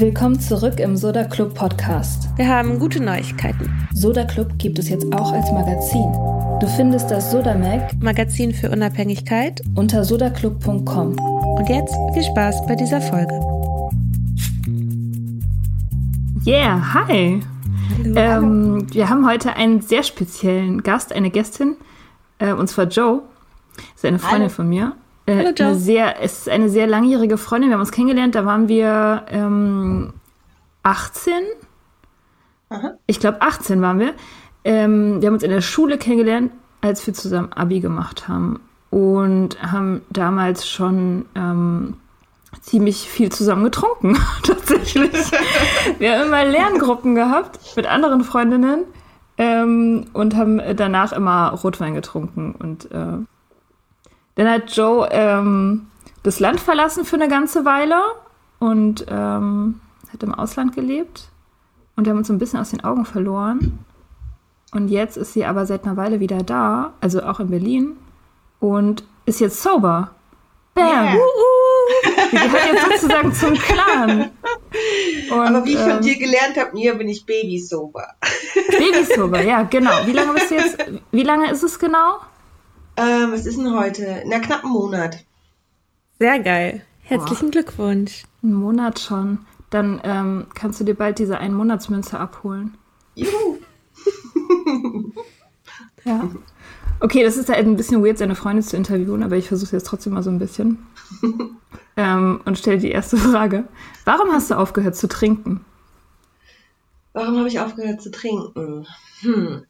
[0.00, 2.30] Willkommen zurück im Soda Club Podcast.
[2.36, 3.70] Wir haben gute Neuigkeiten.
[3.92, 6.10] Soda Club gibt es jetzt auch als Magazin.
[6.60, 11.18] Du findest das Sodamag Magazin für Unabhängigkeit unter sodaclub.com.
[11.18, 13.38] Und jetzt viel Spaß bei dieser Folge.
[16.46, 17.42] Yeah, hi.
[18.02, 18.14] Hallo.
[18.16, 21.76] Ähm, wir haben heute einen sehr speziellen Gast, eine Gästin,
[22.38, 23.22] äh, und zwar Joe.
[23.76, 24.48] Das ist eine Freundin Hallo.
[24.50, 24.96] von mir.
[25.26, 25.74] Äh, Hallo Joe.
[25.74, 27.70] Sehr, es ist eine sehr langjährige Freundin.
[27.70, 30.12] Wir haben uns kennengelernt, da waren wir ähm,
[30.82, 31.32] 18.
[32.70, 32.92] Aha.
[33.06, 34.14] Ich glaube, 18 waren wir.
[34.64, 38.60] Ähm, wir haben uns in der Schule kennengelernt, als wir zusammen Abi gemacht haben.
[38.90, 41.94] Und haben damals schon ähm,
[42.60, 45.12] ziemlich viel zusammen getrunken, tatsächlich.
[45.98, 48.84] wir haben immer Lerngruppen gehabt mit anderen Freundinnen
[49.38, 52.54] ähm, und haben danach immer Rotwein getrunken.
[52.58, 53.18] Und äh,
[54.40, 55.88] dann hat Joe ähm,
[56.22, 58.00] das Land verlassen für eine ganze Weile
[58.58, 59.80] und ähm,
[60.12, 61.28] hat im Ausland gelebt.
[61.94, 63.84] Und wir haben uns so ein bisschen aus den Augen verloren.
[64.72, 67.96] Und jetzt ist sie aber seit einer Weile wieder da, also auch in Berlin,
[68.60, 70.12] und ist jetzt sober.
[70.74, 70.86] Bam!
[70.86, 71.16] Yeah.
[72.30, 74.30] Sie gehört jetzt sozusagen zum Clan.
[75.30, 78.06] Und, aber wie ich von ähm, dir gelernt habe, mir bin ich Baby-sober.
[78.70, 80.06] Baby-sober, ja, genau.
[80.06, 80.78] Wie lange bist du jetzt?
[81.10, 82.20] Wie lange ist es genau?
[82.96, 84.22] Ähm, was ist denn heute?
[84.26, 85.24] Na, knapp einen Monat.
[86.18, 86.82] Sehr geil.
[87.02, 87.62] Herzlichen Boah.
[87.62, 88.24] Glückwunsch.
[88.42, 89.38] Einen Monat schon.
[89.70, 92.76] Dann ähm, kannst du dir bald diese Ein-Monats-Münze abholen.
[93.14, 93.58] Juhu!
[96.04, 96.28] ja.
[97.00, 99.86] Okay, das ist halt ein bisschen weird, seine Freundin zu interviewen, aber ich versuche jetzt
[99.86, 100.86] trotzdem mal so ein bisschen.
[101.96, 103.64] ähm, und stelle die erste Frage.
[104.04, 105.64] Warum hast du aufgehört zu trinken?
[107.12, 108.86] Warum habe ich aufgehört zu trinken?
[109.20, 109.64] Hm.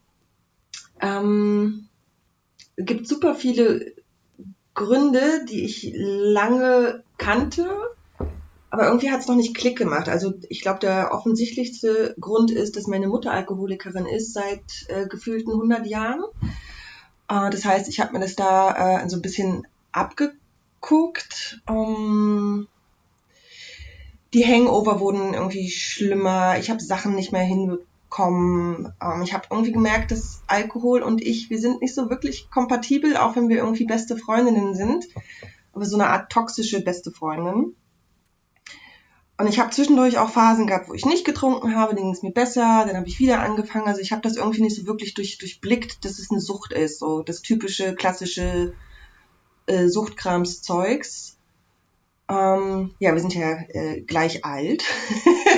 [0.99, 1.90] Ähm, es
[2.77, 3.93] gibt super viele
[4.73, 7.69] Gründe, die ich lange kannte,
[8.71, 10.07] aber irgendwie hat es noch nicht Klick gemacht.
[10.07, 15.51] Also ich glaube, der offensichtlichste Grund ist, dass meine Mutter Alkoholikerin ist seit äh, gefühlten
[15.51, 16.23] 100 Jahren.
[17.27, 21.61] Äh, das heißt, ich habe mir das da äh, so ein bisschen abgeguckt.
[21.67, 22.69] Um,
[24.33, 26.57] die Hangover wurden irgendwie schlimmer.
[26.57, 27.90] Ich habe Sachen nicht mehr hinbekommen.
[28.19, 33.17] Ähm, ich habe irgendwie gemerkt, dass Alkohol und ich, wir sind nicht so wirklich kompatibel,
[33.17, 35.05] auch wenn wir irgendwie beste Freundinnen sind.
[35.73, 37.75] Aber so eine Art toxische beste Freundin.
[39.37, 42.21] Und ich habe zwischendurch auch Phasen gehabt, wo ich nicht getrunken habe, dann ging es
[42.21, 43.87] mir besser, dann habe ich wieder angefangen.
[43.87, 46.99] Also ich habe das irgendwie nicht so wirklich durch, durchblickt, dass es eine Sucht ist,
[46.99, 48.75] so das typische, klassische
[49.65, 51.37] äh, Suchtkramszeugs.
[52.29, 54.83] Ähm, ja, wir sind ja äh, gleich alt.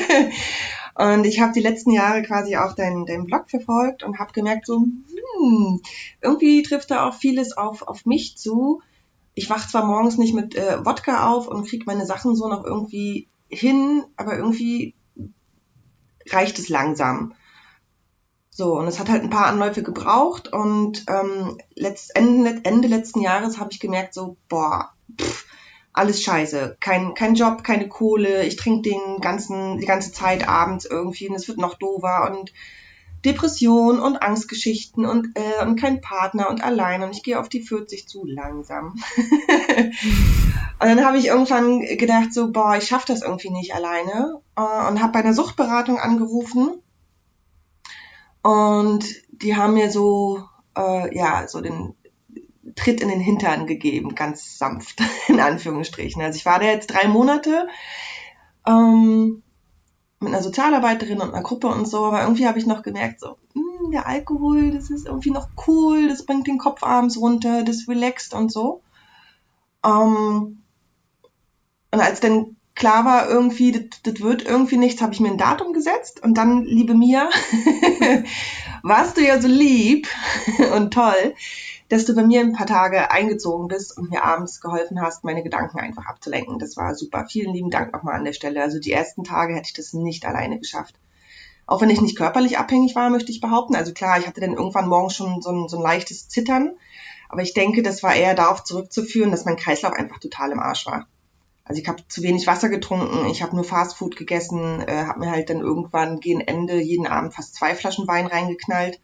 [0.95, 4.67] und ich habe die letzten Jahre quasi auch deinen dein Blog verfolgt und habe gemerkt,
[4.67, 4.85] so,
[5.39, 5.81] hm,
[6.21, 8.81] irgendwie trifft da auch vieles auf, auf mich zu.
[9.33, 12.63] Ich wach zwar morgens nicht mit äh, Wodka auf und kriege meine Sachen so noch
[12.63, 14.93] irgendwie hin, aber irgendwie
[16.29, 17.33] reicht es langsam.
[18.51, 23.21] So, und es hat halt ein paar Anläufe gebraucht und ähm, letzt, Ende, Ende letzten
[23.21, 25.47] Jahres habe ich gemerkt, so, boah, pff,
[25.93, 26.77] alles scheiße.
[26.79, 31.35] Kein, kein Job, keine Kohle, ich trinke den ganzen, die ganze Zeit abends irgendwie und
[31.35, 32.51] es wird noch doofer und
[33.23, 37.61] Depression und Angstgeschichten und, äh, und kein Partner und allein und ich gehe auf die
[37.61, 38.95] 40 zu langsam.
[39.17, 39.93] und
[40.79, 45.01] dann habe ich irgendwann gedacht, so, boah, ich schaffe das irgendwie nicht alleine äh, und
[45.01, 46.81] habe bei einer Suchtberatung angerufen
[48.41, 50.43] und die haben mir so,
[50.77, 51.95] äh, ja, so den
[52.75, 56.21] Tritt in den Hintern gegeben, ganz sanft, in Anführungsstrichen.
[56.21, 57.67] Also ich war da jetzt drei Monate
[58.67, 59.43] ähm,
[60.19, 63.37] mit einer Sozialarbeiterin und einer Gruppe und so, aber irgendwie habe ich noch gemerkt, so,
[63.53, 67.63] mh, hm, der Alkohol, das ist irgendwie noch cool, das bringt den Kopf abends runter,
[67.63, 68.81] das relaxt und so.
[69.85, 70.63] Ähm,
[71.91, 75.37] und als dann klar war, irgendwie, das, das wird irgendwie nichts, habe ich mir ein
[75.37, 77.29] Datum gesetzt und dann, liebe Mia,
[78.83, 80.07] warst du ja so lieb
[80.75, 81.35] und toll,
[81.93, 85.43] dass du bei mir ein paar Tage eingezogen bist und mir abends geholfen hast, meine
[85.43, 86.57] Gedanken einfach abzulenken.
[86.57, 87.27] Das war super.
[87.29, 88.63] Vielen lieben Dank nochmal an der Stelle.
[88.63, 90.95] Also die ersten Tage hätte ich das nicht alleine geschafft.
[91.67, 93.75] Auch wenn ich nicht körperlich abhängig war, möchte ich behaupten.
[93.75, 96.71] Also klar, ich hatte dann irgendwann morgens schon so ein, so ein leichtes Zittern.
[97.29, 100.87] Aber ich denke, das war eher darauf zurückzuführen, dass mein Kreislauf einfach total im Arsch
[100.87, 101.05] war.
[101.63, 105.29] Also ich habe zu wenig Wasser getrunken, ich habe nur Fastfood gegessen, äh, habe mir
[105.29, 108.99] halt dann irgendwann gegen Ende jeden Abend fast zwei Flaschen Wein reingeknallt.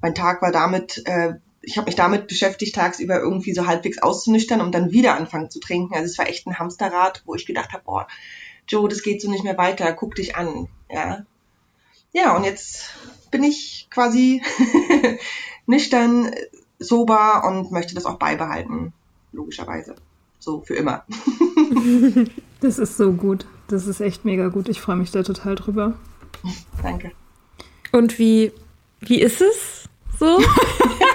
[0.00, 4.60] Mein Tag war damit, äh, ich habe mich damit beschäftigt, tagsüber irgendwie so halbwegs auszunüchtern,
[4.60, 5.94] um dann wieder anfangen zu trinken.
[5.94, 8.08] Also es war echt ein Hamsterrad, wo ich gedacht habe, boah,
[8.66, 10.68] Joe, das geht so nicht mehr weiter, guck dich an.
[10.90, 11.24] Ja,
[12.12, 12.94] ja und jetzt
[13.30, 14.42] bin ich quasi
[15.66, 16.30] nüchtern,
[16.78, 18.92] sober und möchte das auch beibehalten,
[19.32, 19.96] logischerweise
[20.38, 21.04] so für immer.
[22.60, 23.46] das ist so gut.
[23.68, 24.68] Das ist echt mega gut.
[24.68, 25.94] Ich freue mich da total drüber.
[26.82, 27.12] Danke.
[27.92, 28.52] Und wie,
[29.00, 29.84] wie ist es
[30.18, 30.38] so?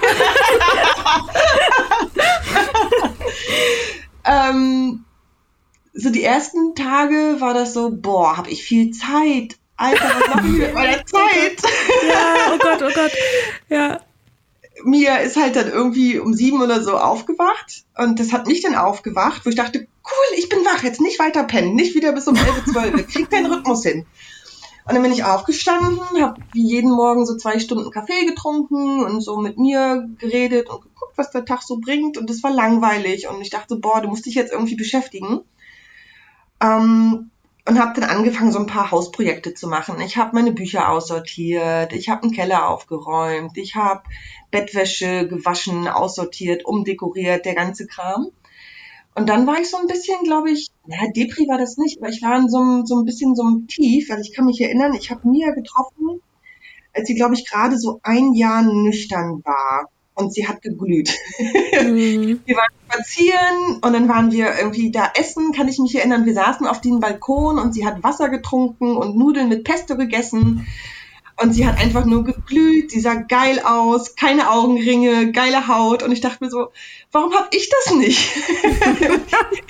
[4.25, 5.05] ähm,
[5.93, 9.57] so die ersten Tage war das so, boah, habe ich viel Zeit.
[9.77, 11.61] Alter, was mache ich mit meiner Zeit?
[12.07, 13.11] ja, oh Gott, oh Gott.
[13.69, 13.99] Ja.
[14.83, 18.75] Mia ist halt dann irgendwie um sieben oder so aufgewacht und das hat mich dann
[18.75, 22.27] aufgewacht, wo ich dachte, cool, ich bin wach, jetzt nicht weiter pennen, nicht wieder bis
[22.27, 24.05] um elf, zwölf, krieg keinen Rhythmus hin.
[24.87, 29.21] Und dann bin ich aufgestanden, habe wie jeden Morgen so zwei Stunden Kaffee getrunken und
[29.21, 32.17] so mit mir geredet und geguckt, was der Tag so bringt.
[32.17, 33.27] Und das war langweilig.
[33.27, 35.41] Und ich dachte, boah, du musst dich jetzt irgendwie beschäftigen.
[36.61, 37.31] Ähm,
[37.67, 39.99] und habe dann angefangen, so ein paar Hausprojekte zu machen.
[40.01, 44.03] Ich habe meine Bücher aussortiert, ich habe einen Keller aufgeräumt, ich habe
[44.51, 48.27] Bettwäsche gewaschen, aussortiert, umdekoriert, der ganze Kram.
[49.15, 52.09] Und dann war ich so ein bisschen, glaube ich, ja, Depri war das nicht, aber
[52.09, 54.59] ich war in so, einem, so ein bisschen so einem Tief, weil ich kann mich
[54.59, 56.21] erinnern, ich habe Mia getroffen,
[56.93, 61.13] als sie, glaube ich, gerade so ein Jahr nüchtern war und sie hat geglüht.
[61.39, 62.41] Mhm.
[62.45, 66.25] wir waren spazieren und dann waren wir irgendwie da essen, kann ich mich erinnern.
[66.25, 70.67] Wir saßen auf dem Balkon und sie hat Wasser getrunken und Nudeln mit Pesto gegessen.
[71.37, 76.01] Und sie hat einfach nur geglüht, sie sah geil aus, keine Augenringe, geile Haut.
[76.01, 76.69] Und ich dachte mir so,
[77.11, 78.31] warum habe ich das nicht?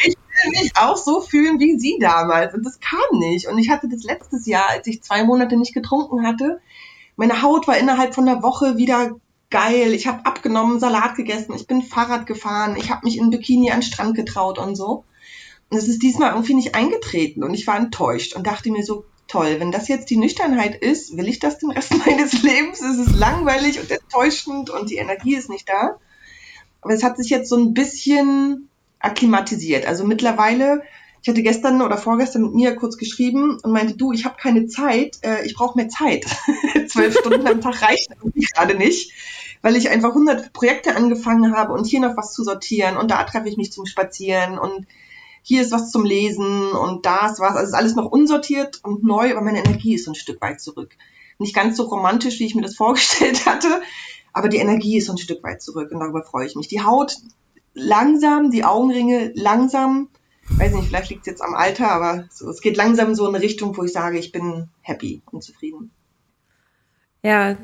[0.05, 2.53] ich will mich auch so fühlen wie sie damals.
[2.53, 3.47] Und das kam nicht.
[3.47, 6.61] Und ich hatte das letztes Jahr, als ich zwei Monate nicht getrunken hatte.
[7.15, 9.15] Meine Haut war innerhalb von einer Woche wieder
[9.49, 9.93] geil.
[9.93, 13.79] Ich habe abgenommen, Salat gegessen, ich bin Fahrrad gefahren, ich habe mich in Bikini an
[13.79, 15.03] den Strand getraut und so.
[15.69, 19.05] Und es ist diesmal irgendwie nicht eingetreten und ich war enttäuscht und dachte mir so,
[19.27, 22.81] toll, wenn das jetzt die Nüchternheit ist, will ich das den Rest meines Lebens?
[22.81, 25.99] Es ist langweilig und enttäuschend und die Energie ist nicht da.
[26.81, 29.85] Aber es hat sich jetzt so ein bisschen akklimatisiert.
[29.87, 30.83] Also mittlerweile,
[31.21, 34.67] ich hatte gestern oder vorgestern mit mir kurz geschrieben und meinte, du, ich habe keine
[34.67, 36.25] Zeit, äh, ich brauche mehr Zeit.
[36.87, 38.15] Zwölf Stunden am Tag reichen
[38.53, 39.11] gerade nicht
[39.65, 43.23] weil ich einfach 100 Projekte angefangen habe und hier noch was zu sortieren und da
[43.23, 44.85] treffe ich mich zum Spazieren und
[45.47, 47.55] hier ist was zum Lesen und da ist was.
[47.55, 50.97] Also ist alles noch unsortiert und neu, aber meine Energie ist ein Stück weit zurück.
[51.37, 53.83] Nicht ganz so romantisch, wie ich mir das vorgestellt hatte,
[54.33, 56.67] aber die Energie ist ein Stück weit zurück und darüber freue ich mich.
[56.67, 57.17] Die Haut
[57.75, 60.09] langsam, die Augenringe langsam.
[60.49, 63.35] Weiß nicht, vielleicht liegt es jetzt am Alter, aber so, es geht langsam so in
[63.35, 65.91] eine Richtung, wo ich sage, ich bin happy und zufrieden.
[67.21, 67.57] Ja,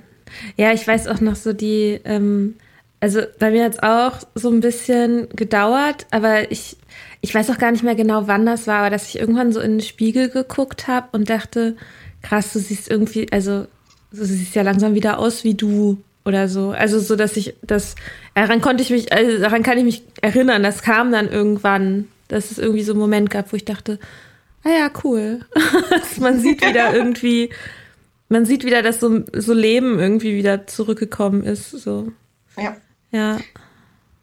[0.55, 2.57] ja, ich weiß auch noch so die, ähm,
[2.99, 6.77] also bei mir hat es auch so ein bisschen gedauert, aber ich,
[7.21, 9.59] ich weiß auch gar nicht mehr genau, wann das war, aber dass ich irgendwann so
[9.59, 11.75] in den Spiegel geguckt habe und dachte,
[12.21, 13.67] krass, du siehst irgendwie, also
[14.11, 16.71] du siehst ja langsam wieder aus wie du oder so.
[16.71, 17.95] Also so, dass ich das,
[18.33, 22.51] daran konnte ich mich, also daran kann ich mich erinnern, das kam dann irgendwann, dass
[22.51, 23.99] es irgendwie so einen Moment gab, wo ich dachte,
[24.63, 25.41] ah ja, cool.
[26.19, 27.49] man sieht wieder irgendwie,
[28.29, 31.71] man sieht wieder, dass so, so Leben irgendwie wieder zurückgekommen ist.
[31.71, 32.11] So.
[32.57, 32.77] Ja.
[33.11, 33.39] Ja.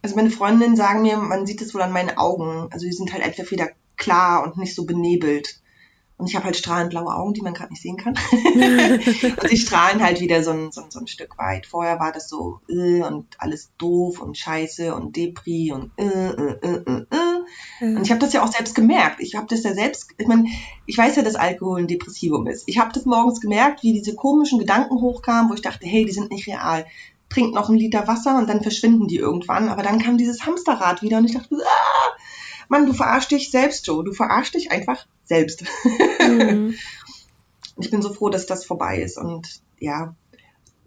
[0.02, 2.68] Also meine Freundinnen sagen mir, man sieht es wohl an meinen Augen.
[2.70, 5.60] Also die sind halt etwas wieder klar und nicht so benebelt.
[6.18, 8.18] Und ich habe halt strahlend blaue Augen, die man gerade nicht sehen kann.
[8.32, 11.64] und die strahlen halt wieder so ein, so, ein, so ein Stück weit.
[11.64, 16.58] Vorher war das so äh, und alles doof und scheiße und Depri und äh, äh,
[16.60, 17.04] äh, äh.
[17.10, 17.96] äh.
[17.96, 19.20] Und ich habe das ja auch selbst gemerkt.
[19.20, 20.48] Ich habe das ja selbst, ich meine,
[20.86, 22.64] ich weiß ja, dass Alkohol ein Depressivum ist.
[22.66, 26.12] Ich habe das morgens gemerkt, wie diese komischen Gedanken hochkamen, wo ich dachte, hey, die
[26.12, 26.84] sind nicht real.
[27.28, 29.68] Trink noch einen Liter Wasser und dann verschwinden die irgendwann.
[29.68, 32.16] Aber dann kam dieses Hamsterrad wieder und ich dachte, ah,
[32.68, 34.04] Mann, du verarschst dich selbst, Joe.
[34.04, 35.64] Du verarschst dich einfach selbst.
[36.20, 36.74] Mhm.
[37.78, 39.18] ich bin so froh, dass das vorbei ist.
[39.18, 40.14] Und ja,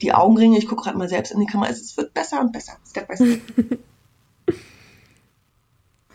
[0.01, 2.73] die Augenringe, ich gucke gerade mal selbst in die Kamera, es wird besser und besser,
[2.87, 3.79] Step by Step.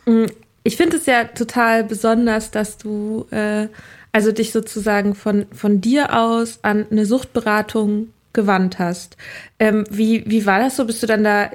[0.09, 0.30] Mhm.
[0.62, 3.66] ich finde es ja total besonders, dass du äh,
[4.12, 9.16] also dich sozusagen von, von dir aus an eine Suchtberatung gewandt hast.
[9.58, 10.84] Ähm, wie, wie war das so?
[10.84, 11.50] Bist du dann da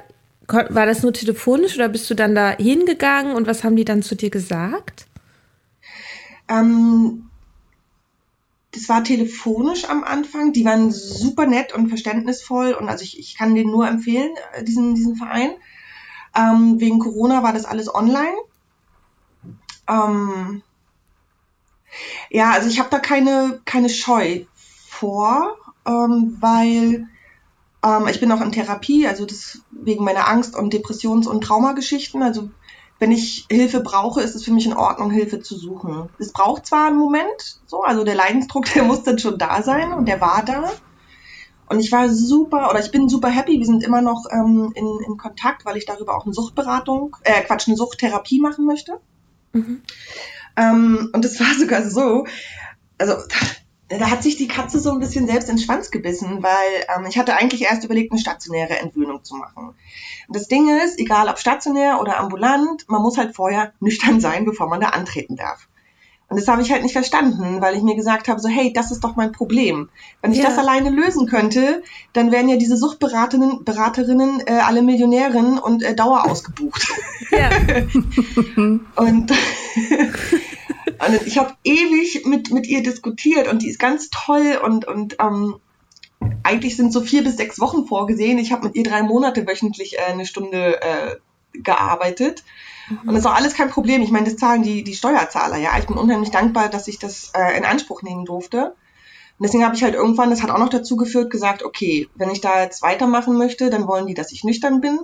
[0.48, 4.02] war das nur telefonisch oder bist du dann da hingegangen und was haben die dann
[4.02, 5.06] zu dir gesagt?
[6.48, 7.30] Ähm,
[8.72, 10.52] das war telefonisch am Anfang.
[10.52, 14.64] Die waren super nett und verständnisvoll und also ich, ich kann den nur empfehlen, äh,
[14.64, 15.52] diesen, diesen Verein.
[16.34, 18.36] Ähm, wegen Corona war das alles online.
[19.88, 20.62] Ähm,
[22.30, 24.44] ja, also ich habe da keine, keine Scheu
[24.88, 27.06] vor, ähm, weil
[27.84, 32.22] ähm, ich bin auch in Therapie, also das wegen meiner Angst- und Depressions- und Traumageschichten.
[32.22, 32.50] Also
[32.98, 36.08] wenn ich Hilfe brauche, ist es für mich in Ordnung, Hilfe zu suchen.
[36.18, 39.92] Es braucht zwar einen Moment, so, also der Leidensdruck, der muss dann schon da sein
[39.92, 40.70] und der war da.
[41.68, 43.58] Und ich war super, oder ich bin super happy.
[43.58, 47.42] Wir sind immer noch ähm, in, in Kontakt, weil ich darüber auch eine Suchtberatung, äh,
[47.42, 49.00] Quatsch, eine Suchttherapie machen möchte.
[49.52, 49.82] Mhm.
[50.56, 52.26] Ähm, und es war sogar so,
[52.98, 53.14] also
[53.98, 57.06] da hat sich die Katze so ein bisschen selbst in den Schwanz gebissen, weil ähm,
[57.08, 59.74] ich hatte eigentlich erst überlegt, eine stationäre Entwöhnung zu machen.
[60.28, 64.44] Und das Ding ist, egal ob stationär oder ambulant, man muss halt vorher nüchtern sein,
[64.44, 65.68] bevor man da antreten darf.
[66.32, 68.90] Und das habe ich halt nicht verstanden, weil ich mir gesagt habe, so hey, das
[68.90, 69.90] ist doch mein Problem.
[70.22, 70.44] Wenn ich ja.
[70.44, 71.82] das alleine lösen könnte,
[72.14, 76.90] dann wären ja diese Suchtberaterinnen Beraterinnen, äh, alle Millionärinnen und äh, Dauer ausgebucht.
[77.30, 77.50] Ja.
[78.96, 79.30] und
[80.86, 85.16] Und ich habe ewig mit, mit ihr diskutiert und die ist ganz toll und, und
[85.20, 85.56] ähm,
[86.42, 88.38] eigentlich sind so vier bis sechs Wochen vorgesehen.
[88.38, 91.16] Ich habe mit ihr drei Monate wöchentlich äh, eine Stunde äh,
[91.52, 92.44] gearbeitet.
[92.88, 93.08] Mhm.
[93.08, 94.02] Und das auch alles kein Problem.
[94.02, 95.78] Ich meine, das zahlen die, die Steuerzahler, ja.
[95.78, 98.74] Ich bin unheimlich dankbar, dass ich das äh, in Anspruch nehmen durfte.
[99.38, 102.30] Und deswegen habe ich halt irgendwann, das hat auch noch dazu geführt, gesagt, okay, wenn
[102.30, 104.98] ich da jetzt weitermachen möchte, dann wollen die, dass ich nüchtern bin.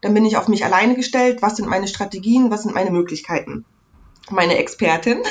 [0.00, 1.42] Dann bin ich auf mich alleine gestellt.
[1.42, 2.50] Was sind meine Strategien?
[2.50, 3.64] Was sind meine Möglichkeiten?
[4.30, 5.22] Meine Expertin,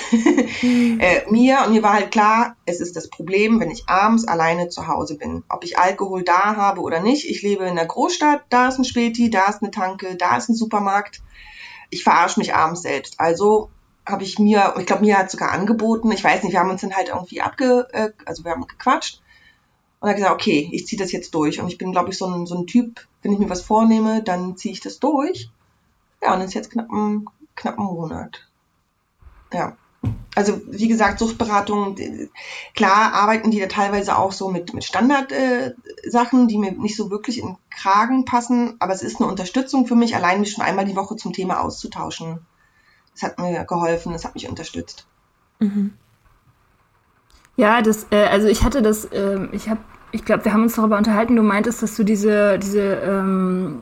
[0.62, 1.00] mhm.
[1.02, 1.64] äh, mir.
[1.66, 5.18] Und mir war halt klar, es ist das Problem, wenn ich abends alleine zu Hause
[5.18, 5.44] bin.
[5.50, 7.30] Ob ich Alkohol da habe oder nicht.
[7.30, 10.50] Ich lebe in der Großstadt, da ist ein Späti, da ist eine Tanke, da ist
[10.50, 11.22] ein Supermarkt.
[11.90, 13.20] Ich verarsche mich abends selbst.
[13.20, 13.70] Also
[14.06, 16.82] habe ich mir, ich glaube, mir hat sogar angeboten, ich weiß nicht, wir haben uns
[16.82, 19.22] dann halt irgendwie abge, äh, also wir haben gequatscht.
[20.00, 21.62] Und er hat gesagt, okay, ich ziehe das jetzt durch.
[21.62, 24.22] Und ich bin, glaube ich, so ein, so ein Typ, wenn ich mir was vornehme,
[24.22, 25.50] dann ziehe ich das durch.
[26.22, 28.46] Ja, und das ist jetzt knapp ein, knapp ein Monat.
[29.54, 29.78] Ja.
[30.36, 31.96] Also wie gesagt, Suchtberatung,
[32.76, 37.10] klar arbeiten die da teilweise auch so mit, mit Standardsachen, äh, die mir nicht so
[37.10, 40.86] wirklich in Kragen passen, aber es ist eine Unterstützung für mich, allein mich schon einmal
[40.86, 42.40] die Woche zum Thema auszutauschen.
[43.14, 45.06] Das hat mir geholfen, das hat mich unterstützt.
[45.60, 45.94] Mhm.
[47.56, 49.82] Ja, das, äh, also ich hatte das, äh, ich habe,
[50.12, 53.82] ich glaube, wir haben uns darüber unterhalten, du meintest, dass du diese, diese, ähm,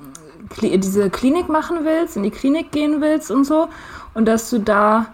[0.62, 3.70] diese Klinik machen willst, in die Klinik gehen willst und so
[4.14, 5.14] und dass du da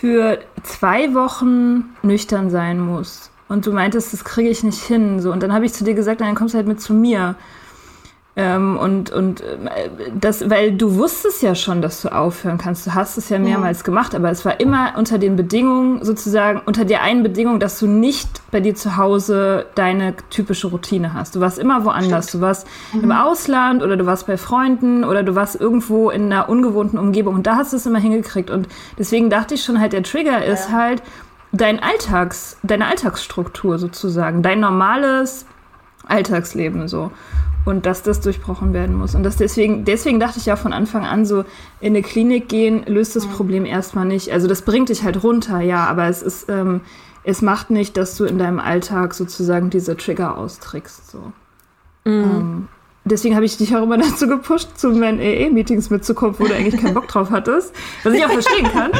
[0.00, 3.30] für zwei Wochen nüchtern sein muss.
[3.48, 5.20] Und du meintest, das kriege ich nicht hin.
[5.20, 5.32] So.
[5.32, 7.34] Und dann habe ich zu dir gesagt, dann kommst du halt mit zu mir.
[8.40, 12.86] Ähm, und und äh, das, weil du wusstest ja schon, dass du aufhören kannst.
[12.86, 13.84] Du hast es ja mehrmals ja.
[13.84, 17.88] gemacht, aber es war immer unter den Bedingungen, sozusagen, unter der einen Bedingung, dass du
[17.88, 21.34] nicht bei dir zu Hause deine typische Routine hast.
[21.34, 22.28] Du warst immer woanders.
[22.28, 22.42] Stimmt.
[22.42, 23.02] Du warst mhm.
[23.02, 27.34] im Ausland oder du warst bei Freunden oder du warst irgendwo in einer ungewohnten Umgebung
[27.34, 28.50] und da hast du es immer hingekriegt.
[28.50, 30.52] Und deswegen dachte ich schon halt, der Trigger ja.
[30.52, 31.02] ist halt
[31.50, 35.44] dein Alltags, deine Alltagsstruktur sozusagen, dein normales
[36.06, 37.10] Alltagsleben so.
[37.68, 39.14] Und dass das durchbrochen werden muss.
[39.14, 41.44] Und das deswegen, deswegen dachte ich ja von Anfang an so,
[41.80, 43.26] in eine Klinik gehen löst das.
[43.26, 44.32] Problem erstmal nicht.
[44.32, 46.80] Also das bringt dich halt runter, ja, aber es ist, ähm,
[47.24, 51.10] es macht nicht, dass du in deinem Alltag sozusagen diese Trigger austrickst.
[51.10, 51.18] So.
[52.06, 52.24] Mhm.
[52.24, 52.68] Ähm,
[53.04, 56.80] deswegen habe ich dich auch immer dazu gepusht, zu meinen AA-Meetings mitzukommen, wo du eigentlich
[56.80, 57.74] keinen Bock drauf hattest.
[58.02, 58.92] Was ich auch verstehen kann.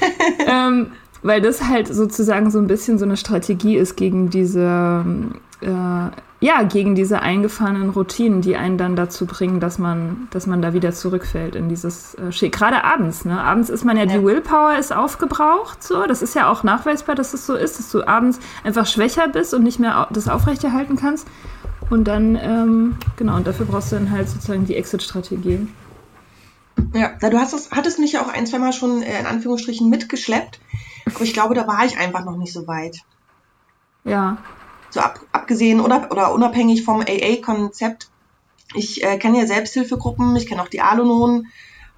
[0.46, 0.86] ähm,
[1.22, 5.04] weil das halt sozusagen so ein bisschen so eine Strategie ist gegen diese,
[5.60, 6.08] äh,
[6.44, 10.74] ja, gegen diese eingefahrenen Routinen, die einen dann dazu bringen, dass man, dass man da
[10.74, 13.40] wieder zurückfällt in dieses äh, Gerade abends, ne?
[13.40, 16.04] Abends ist man ja, ja, die Willpower ist aufgebraucht, so.
[16.06, 19.54] Das ist ja auch nachweisbar, dass es so ist, dass du abends einfach schwächer bist
[19.54, 21.26] und nicht mehr das aufrechterhalten kannst.
[21.88, 25.66] Und dann, ähm, genau, und dafür brauchst du dann halt sozusagen die Exit-Strategie.
[26.92, 29.88] Ja, du hast das, hattest mich ja auch ein, zwei Mal schon äh, in Anführungsstrichen
[29.88, 30.60] mitgeschleppt.
[31.06, 32.98] Aber ich glaube, da war ich einfach noch nicht so weit.
[34.04, 34.36] Ja.
[34.94, 38.10] So ab, abgesehen oder, oder unabhängig vom AA-Konzept.
[38.74, 41.48] Ich äh, kenne ja Selbsthilfegruppen, ich kenne auch die Alonon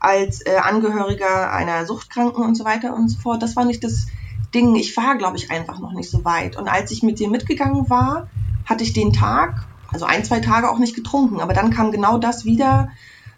[0.00, 3.42] als äh, Angehöriger einer Suchtkranken und so weiter und so fort.
[3.42, 4.06] Das war nicht das
[4.54, 4.76] Ding.
[4.76, 6.56] Ich war, glaube ich, einfach noch nicht so weit.
[6.56, 8.28] Und als ich mit dir mitgegangen war,
[8.64, 11.40] hatte ich den Tag, also ein, zwei Tage auch nicht getrunken.
[11.40, 12.88] Aber dann kam genau das wieder,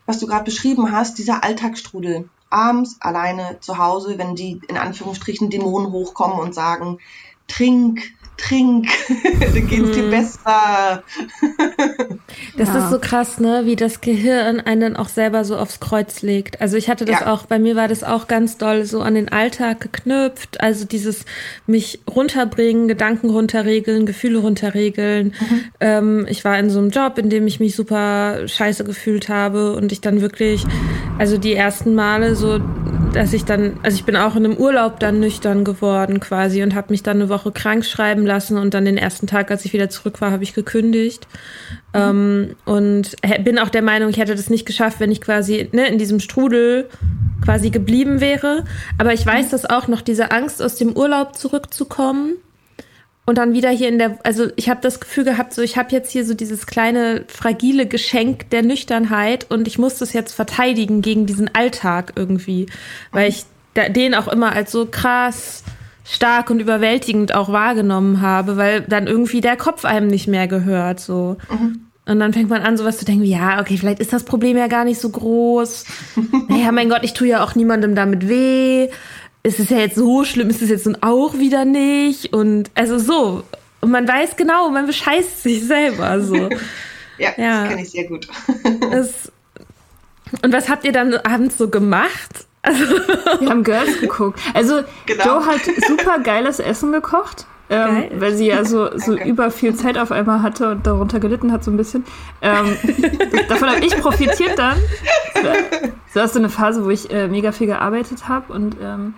[0.07, 5.50] was du gerade beschrieben hast, dieser Alltagsstrudel abends alleine zu Hause, wenn die in Anführungsstrichen
[5.50, 6.99] Dämonen hochkommen und sagen,
[7.49, 8.88] trink, trink,
[9.40, 10.11] dann geht's dir mhm.
[10.11, 11.02] besser.
[12.57, 12.85] das ja.
[12.85, 16.61] ist so krass, ne, wie das Gehirn einen auch selber so aufs Kreuz legt.
[16.61, 17.33] Also ich hatte das ja.
[17.33, 20.61] auch, bei mir war das auch ganz doll so an den Alltag geknüpft.
[20.61, 21.25] Also dieses
[21.66, 25.35] mich runterbringen, Gedanken runterregeln, Gefühle runterregeln.
[25.38, 25.61] Mhm.
[25.80, 29.75] Ähm, ich war in so einem Job, in dem ich mich super scheiße gefühlt habe
[29.75, 30.64] und ich dann wirklich,
[31.18, 32.61] also die ersten Male so
[33.12, 36.75] dass ich dann, also ich bin auch in einem Urlaub dann nüchtern geworden quasi und
[36.75, 39.73] habe mich dann eine Woche krank schreiben lassen und dann den ersten Tag, als ich
[39.73, 41.27] wieder zurück war, habe ich gekündigt.
[41.95, 42.00] Mhm.
[42.00, 45.88] Ähm, und bin auch der Meinung, ich hätte das nicht geschafft, wenn ich quasi ne,
[45.88, 46.88] in diesem Strudel
[47.45, 48.65] quasi geblieben wäre.
[48.99, 52.35] Aber ich weiß das auch noch, diese Angst aus dem Urlaub zurückzukommen
[53.29, 55.91] und dann wieder hier in der, also ich habe das Gefühl gehabt, so ich habe
[55.93, 61.03] jetzt hier so dieses kleine fragile Geschenk der Nüchternheit und ich muss das jetzt verteidigen
[61.03, 62.69] gegen diesen Alltag irgendwie,
[63.12, 63.45] weil ich
[63.77, 65.62] den auch immer als so krass
[66.05, 70.99] stark und überwältigend auch wahrgenommen habe, weil dann irgendwie der Kopf einem nicht mehr gehört
[70.99, 71.37] so.
[71.51, 71.81] Mhm.
[72.07, 74.69] Und dann fängt man an, sowas zu denken, ja, okay, vielleicht ist das Problem ja
[74.69, 75.85] gar nicht so groß.
[76.49, 78.88] naja, mein Gott, ich tue ja auch niemandem damit weh
[79.42, 82.33] ist es ja jetzt so schlimm, ist es jetzt nun auch wieder nicht?
[82.33, 83.44] Und also so.
[83.81, 86.35] Und man weiß genau, man bescheißt sich selber so.
[87.18, 88.29] ja, ja, das kenne ich sehr gut.
[88.90, 89.33] das,
[90.42, 92.46] und was habt ihr dann abends so gemacht?
[92.62, 92.85] Also
[93.40, 94.40] Wir haben Girls geguckt.
[94.53, 95.24] Also genau.
[95.24, 97.46] Joe hat super geiles Essen gekocht.
[97.70, 101.53] Ähm, weil sie ja so, so über viel Zeit auf einmal hatte und darunter gelitten
[101.53, 102.05] hat, so ein bisschen.
[102.40, 102.77] Ähm,
[103.48, 104.79] davon habe ich profitiert dann.
[105.35, 105.48] So,
[106.14, 109.12] das ist so eine Phase, wo ich äh, mega viel gearbeitet habe und ähm,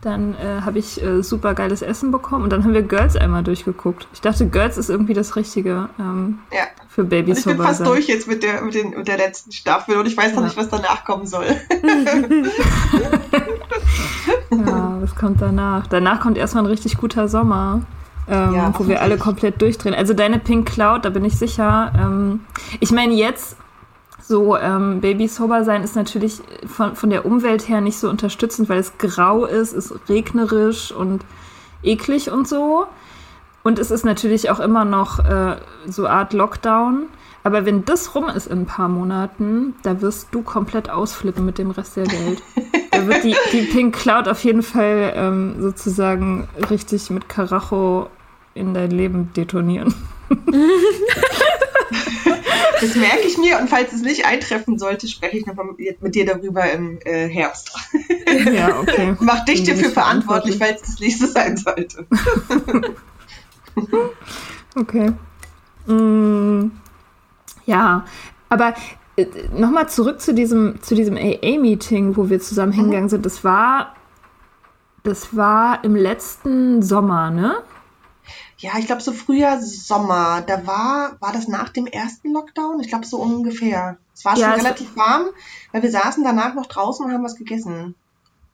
[0.00, 3.42] dann äh, habe ich äh, super geiles Essen bekommen und dann haben wir Girls einmal
[3.42, 4.06] durchgeguckt.
[4.12, 6.64] Ich dachte, Girls ist irgendwie das Richtige ähm, ja.
[6.88, 7.38] für Babys.
[7.38, 10.06] Also ich bin fast durch jetzt mit der, mit, den, mit der letzten Staffel und
[10.06, 10.46] ich weiß noch ja.
[10.46, 11.46] nicht, was danach kommen soll.
[14.50, 15.86] ja, was kommt danach?
[15.86, 17.82] Danach kommt erstmal ein richtig guter Sommer.
[18.30, 19.94] Ähm, ja, wo wir alle komplett durchdrehen.
[19.94, 21.92] Also deine Pink Cloud, da bin ich sicher.
[21.98, 22.40] Ähm,
[22.78, 23.56] ich meine, jetzt
[24.28, 28.78] so ähm, Babysober sein ist natürlich von, von der Umwelt her nicht so unterstützend, weil
[28.78, 31.24] es grau ist, ist regnerisch und
[31.82, 32.86] eklig und so.
[33.62, 37.06] Und es ist natürlich auch immer noch äh, so Art Lockdown.
[37.42, 41.56] Aber wenn das rum ist in ein paar Monaten, da wirst du komplett ausflippen mit
[41.56, 42.42] dem Rest der Welt.
[42.90, 48.10] da wird die, die Pink Cloud auf jeden Fall ähm, sozusagen richtig mit Karacho
[48.52, 49.94] in dein Leben detonieren.
[52.80, 55.66] Das merke ich mir und falls es nicht eintreffen sollte, spreche ich nochmal
[56.00, 57.72] mit dir darüber im äh, Herbst.
[58.52, 59.16] Ja, okay.
[59.20, 62.06] Mach dich dafür verantwortlich, falls das nächste sein sollte.
[64.76, 65.12] okay.
[65.86, 66.70] Mm,
[67.66, 68.04] ja,
[68.48, 68.74] aber
[69.16, 72.76] äh, nochmal zurück zu diesem, zu diesem AA-Meeting, wo wir zusammen mhm.
[72.76, 73.26] hingegangen sind.
[73.26, 73.94] Das war,
[75.02, 77.56] das war im letzten Sommer, ne?
[78.58, 80.42] Ja, ich glaube so Frühjahr, Sommer.
[80.46, 82.80] Da war, war das nach dem ersten Lockdown?
[82.80, 83.98] Ich glaube so ungefähr.
[84.14, 85.26] Es war schon ja, relativ warm,
[85.72, 87.94] weil wir saßen danach noch draußen und haben was gegessen.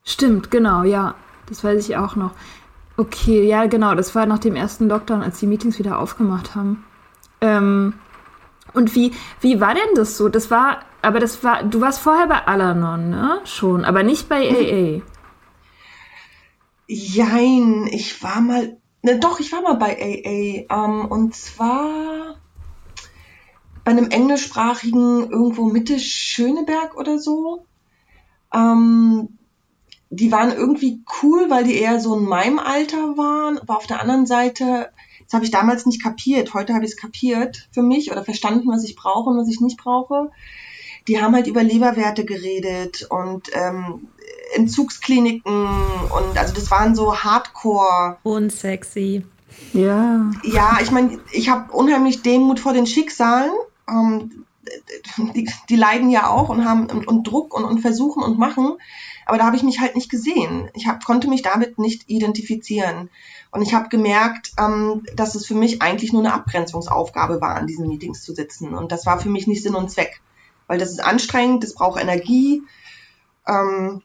[0.05, 1.14] Stimmt, genau, ja.
[1.47, 2.33] Das weiß ich auch noch.
[2.99, 3.95] Okay, ja, genau.
[3.95, 6.85] Das war nach dem ersten Lockdown, als die Meetings wieder aufgemacht haben.
[7.40, 7.95] Ähm,
[8.75, 10.29] und wie, wie war denn das so?
[10.29, 13.40] Das war, aber das war, du warst vorher bei Alanon, ne?
[13.45, 15.03] Schon, aber nicht bei AA.
[16.87, 20.87] Jein, ich war mal Ne, doch, ich war mal bei AA.
[20.87, 22.37] Ähm, und zwar
[23.85, 27.67] bei einem englischsprachigen irgendwo Mitte Schöneberg oder so.
[28.55, 29.37] Ähm,
[30.09, 33.59] die waren irgendwie cool, weil die eher so in meinem Alter waren.
[33.59, 34.90] Aber auf der anderen Seite,
[35.25, 36.55] das habe ich damals nicht kapiert.
[36.55, 39.61] Heute habe ich es kapiert für mich oder verstanden, was ich brauche und was ich
[39.61, 40.31] nicht brauche.
[41.09, 44.09] Die haben halt über Leberwerte geredet und ähm,
[44.55, 48.19] Entzugskliniken und also das waren so Hardcore.
[48.23, 49.25] Unsexy.
[49.73, 50.31] Ja.
[50.43, 53.53] Ja, ich meine, ich habe unheimlich Demut vor den Schicksalen.
[53.88, 54.45] Ähm,
[55.35, 58.77] die, die leiden ja auch und haben und, und Druck und, und versuchen und machen.
[59.27, 60.71] Aber da habe ich mich halt nicht gesehen.
[60.75, 63.11] Ich hab, konnte mich damit nicht identifizieren.
[63.51, 67.67] Und ich habe gemerkt, ähm, dass es für mich eigentlich nur eine Abgrenzungsaufgabe war, an
[67.67, 68.75] diesen Meetings zu sitzen.
[68.75, 70.21] Und das war für mich nicht Sinn und Zweck.
[70.67, 72.62] Weil das ist anstrengend, das braucht Energie.
[73.47, 74.03] Ähm,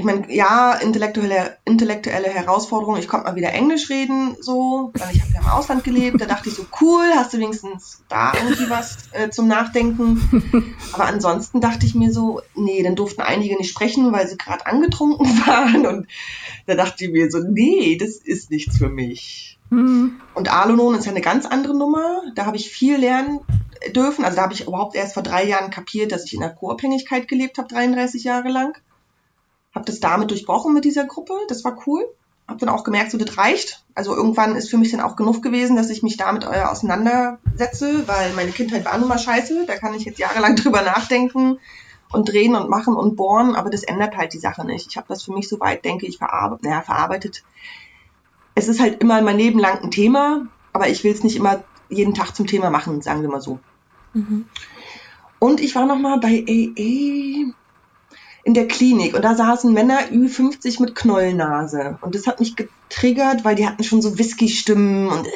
[0.00, 5.20] ich meine, ja, intellektuelle, intellektuelle Herausforderung, ich konnte mal wieder Englisch reden, so, weil ich
[5.20, 8.70] habe ja im Ausland gelebt, da dachte ich so, cool, hast du wenigstens da irgendwie
[8.70, 10.76] was äh, zum Nachdenken.
[10.92, 14.66] Aber ansonsten dachte ich mir so, nee, dann durften einige nicht sprechen, weil sie gerade
[14.66, 15.84] angetrunken waren.
[15.84, 16.06] Und
[16.66, 19.58] da dachte ich mir so, nee, das ist nichts für mich.
[19.70, 20.20] Mhm.
[20.34, 22.22] Und Alonon ist ja eine ganz andere Nummer.
[22.36, 23.40] Da habe ich viel lernen
[23.96, 24.24] dürfen.
[24.24, 27.26] Also da habe ich überhaupt erst vor drei Jahren kapiert, dass ich in der Co-Abhängigkeit
[27.26, 28.78] gelebt habe, 33 Jahre lang
[29.74, 31.34] habe das damit durchbrochen mit dieser Gruppe.
[31.48, 32.06] Das war cool.
[32.46, 33.84] Habe dann auch gemerkt, so das reicht.
[33.94, 38.08] Also irgendwann ist für mich dann auch genug gewesen, dass ich mich damit äh, auseinandersetze,
[38.08, 39.66] weil meine Kindheit war nun mal scheiße.
[39.66, 41.58] Da kann ich jetzt jahrelang drüber nachdenken
[42.10, 44.86] und drehen und machen und bohren, aber das ändert halt die Sache nicht.
[44.88, 46.64] Ich habe das für mich soweit, denke ich, verarbeitet.
[46.64, 47.44] Naja, verarbeitet.
[48.54, 51.62] Es ist halt immer mein Leben lang ein Thema, aber ich will es nicht immer
[51.90, 53.58] jeden Tag zum Thema machen, sagen wir mal so.
[54.14, 54.46] Mhm.
[55.38, 57.52] Und ich war noch mal bei AA
[58.44, 61.98] in der Klinik und da saßen Männer Ü50 mit Knollnase.
[62.00, 65.30] Und das hat mich getriggert, weil die hatten schon so Whisky-Stimmen und, äh,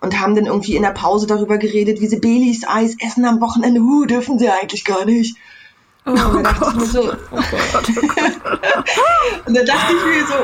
[0.00, 3.40] und haben dann irgendwie in der Pause darüber geredet, wie sie Baileys Eis essen am
[3.40, 3.80] Wochenende.
[3.80, 5.36] Uh, dürfen sie eigentlich gar nicht.
[6.06, 7.36] Oh, und da dachte ich mir so, oh
[9.46, 10.34] und da dachte ich mir so,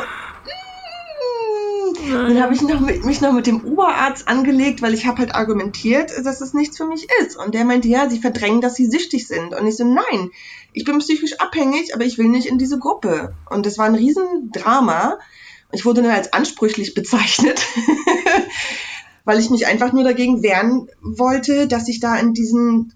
[2.10, 5.34] dann habe ich noch mit, mich noch mit dem Oberarzt angelegt, weil ich habe halt
[5.34, 7.36] argumentiert, dass es nichts für mich ist.
[7.36, 9.54] Und der meinte, ja, sie verdrängen, dass sie süchtig sind.
[9.54, 10.30] Und ich so, nein,
[10.72, 13.34] ich bin psychisch abhängig, aber ich will nicht in diese Gruppe.
[13.48, 15.18] Und das war ein Riesendrama.
[15.72, 17.66] Ich wurde dann als ansprüchlich bezeichnet,
[19.24, 22.92] weil ich mich einfach nur dagegen wehren wollte, dass ich da in diesen,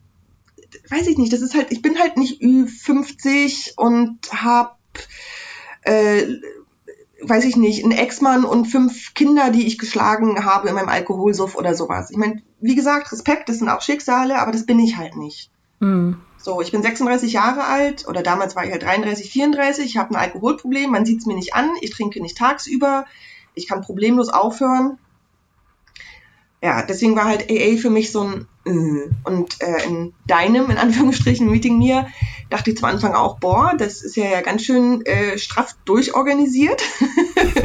[0.91, 4.79] weiß ich nicht, das ist halt, ich bin halt nicht Ü50 und hab
[5.83, 6.27] äh,
[7.29, 11.57] weiß ich nicht, ein Ex-Mann und fünf Kinder, die ich geschlagen habe in meinem Alkoholsuff
[11.57, 12.11] oder sowas.
[12.11, 15.51] Ich meine, wie gesagt, Respekt, das sind auch Schicksale, aber das bin ich halt nicht.
[15.81, 16.21] Mhm.
[16.39, 19.85] So, ich bin 36 Jahre alt oder damals war ich halt 33, 34.
[19.85, 21.71] Ich habe ein Alkoholproblem, man sieht es mir nicht an.
[21.81, 23.05] Ich trinke nicht tagsüber.
[23.55, 24.99] Ich kann problemlos aufhören.
[26.67, 29.09] Ja, deswegen war halt AA für mich so ein äh.
[29.23, 32.09] und äh, in deinem, in Anführungsstrichen, Meeting mir,
[32.51, 36.83] dachte ich zum Anfang auch, boah, das ist ja, ja ganz schön äh, straff durchorganisiert.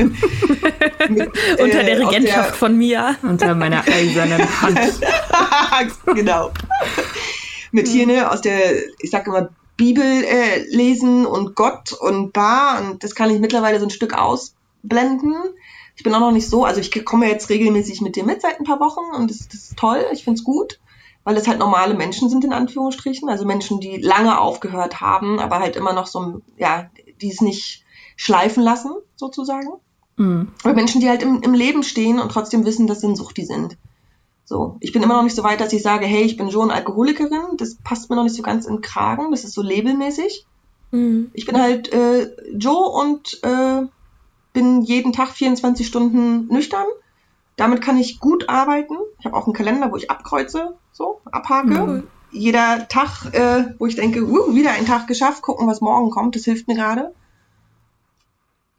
[1.10, 3.16] Mit, äh, Unter der Regentschaft der, von mir.
[3.24, 5.00] Unter meiner eisernen Hand.
[6.14, 6.52] genau.
[7.72, 8.60] Mit hier, ne, aus der,
[9.00, 13.80] ich sag immer, Bibel äh, lesen und Gott und Bar und das kann ich mittlerweile
[13.80, 15.34] so ein Stück ausblenden.
[16.02, 18.60] Ich bin auch noch nicht so, also ich komme jetzt regelmäßig mit dir mit seit
[18.60, 20.80] ein paar Wochen und das, das ist toll, ich finde es gut
[21.24, 23.30] weil es halt normale Menschen sind, in Anführungsstrichen.
[23.30, 26.90] Also Menschen, die lange aufgehört haben, aber halt immer noch so, ja,
[27.22, 27.84] die es nicht
[28.16, 29.70] schleifen lassen, sozusagen.
[30.18, 30.48] Mhm.
[30.64, 33.46] Oder Menschen, die halt im, im Leben stehen und trotzdem wissen, dass sie ein Suchti
[33.46, 33.78] sind.
[34.46, 36.74] So, ich bin immer noch nicht so weit, dass ich sage, hey, ich bin Joe
[36.74, 37.58] Alkoholikerin.
[37.58, 39.30] Das passt mir noch nicht so ganz in den Kragen.
[39.30, 40.48] Das ist so labelmäßig.
[40.90, 41.30] Mhm.
[41.34, 43.84] Ich bin halt äh, Joe und äh,
[44.54, 46.86] bin jeden Tag 24 Stunden nüchtern.
[47.56, 48.96] Damit kann ich gut arbeiten.
[49.20, 51.80] Ich habe auch einen Kalender, wo ich abkreuze, so, abhake.
[51.80, 52.08] Mhm.
[52.32, 56.36] Jeder Tag, äh, wo ich denke, uh, wieder ein Tag geschafft, gucken, was morgen kommt,
[56.36, 57.14] das hilft mir gerade.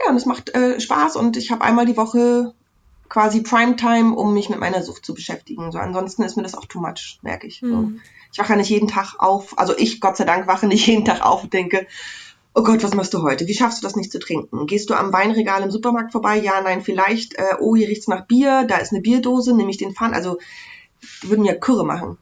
[0.03, 2.55] Ja, und es macht äh, Spaß und ich habe einmal die Woche
[3.09, 5.71] quasi Primetime, um mich mit meiner Sucht zu beschäftigen.
[5.71, 7.61] So, ansonsten ist mir das auch too much, merke ich.
[7.61, 7.71] Mhm.
[7.71, 8.01] So.
[8.33, 11.21] Ich wache nicht jeden Tag auf, also ich, Gott sei Dank, wache nicht jeden Tag
[11.25, 11.87] auf und denke,
[12.55, 13.47] oh Gott, was machst du heute?
[13.47, 14.67] Wie schaffst du das nicht zu trinken?
[14.67, 16.39] Gehst du am Weinregal im Supermarkt vorbei?
[16.39, 17.35] Ja, nein, vielleicht.
[17.35, 20.15] Äh, oh, hier riecht's nach Bier, da ist eine Bierdose, nehme ich den Pfann.
[20.15, 20.39] Also
[21.23, 22.19] würden ja Kürre machen.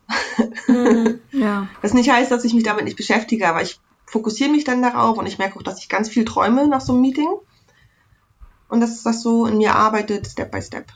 [0.66, 1.68] Mhm, ja.
[1.82, 5.18] Das nicht heißt, dass ich mich damit nicht beschäftige, aber ich fokussiere mich dann darauf
[5.18, 7.28] und ich merke auch, dass ich ganz viel träume nach so einem Meeting.
[8.68, 10.86] Und dass das so in mir arbeitet, Step by Step.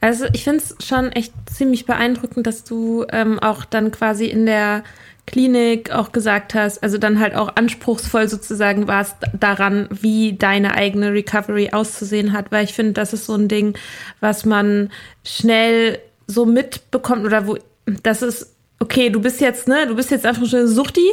[0.00, 4.46] Also ich finde es schon echt ziemlich beeindruckend, dass du ähm, auch dann quasi in
[4.46, 4.84] der
[5.28, 11.12] Klinik auch gesagt hast, also dann halt auch anspruchsvoll sozusagen warst daran, wie deine eigene
[11.12, 13.76] Recovery auszusehen hat, weil ich finde, das ist so ein Ding,
[14.20, 14.90] was man
[15.24, 17.58] schnell so mitbekommt oder wo
[18.02, 21.10] das ist, okay, du bist jetzt, ne, du bist jetzt einfach schon Suchti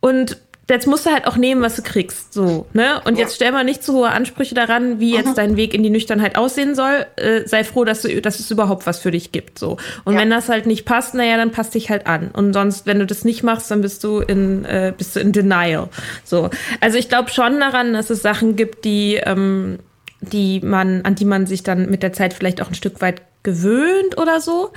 [0.00, 0.36] und
[0.68, 2.32] jetzt musst du halt auch nehmen, was du kriegst.
[2.32, 3.00] So, ne?
[3.04, 5.34] Und jetzt stell mal nicht zu hohe Ansprüche daran, wie jetzt mhm.
[5.34, 7.06] dein Weg in die Nüchternheit aussehen soll.
[7.16, 9.58] Äh, sei froh, dass, du, dass es überhaupt was für dich gibt.
[9.58, 9.76] So.
[10.04, 10.20] Und ja.
[10.20, 12.30] wenn das halt nicht passt, naja, dann passt dich halt an.
[12.32, 15.32] Und sonst, wenn du das nicht machst, dann bist du in, äh, bist du in
[15.32, 15.88] Denial.
[16.24, 16.50] So.
[16.80, 19.78] Also ich glaube schon daran, dass es Sachen gibt, die, ähm,
[20.20, 23.22] die man, an die man sich dann mit der Zeit vielleicht auch ein Stück weit
[23.42, 24.72] gewöhnt oder so.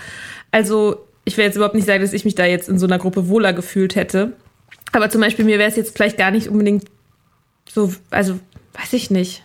[0.52, 3.00] Also ich will jetzt überhaupt nicht sagen, dass ich mich da jetzt in so einer
[3.00, 4.34] Gruppe wohler gefühlt hätte.
[4.91, 6.86] Aber zum Beispiel, mir wäre es jetzt vielleicht gar nicht unbedingt
[7.69, 8.39] so, also
[8.73, 9.43] weiß ich nicht.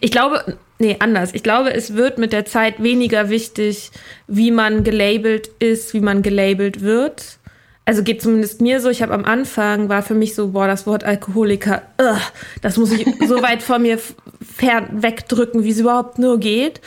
[0.00, 1.34] Ich glaube, nee, anders.
[1.34, 3.90] Ich glaube, es wird mit der Zeit weniger wichtig,
[4.26, 7.38] wie man gelabelt ist, wie man gelabelt wird.
[7.84, 8.88] Also geht zumindest mir so.
[8.88, 12.20] Ich habe am Anfang war für mich so, boah, das Wort Alkoholiker, ugh,
[12.62, 16.80] das muss ich so weit von mir fern wegdrücken, wie es überhaupt nur geht.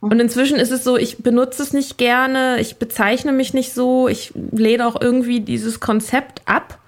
[0.00, 4.08] Und inzwischen ist es so, ich benutze es nicht gerne, ich bezeichne mich nicht so,
[4.08, 6.80] ich lehne auch irgendwie dieses Konzept ab.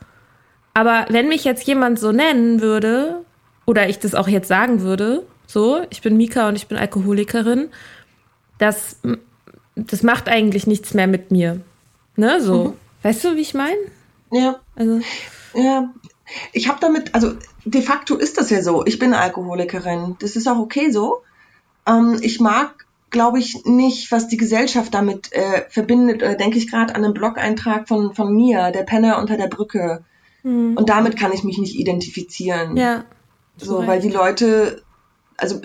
[0.75, 3.25] Aber wenn mich jetzt jemand so nennen würde,
[3.65, 7.69] oder ich das auch jetzt sagen würde, so, ich bin Mika und ich bin Alkoholikerin,
[8.59, 9.01] das,
[9.77, 11.61] das macht eigentlich nichts mehr mit mir.
[12.17, 12.65] Ne, so.
[12.65, 12.73] Mhm.
[13.03, 13.79] Weißt du, wie ich meine?
[14.31, 14.61] Ja.
[14.77, 15.01] Also.
[15.55, 15.93] Ja.
[16.53, 17.35] Ich habe damit, also
[17.65, 18.85] de facto ist das ja so.
[18.87, 20.17] Ich bin Alkoholikerin.
[20.21, 21.23] Das ist auch okay so.
[21.87, 26.23] Ähm, ich mag, glaube ich, nicht, was die Gesellschaft damit äh, verbindet.
[26.23, 30.03] Oder denke ich gerade an einen Blog-Eintrag von, von mir, der Penner unter der Brücke.
[30.44, 30.76] Mhm.
[30.76, 32.76] Und damit kann ich mich nicht identifizieren.
[32.76, 33.04] Ja.
[33.57, 34.83] So, weil die Leute,
[35.37, 35.61] also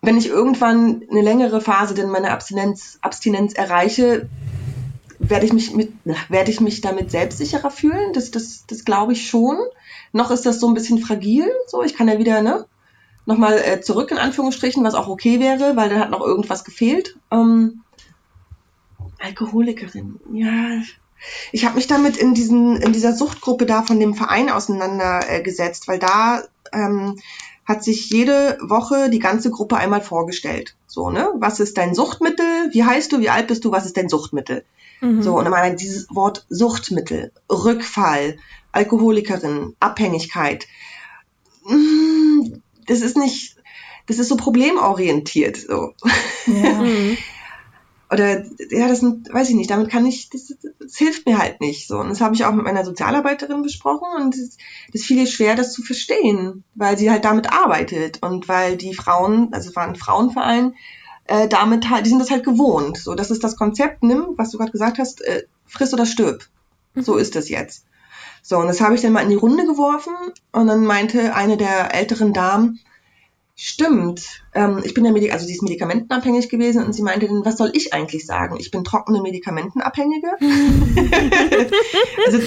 [0.00, 4.28] wenn ich irgendwann eine längere Phase denn meine Abstinenz, Abstinenz erreiche,
[5.18, 5.92] werde ich mich mit,
[6.28, 8.12] werde ich mich damit selbstsicherer fühlen.
[8.12, 9.56] Das, das, das glaube ich schon.
[10.12, 11.50] Noch ist das so ein bisschen fragil.
[11.66, 12.66] So, ich kann ja wieder, ne,
[13.26, 17.16] nochmal äh, zurück in Anführungsstrichen, was auch okay wäre, weil dann hat noch irgendwas gefehlt.
[17.30, 17.82] Ähm,
[19.18, 20.80] Alkoholikerin, ja,
[21.52, 25.88] ich habe mich damit in diesen in dieser Suchtgruppe da von dem Verein auseinandergesetzt, äh,
[25.88, 27.18] weil da ähm,
[27.64, 30.74] hat sich jede Woche die ganze Gruppe einmal vorgestellt.
[30.86, 31.28] So, ne?
[31.34, 32.46] Was ist dein Suchtmittel?
[32.72, 33.20] Wie heißt du?
[33.20, 33.72] Wie alt bist du?
[33.72, 34.64] Was ist dein Suchtmittel?
[35.00, 35.22] Mhm.
[35.22, 38.38] So, und immer dieses Wort Suchtmittel, Rückfall,
[38.72, 40.66] Alkoholikerin, Abhängigkeit.
[41.66, 43.56] Mm, das ist nicht,
[44.06, 45.58] das ist so problemorientiert.
[45.58, 45.92] So.
[46.46, 46.84] Ja.
[48.10, 51.60] Oder ja, das sind, weiß ich nicht, damit kann ich, das, das hilft mir halt
[51.60, 51.86] nicht.
[51.86, 51.98] So.
[51.98, 54.56] Und das habe ich auch mit meiner Sozialarbeiterin besprochen und es
[54.92, 58.94] das fiel ihr schwer, das zu verstehen, weil sie halt damit arbeitet und weil die
[58.94, 60.74] Frauen, also es war ein Frauenverein,
[61.24, 62.96] äh, damit halt, die sind das halt gewohnt.
[62.96, 66.48] So, das ist das Konzept, nimm, was du gerade gesagt hast, äh, friss oder stirb.
[66.94, 67.02] Mhm.
[67.02, 67.84] So ist das jetzt.
[68.42, 70.14] So, und das habe ich dann mal in die Runde geworfen
[70.52, 72.80] und dann meinte eine der älteren Damen,
[73.60, 74.44] Stimmt.
[74.54, 77.56] Ähm, ich bin ja Medi also sie ist medikamentenabhängig gewesen und sie meinte dann, was
[77.56, 78.56] soll ich eigentlich sagen?
[78.60, 80.28] Ich bin trockene Medikamentenabhängige.
[82.24, 82.38] also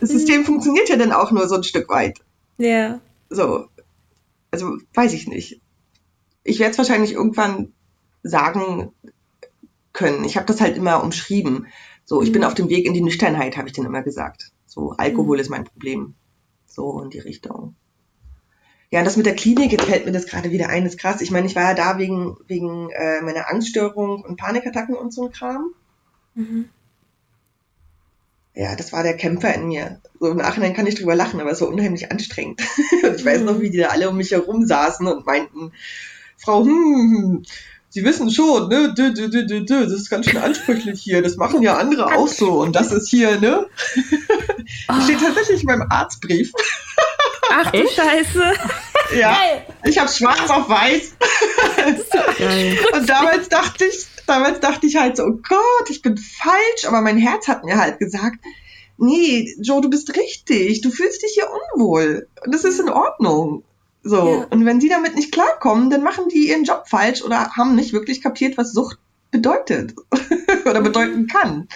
[0.00, 2.18] das System funktioniert ja dann auch nur so ein Stück weit.
[2.58, 2.98] Ja.
[3.30, 3.66] So.
[4.50, 5.60] Also weiß ich nicht.
[6.42, 7.72] Ich werde es wahrscheinlich irgendwann
[8.24, 8.92] sagen
[9.92, 10.24] können.
[10.24, 11.68] Ich habe das halt immer umschrieben.
[12.04, 12.32] So, ich mhm.
[12.32, 14.50] bin auf dem Weg in die Nüchternheit, habe ich dann immer gesagt.
[14.66, 15.40] So, Alkohol mhm.
[15.42, 16.16] ist mein Problem.
[16.66, 17.76] So in die Richtung.
[18.96, 21.20] Ja, das mit der Klinik, jetzt fällt mir das gerade wieder ein, ist krass.
[21.20, 25.26] Ich meine, ich war ja da wegen, wegen äh, meiner Angststörung und Panikattacken und so
[25.26, 25.74] ein Kram.
[26.34, 26.70] Mhm.
[28.54, 30.00] Ja, das war der Kämpfer in mir.
[30.18, 32.62] So im Nachhinein kann ich drüber lachen, aber es war unheimlich anstrengend.
[33.02, 35.72] und ich weiß noch, wie die da alle um mich herum saßen und meinten,
[36.38, 37.42] Frau, hm, hm,
[37.96, 41.22] Sie wissen schon, ne, dü, dü, dü, dü, dü, das ist ganz schön ansprüchlich hier.
[41.22, 42.60] Das machen ja andere auch so.
[42.60, 43.66] Und das ist hier, ne?
[44.88, 46.52] Das steht tatsächlich in meinem Arztbrief.
[47.50, 48.54] Ach du Scheiße.
[49.16, 49.36] Ja,
[49.84, 51.16] ich habe schwarz auf weiß.
[52.92, 56.86] Und damals dachte ich, damals dachte ich halt so, oh Gott, ich bin falsch.
[56.86, 58.38] Aber mein Herz hat mir halt gesagt,
[58.98, 60.80] nee, Joe, du bist richtig.
[60.80, 62.28] Du fühlst dich hier unwohl.
[62.44, 63.62] Und das ist in Ordnung.
[64.02, 64.28] So.
[64.28, 64.46] Ja.
[64.50, 67.92] Und wenn sie damit nicht klarkommen, dann machen die ihren Job falsch oder haben nicht
[67.92, 68.98] wirklich kapiert, was Sucht
[69.30, 69.94] bedeutet
[70.64, 71.68] oder bedeuten kann.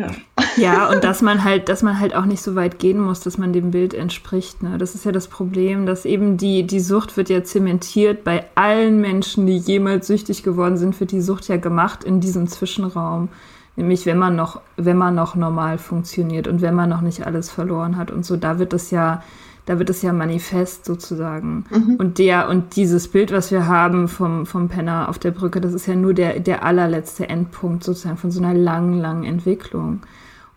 [0.00, 0.10] Ja.
[0.56, 3.36] ja, und dass man halt, dass man halt auch nicht so weit gehen muss, dass
[3.36, 4.62] man dem Bild entspricht.
[4.62, 4.78] Ne?
[4.78, 9.00] Das ist ja das Problem, dass eben die, die Sucht wird ja zementiert bei allen
[9.00, 13.28] Menschen, die jemals süchtig geworden sind, wird die Sucht ja gemacht in diesem Zwischenraum.
[13.76, 17.50] Nämlich wenn man noch, wenn man noch normal funktioniert und wenn man noch nicht alles
[17.50, 19.22] verloren hat und so, da wird es ja
[19.66, 21.64] da wird es ja manifest sozusagen.
[21.70, 21.96] Mhm.
[21.96, 25.74] Und der und dieses Bild, was wir haben vom, vom Penner auf der Brücke, das
[25.74, 30.00] ist ja nur der, der allerletzte Endpunkt sozusagen von so einer langen, langen Entwicklung.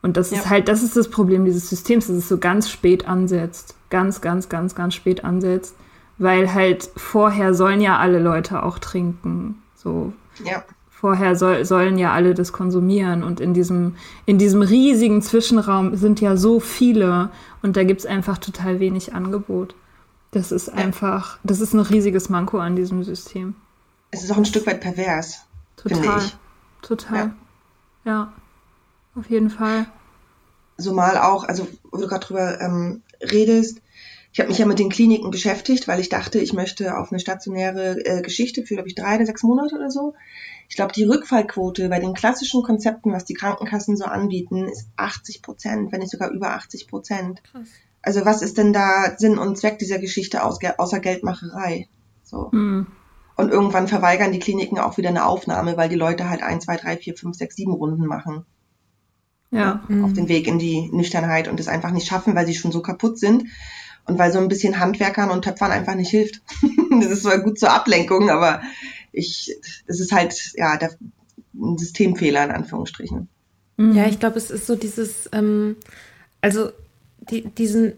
[0.01, 0.37] Und das ja.
[0.37, 3.75] ist halt, das ist das Problem dieses Systems, dass es so ganz spät ansetzt.
[3.89, 5.75] Ganz, ganz, ganz, ganz spät ansetzt.
[6.17, 9.61] Weil halt vorher sollen ja alle Leute auch trinken.
[9.75, 10.13] So.
[10.43, 10.63] Ja.
[11.03, 16.21] Vorher soll, sollen ja alle das konsumieren und in diesem, in diesem riesigen Zwischenraum sind
[16.21, 17.29] ja so viele
[17.61, 19.75] und da gibt es einfach total wenig Angebot.
[20.31, 23.53] Das ist einfach, das ist ein riesiges Manko an diesem System.
[24.11, 25.41] Es ist auch ein Stück weit pervers.
[25.75, 26.21] Total.
[26.81, 27.33] Total.
[28.05, 28.11] Ja.
[28.11, 28.33] ja.
[29.13, 29.87] Auf jeden Fall.
[30.77, 33.81] So mal auch, also wo du gerade drüber ähm, redest,
[34.31, 37.19] ich habe mich ja mit den Kliniken beschäftigt, weil ich dachte, ich möchte auf eine
[37.19, 40.15] stationäre äh, Geschichte für, glaube ich, drei oder sechs Monate oder so.
[40.73, 45.43] Ich glaube, die Rückfallquote bei den klassischen Konzepten, was die Krankenkassen so anbieten, ist 80
[45.43, 47.43] Prozent, wenn nicht sogar über 80 Prozent.
[48.01, 51.89] Also was ist denn da Sinn und Zweck dieser Geschichte außer Geldmacherei?
[52.23, 52.49] So.
[52.51, 52.87] Mhm.
[53.35, 56.75] Und irgendwann verweigern die Kliniken auch wieder eine Aufnahme, weil die Leute halt ein, zwei,
[56.75, 58.43] drei, vier, fünf, sechs, sieben Runden machen.
[59.51, 59.83] Ja.
[59.87, 60.05] Mhm.
[60.05, 62.81] Auf den Weg in die Nüchternheit und es einfach nicht schaffen, weil sie schon so
[62.81, 63.43] kaputt sind
[64.07, 66.41] und weil so ein bisschen Handwerkern und Töpfern einfach nicht hilft.
[66.99, 68.63] das ist zwar gut zur Ablenkung, aber
[69.13, 69.55] ich,
[69.87, 70.91] es ist halt, ja, der,
[71.53, 73.29] ein Systemfehler in Anführungsstrichen.
[73.77, 75.77] Ja, ich glaube, es ist so dieses, ähm,
[76.41, 76.71] also
[77.29, 77.93] die, diesen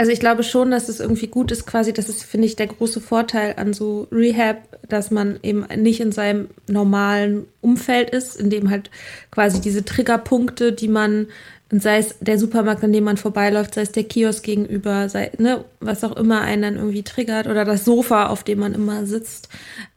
[0.00, 2.68] also ich glaube schon, dass es irgendwie gut ist, quasi, das ist, finde ich, der
[2.68, 8.48] große Vorteil an so Rehab, dass man eben nicht in seinem normalen Umfeld ist, in
[8.48, 8.90] dem halt
[9.30, 11.26] quasi diese Triggerpunkte, die man,
[11.70, 15.64] sei es der Supermarkt, an dem man vorbeiläuft, sei es der Kiosk gegenüber, sei, ne,
[15.78, 19.48] was auch immer einen dann irgendwie triggert oder das Sofa, auf dem man immer sitzt,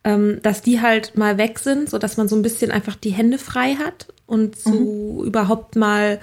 [0.04, 3.10] ähm, dass die halt mal weg sind, so dass man so ein bisschen einfach die
[3.10, 5.26] Hände frei hat und so mhm.
[5.26, 6.20] überhaupt mal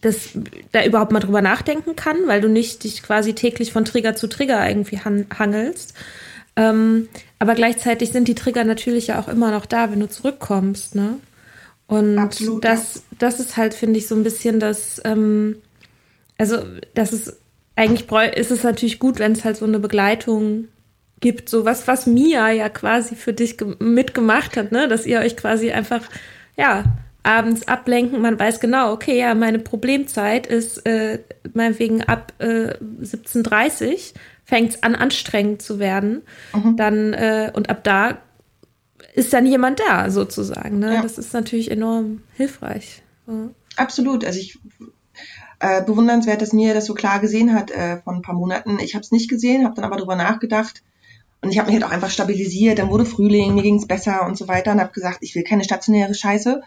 [0.00, 0.30] das
[0.70, 4.28] da überhaupt mal drüber nachdenken kann, weil du nicht dich quasi täglich von Trigger zu
[4.28, 5.94] Trigger irgendwie han hangelst.
[6.54, 10.94] Ähm, aber gleichzeitig sind die Trigger natürlich ja auch immer noch da, wenn du zurückkommst,
[10.94, 11.16] ne?
[11.92, 15.56] Und Absolut, das, das ist halt, finde ich, so ein bisschen das, ähm,
[16.38, 16.56] also
[16.94, 17.38] das ist,
[17.76, 20.68] eigentlich ist es natürlich gut, wenn es halt so eine Begleitung
[21.20, 24.88] gibt, so was, was Mia ja quasi für dich mitgemacht hat, ne?
[24.88, 26.00] Dass ihr euch quasi einfach,
[26.56, 26.84] ja,
[27.24, 28.22] abends ablenken.
[28.22, 31.18] Man weiß genau, okay, ja, meine Problemzeit ist äh,
[31.52, 34.14] meinetwegen ab äh, 17.30
[34.46, 36.22] fängt es an, anstrengend zu werden.
[36.54, 36.76] Mhm.
[36.78, 38.16] Dann, äh, und ab da
[39.14, 40.78] ist dann jemand da, sozusagen.
[40.78, 40.94] Ne?
[40.94, 41.02] Ja.
[41.02, 43.02] Das ist natürlich enorm hilfreich.
[43.26, 43.50] Ja.
[43.76, 44.24] Absolut.
[44.24, 44.58] Also ich
[45.60, 48.78] äh, bewundernswert, dass Mia das so klar gesehen hat äh, vor ein paar Monaten.
[48.80, 50.82] Ich habe es nicht gesehen, habe dann aber darüber nachgedacht.
[51.40, 52.78] Und ich habe mich halt auch einfach stabilisiert.
[52.78, 54.72] Dann wurde Frühling, mir ging es besser und so weiter.
[54.72, 56.62] Und habe gesagt, ich will keine stationäre Scheiße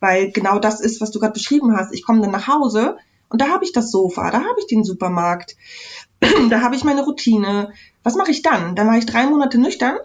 [0.00, 1.92] weil genau das ist, was du gerade beschrieben hast.
[1.94, 2.96] Ich komme dann nach Hause
[3.28, 5.56] und da habe ich das Sofa, da habe ich den Supermarkt,
[6.50, 7.72] da habe ich meine Routine.
[8.02, 8.76] Was mache ich dann?
[8.76, 9.98] Dann war ich drei Monate nüchtern,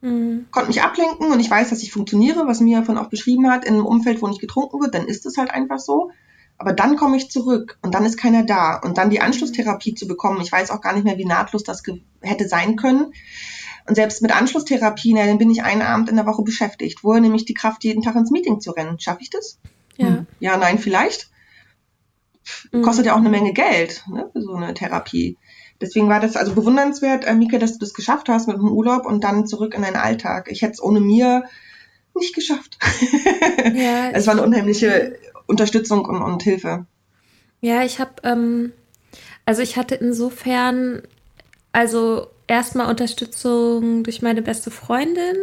[0.00, 0.46] mhm.
[0.50, 3.64] konnte mich ablenken und ich weiß, dass ich funktioniere, was Mia von auch beschrieben hat,
[3.64, 6.10] in einem Umfeld, wo nicht getrunken wird, dann ist es halt einfach so.
[6.58, 8.76] Aber dann komme ich zurück und dann ist keiner da.
[8.76, 11.82] Und dann die Anschlusstherapie zu bekommen, ich weiß auch gar nicht mehr, wie nahtlos das
[12.20, 13.14] hätte sein können.
[13.88, 17.02] Und selbst mit Anschlusstherapie, na, dann bin ich einen Abend in der Woche beschäftigt.
[17.02, 19.00] Woher nehme ich die Kraft, jeden Tag ins Meeting zu rennen?
[19.00, 19.58] Schaffe ich das?
[19.96, 20.06] Ja.
[20.06, 20.26] Hm.
[20.38, 21.30] Ja, nein, vielleicht.
[22.72, 22.82] Mhm.
[22.82, 25.38] Kostet ja auch eine Menge Geld, ne, für so eine Therapie.
[25.80, 29.06] Deswegen war das also bewundernswert, äh, Mika, dass du das geschafft hast mit dem Urlaub
[29.06, 30.48] und dann zurück in deinen Alltag.
[30.50, 31.44] Ich hätte es ohne mir
[32.14, 32.78] nicht geschafft.
[33.74, 35.16] Ja, es war eine unheimliche
[35.46, 36.86] Unterstützung und, und Hilfe.
[37.60, 38.72] Ja, ich habe, ähm,
[39.46, 41.02] also ich hatte insofern,
[41.72, 45.36] also erstmal Unterstützung durch meine beste Freundin,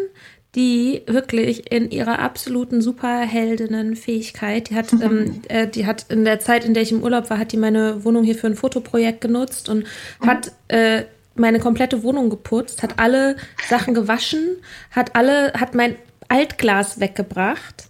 [0.55, 6.65] die wirklich in ihrer absoluten Superheldinnenfähigkeit, die hat, ähm, äh, die hat in der Zeit,
[6.65, 9.69] in der ich im Urlaub war, hat die meine Wohnung hier für ein Fotoprojekt genutzt
[9.69, 9.85] und
[10.25, 11.03] hat äh,
[11.35, 13.35] meine komplette Wohnung geputzt, hat alle
[13.69, 14.57] Sachen gewaschen,
[14.91, 15.95] hat alle, hat mein
[16.27, 17.89] Altglas weggebracht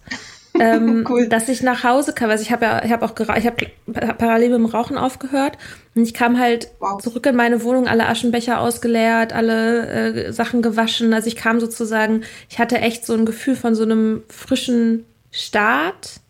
[0.60, 1.28] ähm, cool.
[1.28, 2.30] dass ich nach Hause kam.
[2.30, 5.58] Also ich habe ja, ich habe auch ich habe parallel mit dem Rauchen aufgehört
[5.94, 7.00] und ich kam halt wow.
[7.00, 11.12] zurück in meine Wohnung, alle Aschenbecher ausgeleert, alle äh, Sachen gewaschen.
[11.14, 16.20] Also ich kam sozusagen, ich hatte echt so ein Gefühl von so einem frischen Start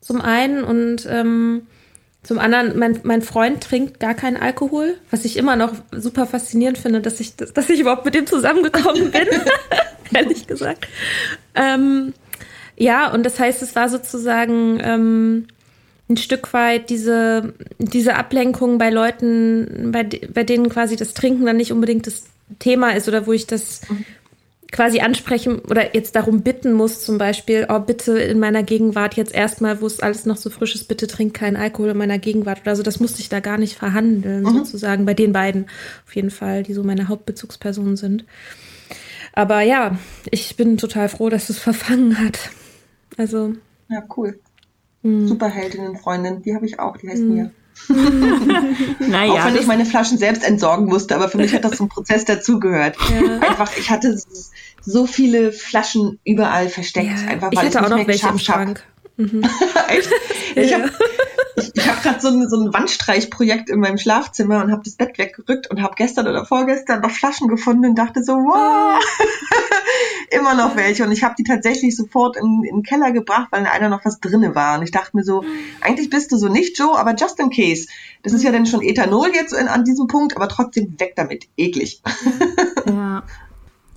[0.00, 1.66] zum einen und ähm,
[2.24, 6.78] zum anderen, mein, mein Freund trinkt gar keinen Alkohol, was ich immer noch super faszinierend
[6.78, 9.28] finde, dass ich, dass ich überhaupt mit dem zusammengekommen bin,
[10.14, 10.88] ehrlich gesagt.
[11.54, 12.14] Ähm,
[12.76, 15.46] ja, und das heißt, es war sozusagen ähm,
[16.08, 21.56] ein Stück weit diese, diese Ablenkung bei Leuten, bei, bei denen quasi das Trinken dann
[21.56, 22.24] nicht unbedingt das
[22.58, 23.80] Thema ist oder wo ich das
[24.74, 29.32] quasi ansprechen oder jetzt darum bitten muss, zum Beispiel, oh, bitte in meiner Gegenwart jetzt
[29.32, 32.62] erstmal, wo es alles noch so frisch ist, bitte trink keinen Alkohol in meiner Gegenwart
[32.62, 32.82] oder so.
[32.82, 34.52] Das musste ich da gar nicht verhandeln, mhm.
[34.58, 35.66] sozusagen, bei den beiden
[36.06, 38.24] auf jeden Fall, die so meine Hauptbezugspersonen sind.
[39.32, 39.96] Aber ja,
[40.30, 42.50] ich bin total froh, dass es verfangen hat.
[43.16, 43.54] Also.
[43.88, 44.38] Ja, cool.
[45.02, 45.28] Mhm.
[45.28, 47.34] Superheldinnen-Freundin, die habe ich auch, die heißt mhm.
[47.34, 47.50] Mia.
[49.00, 51.88] naja, auch wenn ich meine Flaschen selbst entsorgen musste, aber für mich hat das zum
[51.88, 52.96] Prozess dazugehört.
[53.10, 53.40] Ja.
[53.40, 54.16] Einfach, ich hatte
[54.80, 57.06] so viele Flaschen überall versteckt.
[57.06, 58.84] Ja, einfach weil ich hatte auch noch welche im Schrank.
[59.16, 59.42] Mhm.
[59.88, 60.10] Echt?
[60.56, 60.78] Ich ja.
[60.78, 60.90] habe
[61.86, 65.70] hab gerade so ein, so ein Wandstreichprojekt in meinem Schlafzimmer und habe das Bett weggerückt
[65.70, 69.02] und habe gestern oder vorgestern noch Flaschen gefunden und dachte so, wow,
[70.30, 71.04] immer noch welche.
[71.04, 74.04] Und ich habe die tatsächlich sofort in, in den Keller gebracht, weil in einer noch
[74.04, 74.78] was drinne war.
[74.78, 75.44] Und ich dachte mir so,
[75.80, 77.86] eigentlich bist du so nicht Joe, aber just in case.
[78.22, 81.46] Das ist ja dann schon Ethanol jetzt in, an diesem Punkt, aber trotzdem weg damit.
[81.56, 82.02] Eklig.
[82.86, 83.22] Ja.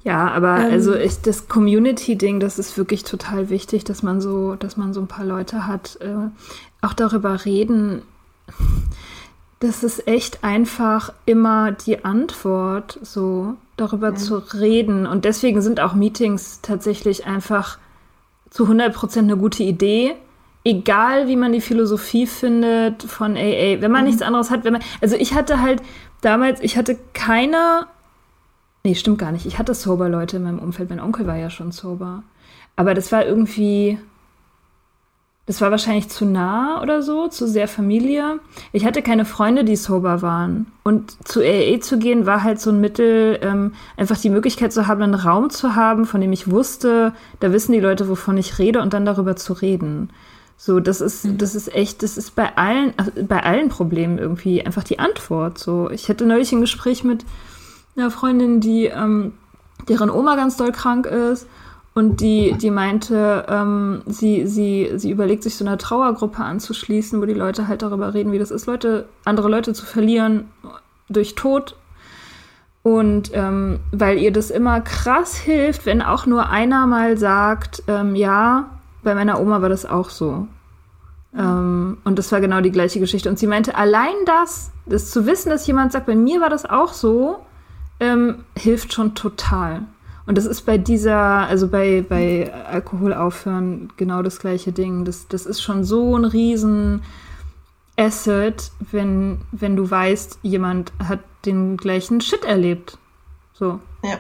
[0.04, 4.56] Ja, aber ähm, also ich, das Community-Ding, das ist wirklich total wichtig, dass man so,
[4.56, 5.98] dass man so ein paar Leute hat.
[6.02, 6.30] Äh,
[6.82, 8.04] auch darüber reden,
[9.60, 14.16] das ist echt einfach immer die Antwort, so darüber ja.
[14.16, 15.08] zu reden.
[15.08, 17.80] Und deswegen sind auch Meetings tatsächlich einfach
[18.50, 20.16] zu 100 Prozent eine gute Idee.
[20.64, 24.08] Egal, wie man die Philosophie findet von AA, wenn man mhm.
[24.08, 25.82] nichts anderes hat, wenn man, also ich hatte halt
[26.22, 27.88] damals, ich hatte keine
[28.84, 29.45] Nee, stimmt gar nicht.
[29.45, 30.89] Ich hatte sober Leute in meinem Umfeld.
[30.89, 32.23] Mein Onkel war ja schon sober.
[32.75, 33.99] Aber das war irgendwie.
[35.45, 38.39] Das war wahrscheinlich zu nah oder so, zu sehr Familie.
[38.73, 40.67] Ich hatte keine Freunde, die sober waren.
[40.84, 44.88] Und zu AA zu gehen war halt so ein Mittel, ähm, einfach die Möglichkeit zu
[44.88, 48.59] haben, einen Raum zu haben, von dem ich wusste, da wissen die Leute, wovon ich
[48.59, 50.09] rede und dann darüber zu reden.
[50.57, 51.38] So, das ist, mhm.
[51.38, 52.93] das ist echt, das ist bei allen,
[53.28, 55.59] bei allen Problemen irgendwie einfach die Antwort.
[55.59, 57.23] So, ich hatte neulich ein Gespräch mit,
[57.98, 59.34] einer Freundin, die, ähm,
[59.89, 61.48] deren Oma ganz doll krank ist
[61.93, 67.26] und die, die meinte, ähm, sie, sie, sie überlegt sich so einer Trauergruppe anzuschließen, wo
[67.26, 70.45] die Leute halt darüber reden, wie das ist, Leute, andere Leute zu verlieren
[71.10, 71.76] durch Tod.
[72.84, 78.16] Und ähm, weil ihr das immer krass hilft, wenn auch nur einer mal sagt, ähm,
[78.16, 78.70] ja,
[79.04, 80.48] bei meiner Oma war das auch so.
[81.36, 83.28] Ähm, und das war genau die gleiche Geschichte.
[83.28, 86.66] Und sie meinte, allein das, das zu wissen, dass jemand sagt, bei mir war das
[86.66, 87.39] auch so,
[88.00, 89.84] ähm, hilft schon total.
[90.26, 95.06] Und das ist bei dieser, also bei, bei Alkohol aufhören genau das gleiche Ding.
[95.06, 97.02] Das, das ist schon so ein riesen
[97.95, 102.98] Asset, wenn, wenn du weißt, jemand hat den gleichen Shit erlebt.
[103.54, 103.80] So.
[104.04, 104.20] Ja.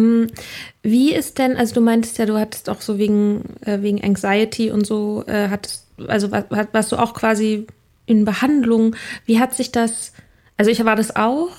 [0.00, 0.28] Mm,
[0.82, 4.70] wie ist denn, also du meintest ja, du hattest auch so wegen, äh, wegen Anxiety
[4.70, 7.66] und so, äh, hattest, also warst du auch quasi
[8.06, 8.94] in Behandlung.
[9.26, 10.12] Wie hat sich das,
[10.56, 11.50] also ich war das auch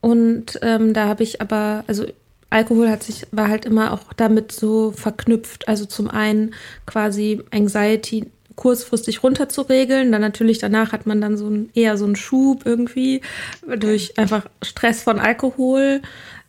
[0.00, 2.06] und ähm, da habe ich aber, also
[2.48, 5.68] Alkohol hat sich, war halt immer auch damit so verknüpft.
[5.68, 6.54] Also zum einen
[6.86, 8.26] quasi Anxiety
[8.56, 10.10] kurzfristig runterzuregeln.
[10.10, 13.20] Dann natürlich danach hat man dann so ein, eher so einen Schub irgendwie
[13.66, 16.02] durch einfach Stress von Alkohol.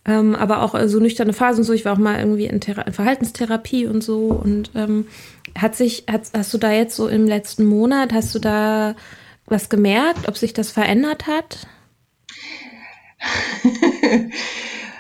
[0.04, 1.74] Ähm, aber auch so also nüchterne Phasen und so.
[1.74, 4.30] Ich war auch mal irgendwie in, Thera in Verhaltenstherapie und so.
[4.30, 5.08] Und ähm,
[5.56, 8.96] hat sich, hat, hast du da jetzt so im letzten Monat, hast du da
[9.46, 11.68] was gemerkt, ob sich das verändert hat?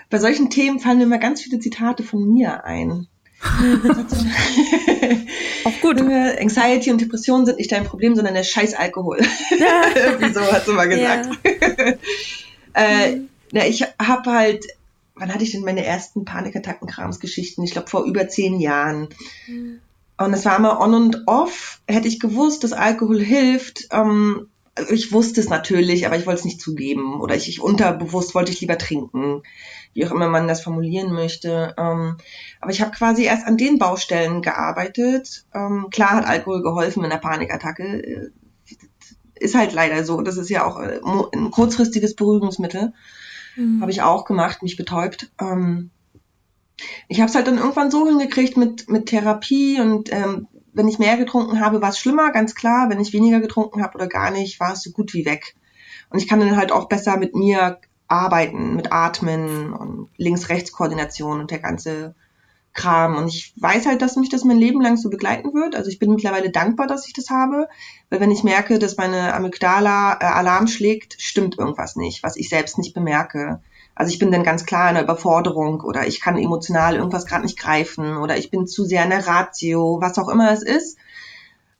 [0.10, 3.08] Bei solchen Themen fallen mir immer ganz viele Zitate von mir ein.
[5.64, 6.00] Auch gut.
[6.00, 9.20] Anxiety und Depression sind nicht dein Problem, sondern der scheiß Alkohol.
[9.20, 11.30] Wieso hat sie mal gesagt.
[11.44, 11.52] Ja.
[12.74, 14.66] äh, na, ich habe halt,
[15.16, 17.64] wann hatte ich denn meine ersten Panikattacken-Kramsgeschichten?
[17.64, 19.10] Ich glaube vor über zehn Jahren.
[19.48, 19.80] Mhm.
[20.18, 21.80] Und es war immer on und off.
[21.88, 24.51] Hätte ich gewusst, dass Alkohol hilft, ähm,
[24.90, 27.20] ich wusste es natürlich, aber ich wollte es nicht zugeben.
[27.20, 29.44] Oder ich, ich unterbewusst wollte ich lieber trinken,
[29.94, 31.76] wie auch immer man das formulieren möchte.
[31.78, 32.18] Ähm,
[32.62, 35.46] aber ich habe quasi erst an den Baustellen gearbeitet.
[35.54, 37.84] Ähm, klar hat Alkohol geholfen in der Panikattacke.
[37.84, 38.30] Äh,
[39.36, 40.22] ist halt leider so.
[40.22, 41.00] Das ist ja auch äh,
[41.34, 42.94] ein kurzfristiges Beruhigungsmittel.
[43.56, 43.82] Mhm.
[43.82, 45.32] Habe ich auch gemacht, mich betäubt.
[45.40, 45.90] Ähm,
[47.08, 51.00] ich habe es halt dann irgendwann so hingekriegt mit, mit Therapie und ähm, wenn ich
[51.00, 52.90] mehr getrunken habe, war es schlimmer, ganz klar.
[52.90, 55.56] Wenn ich weniger getrunken habe oder gar nicht, war es so gut wie weg.
[56.10, 61.52] Und ich kann dann halt auch besser mit mir arbeiten, mit Atmen und Links-Rechts-Koordination und
[61.52, 62.14] der ganze
[62.74, 63.16] Kram.
[63.18, 65.76] Und ich weiß halt, dass mich das mein Leben lang so begleiten wird.
[65.76, 67.68] Also ich bin mittlerweile dankbar, dass ich das habe,
[68.10, 72.50] weil wenn ich merke, dass meine Amygdala äh, Alarm schlägt, stimmt irgendwas nicht, was ich
[72.50, 73.62] selbst nicht bemerke.
[73.96, 77.44] Also ich bin dann ganz klar in der Überforderung oder ich kann emotional irgendwas gerade
[77.44, 80.98] nicht greifen oder ich bin zu sehr in der Ratio, was auch immer es ist.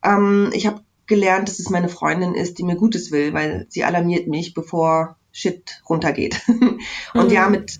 [0.04, 3.84] Ähm, ich habe gelernt, dass es meine Freundin ist, die mir Gutes will, weil sie
[3.84, 6.42] alarmiert mich, bevor Shit runtergeht.
[7.14, 7.34] Und mhm.
[7.34, 7.80] ja, mit,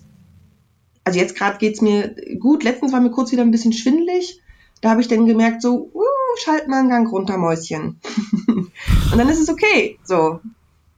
[1.04, 2.64] also jetzt gerade geht's mir gut.
[2.64, 4.40] Letztens war mir kurz wieder ein bisschen schwindelig.
[4.80, 6.02] Da habe ich dann gemerkt, so, uh,
[6.42, 8.00] schalt mal einen Gang runter, Mäuschen.
[8.48, 8.72] Und
[9.16, 9.98] dann ist es okay.
[10.02, 10.40] So,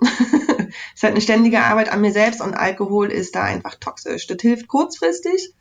[0.95, 4.27] ist halt eine ständige Arbeit an mir selbst und Alkohol ist da einfach toxisch.
[4.27, 5.55] Das hilft kurzfristig,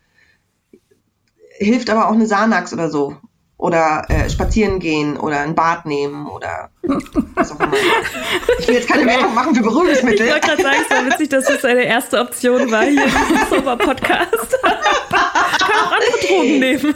[1.58, 3.16] hilft aber auch eine Sanax oder so.
[3.56, 6.70] Oder äh, spazieren gehen oder ein Bad nehmen oder
[7.34, 7.72] was auch immer.
[8.58, 10.26] Ich will jetzt keine Werbung machen für Beruhigungsmittel.
[10.26, 13.10] Ich wollte gerade sagen, es war witzig, dass das deine erste Option war hier im
[13.50, 14.58] Sober-Podcast.
[14.62, 15.94] Kann auch
[16.26, 16.94] Drogen nehmen.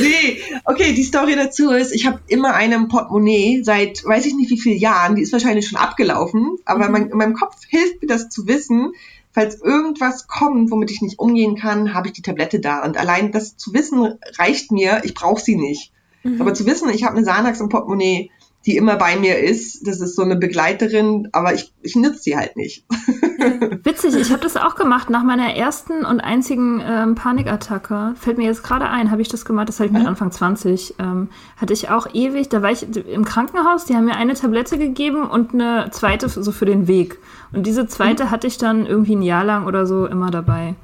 [0.00, 4.50] nee, okay, die Story dazu ist, ich habe immer eine Portemonnaie seit weiß ich nicht
[4.50, 6.92] wie vielen Jahren, die ist wahrscheinlich schon abgelaufen, aber mhm.
[6.92, 8.92] mein, in meinem Kopf hilft mir das zu wissen,
[9.32, 12.84] falls irgendwas kommt, womit ich nicht umgehen kann, habe ich die Tablette da.
[12.84, 15.92] Und allein das zu wissen reicht mir, ich brauche sie nicht.
[16.22, 16.40] Mhm.
[16.40, 18.30] Aber zu wissen, ich habe eine Xanax im Portemonnaie,
[18.66, 19.86] die immer bei mir ist.
[19.86, 22.84] Das ist so eine Begleiterin, aber ich, ich nütze sie halt nicht.
[23.84, 25.08] Witzig, ich habe das auch gemacht.
[25.08, 29.46] Nach meiner ersten und einzigen ähm, Panikattacke, fällt mir jetzt gerade ein, habe ich das
[29.46, 32.86] gemacht, das habe ich mit Anfang 20, ähm, hatte ich auch ewig, da war ich
[32.94, 37.18] im Krankenhaus, die haben mir eine Tablette gegeben und eine zweite so für den Weg.
[37.52, 38.30] Und diese zweite mhm.
[38.30, 40.74] hatte ich dann irgendwie ein Jahr lang oder so immer dabei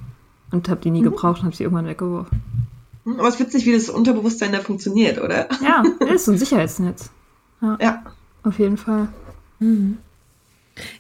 [0.51, 1.05] und habe die nie mhm.
[1.05, 2.43] gebraucht und habe sie irgendwann weggeworfen.
[3.05, 5.49] Aber es ist witzig, wie das Unterbewusstsein da funktioniert, oder?
[5.63, 7.11] Ja, ist so ein Sicherheitsnetz.
[7.61, 7.79] Ja.
[7.81, 8.03] ja.
[8.43, 9.09] Auf jeden Fall.
[9.61, 9.99] Mhm.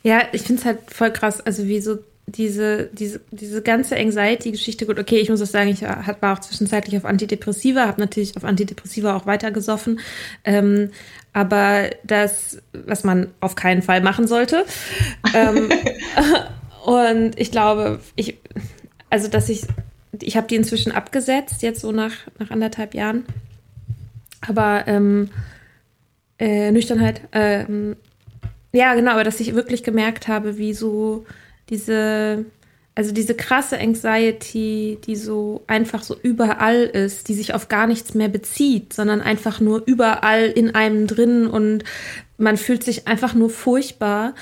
[0.02, 4.84] Ja, ich finde es halt voll krass, also wie so diese, diese, diese ganze Anxiety-Geschichte,
[4.86, 8.44] gut, okay, ich muss auch sagen, ich war auch zwischenzeitlich auf Antidepressiva, habe natürlich auf
[8.44, 10.00] Antidepressiva auch weitergesoffen,
[10.44, 10.90] ähm,
[11.32, 14.64] aber das, was man auf keinen Fall machen sollte.
[15.34, 15.68] ähm,
[16.84, 18.38] und ich glaube, ich,
[19.08, 19.62] also dass ich,
[20.20, 23.24] ich habe die inzwischen abgesetzt, jetzt so nach, nach anderthalb Jahren.
[24.48, 25.30] Aber ähm,
[26.38, 27.20] äh, Nüchternheit.
[27.32, 27.96] Ähm,
[28.72, 31.24] ja, genau, aber dass ich wirklich gemerkt habe, wie so
[31.68, 32.44] diese,
[32.94, 38.14] also diese krasse Anxiety, die so einfach so überall ist, die sich auf gar nichts
[38.14, 41.84] mehr bezieht, sondern einfach nur überall in einem drin und
[42.38, 44.34] man fühlt sich einfach nur furchtbar,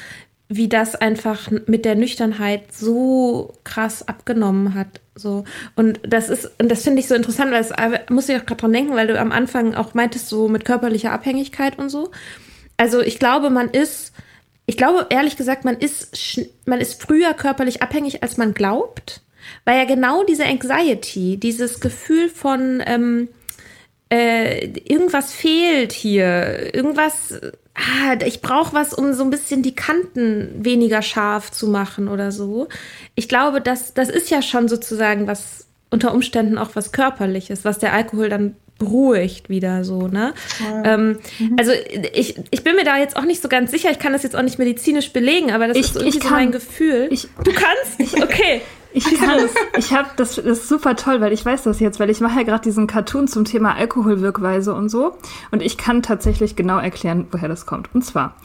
[0.48, 5.00] wie das einfach mit der Nüchternheit so krass abgenommen hat.
[5.14, 5.44] So.
[5.74, 8.60] Und das ist, und das finde ich so interessant, weil das muss ich auch gerade
[8.60, 12.10] dran denken, weil du am Anfang auch meintest, so mit körperlicher Abhängigkeit und so.
[12.76, 14.12] Also ich glaube, man ist,
[14.66, 19.22] ich glaube ehrlich gesagt, man ist, man ist früher körperlich abhängig, als man glaubt,
[19.64, 23.28] weil ja genau diese Anxiety, dieses Gefühl von ähm,
[24.10, 27.34] äh, irgendwas fehlt hier, irgendwas
[27.74, 32.32] ah, ich brauche was, um so ein bisschen die Kanten weniger scharf zu machen oder
[32.32, 32.68] so.
[33.14, 37.78] Ich glaube, das, das ist ja schon sozusagen was unter Umständen auch was Körperliches, was
[37.78, 40.34] der Alkohol dann beruhigt wieder so, ne?
[40.60, 40.94] Ja.
[40.94, 41.56] Ähm, mhm.
[41.58, 41.72] Also
[42.12, 44.36] ich, ich bin mir da jetzt auch nicht so ganz sicher, ich kann das jetzt
[44.36, 47.08] auch nicht medizinisch belegen, aber das ich, ist irgendwie so mein Gefühl.
[47.10, 48.22] Ich, du kannst?
[48.22, 48.60] Okay.
[48.96, 49.52] Ich kann es.
[49.76, 52.38] Ich habe das, das ist super toll, weil ich weiß das jetzt, weil ich mache
[52.38, 55.18] ja gerade diesen Cartoon zum Thema Alkoholwirkweise und so.
[55.50, 57.92] Und ich kann tatsächlich genau erklären, woher das kommt.
[57.92, 58.36] Und zwar,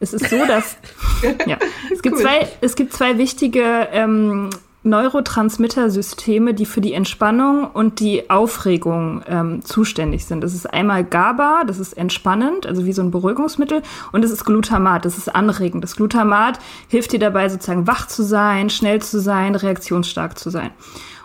[0.00, 0.78] es ist so, dass
[1.46, 1.58] ja,
[1.92, 2.22] es gibt cool.
[2.22, 4.48] zwei, es gibt zwei wichtige ähm,
[4.88, 10.42] Neurotransmittersysteme, die für die Entspannung und die Aufregung ähm, zuständig sind.
[10.42, 13.82] Das ist einmal GABA, das ist entspannend, also wie so ein Beruhigungsmittel,
[14.12, 15.84] und es ist Glutamat, das ist anregend.
[15.84, 16.58] Das Glutamat
[16.88, 20.70] hilft dir dabei, sozusagen wach zu sein, schnell zu sein, reaktionsstark zu sein.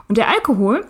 [0.07, 0.86] Und der Alkohol,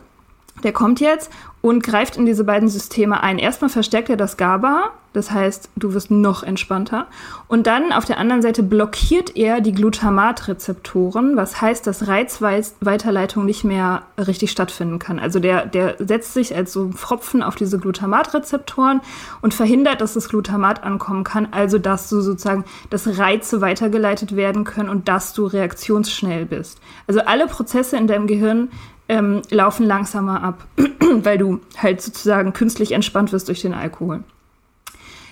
[0.64, 1.32] der kommt jetzt
[1.64, 3.40] und greift in diese beiden Systeme ein.
[3.40, 7.08] Erstmal verstärkt er das GABA, das heißt, du wirst noch entspannter.
[7.48, 13.64] Und dann auf der anderen Seite blockiert er die Glutamatrezeptoren, was heißt, dass Reizweiterleitung nicht
[13.64, 15.20] mehr richtig stattfinden kann.
[15.20, 19.00] Also der, der setzt sich als so ein Pfropfen auf diese Glutamatrezeptoren
[19.42, 21.48] und verhindert, dass das Glutamat ankommen kann.
[21.52, 26.80] Also, dass du sozusagen, dass Reize weitergeleitet werden können und dass du reaktionsschnell bist.
[27.08, 28.70] Also alle Prozesse in deinem Gehirn
[29.10, 30.68] ähm, laufen langsamer ab,
[31.00, 34.24] weil du halt sozusagen künstlich entspannt wirst durch den Alkohol.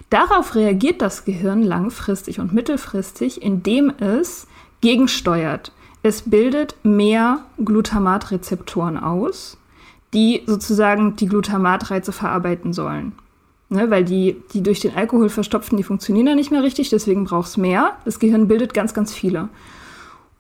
[0.10, 4.46] Darauf reagiert das Gehirn langfristig und mittelfristig, indem es
[4.82, 5.72] gegensteuert.
[6.04, 9.58] Es bildet mehr Glutamatrezeptoren aus,
[10.14, 13.14] die sozusagen die Glutamatreize verarbeiten sollen.
[13.70, 17.24] Ne, weil die, die durch den Alkohol verstopfen, die funktionieren ja nicht mehr richtig, deswegen
[17.24, 17.94] brauchst mehr.
[18.04, 19.48] Das Gehirn bildet ganz, ganz viele.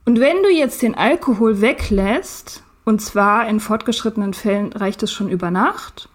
[0.03, 2.61] Und wenn du jetzt den Alkohol weglässt,
[2.91, 6.09] und zwar in fortgeschrittenen Fällen reicht es schon über Nacht.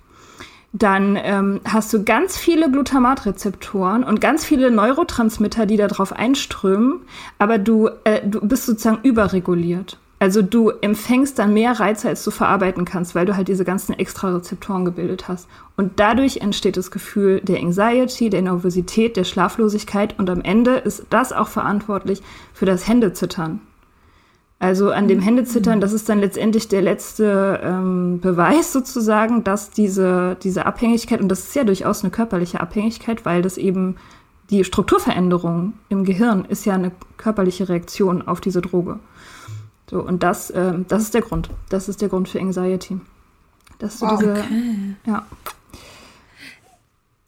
[0.74, 7.00] Dann ähm, hast du ganz viele Glutamatrezeptoren und ganz viele Neurotransmitter, die darauf einströmen,
[7.38, 9.96] aber du, äh, du bist sozusagen überreguliert.
[10.18, 13.94] Also du empfängst dann mehr Reize, als du verarbeiten kannst, weil du halt diese ganzen
[13.94, 15.48] extra Rezeptoren gebildet hast.
[15.78, 21.06] Und dadurch entsteht das Gefühl der Anxiety, der Nervosität, der Schlaflosigkeit und am Ende ist
[21.08, 22.20] das auch verantwortlich
[22.52, 23.60] für das Händezittern.
[24.58, 25.22] Also an dem mhm.
[25.22, 31.28] Händezittern, das ist dann letztendlich der letzte ähm, Beweis sozusagen, dass diese, diese Abhängigkeit, und
[31.28, 33.96] das ist ja durchaus eine körperliche Abhängigkeit, weil das eben
[34.48, 38.98] die Strukturveränderung im Gehirn ist ja eine körperliche Reaktion auf diese Droge.
[39.90, 41.50] So, und das, ähm, das ist der Grund.
[41.68, 42.98] Das ist der Grund für Anxiety.
[43.78, 44.94] Das ist so diese, okay.
[45.06, 45.26] ja.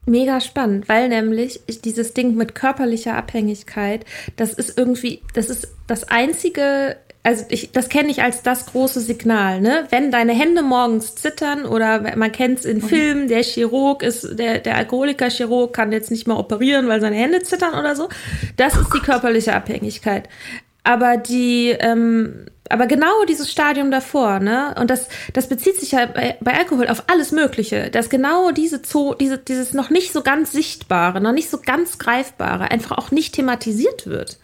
[0.07, 4.07] Mega spannend, weil nämlich dieses Ding mit körperlicher Abhängigkeit,
[4.37, 9.01] das ist irgendwie, das ist das einzige also ich, das kenne ich als das große
[9.01, 9.87] Signal, ne?
[9.91, 12.83] Wenn deine Hände morgens zittern oder man kennt es in mhm.
[12.83, 17.43] Filmen, der Chirurg ist, der, der Alkoholiker-Chirurg kann jetzt nicht mehr operieren, weil seine Hände
[17.43, 18.09] zittern oder so.
[18.57, 20.29] Das ist die körperliche Abhängigkeit.
[20.85, 24.75] Aber die, ähm, aber genau dieses Stadium davor, ne?
[24.81, 28.81] Und das, das bezieht sich ja bei, bei Alkohol auf alles Mögliche, dass genau diese
[28.85, 33.11] Zoo, diese, dieses noch nicht so ganz sichtbare, noch nicht so ganz greifbare einfach auch
[33.11, 34.39] nicht thematisiert wird.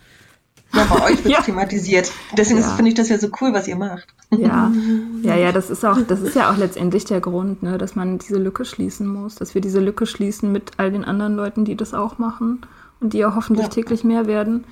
[0.74, 1.42] Ja, bei euch wird ja.
[1.42, 2.10] thematisiert.
[2.36, 2.68] Deswegen ja.
[2.76, 4.06] finde ich das ja so cool, was ihr macht.
[4.30, 4.72] Ja,
[5.22, 8.18] ja, ja, das ist auch, das ist ja auch letztendlich der Grund, ne, dass man
[8.18, 11.76] diese Lücke schließen muss, dass wir diese Lücke schließen mit all den anderen Leuten, die
[11.76, 12.62] das auch machen
[13.00, 13.72] und die ja hoffentlich ja.
[13.72, 14.64] täglich mehr werden.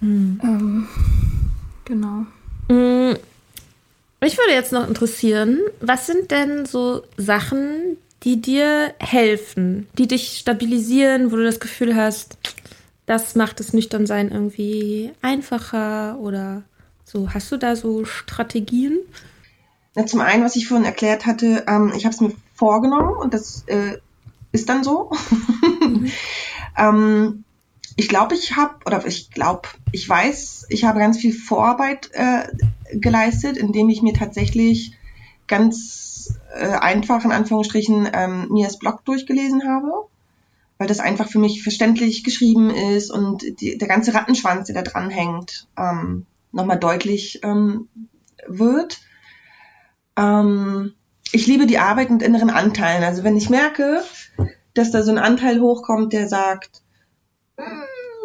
[0.00, 0.40] Mhm.
[0.42, 0.88] Ähm,
[1.84, 2.26] genau.
[2.68, 3.16] Mm,
[4.20, 10.38] mich würde jetzt noch interessieren, was sind denn so Sachen, die dir helfen, die dich
[10.38, 12.36] stabilisieren, wo du das Gefühl hast,
[13.10, 16.62] das macht das Nüchternsein irgendwie einfacher oder
[17.04, 17.34] so.
[17.34, 19.00] Hast du da so Strategien?
[19.96, 23.34] Ja, zum einen, was ich vorhin erklärt hatte, ähm, ich habe es mir vorgenommen und
[23.34, 23.98] das äh,
[24.52, 25.10] ist dann so.
[25.80, 26.08] Mhm.
[26.78, 27.44] ähm,
[27.96, 32.46] ich glaube, ich habe, oder ich glaube, ich weiß, ich habe ganz viel Vorarbeit äh,
[32.92, 34.96] geleistet, indem ich mir tatsächlich
[35.48, 40.06] ganz äh, einfach in Anführungsstrichen ähm, Mias Blog durchgelesen habe,
[40.80, 44.90] weil das einfach für mich verständlich geschrieben ist und die, der ganze Rattenschwanz, der da
[44.90, 47.90] dran hängt, ähm, nochmal deutlich ähm,
[48.46, 48.98] wird.
[50.16, 50.94] Ähm,
[51.32, 53.04] ich liebe die Arbeit mit inneren Anteilen.
[53.04, 54.02] Also wenn ich merke,
[54.72, 56.80] dass da so ein Anteil hochkommt, der sagt,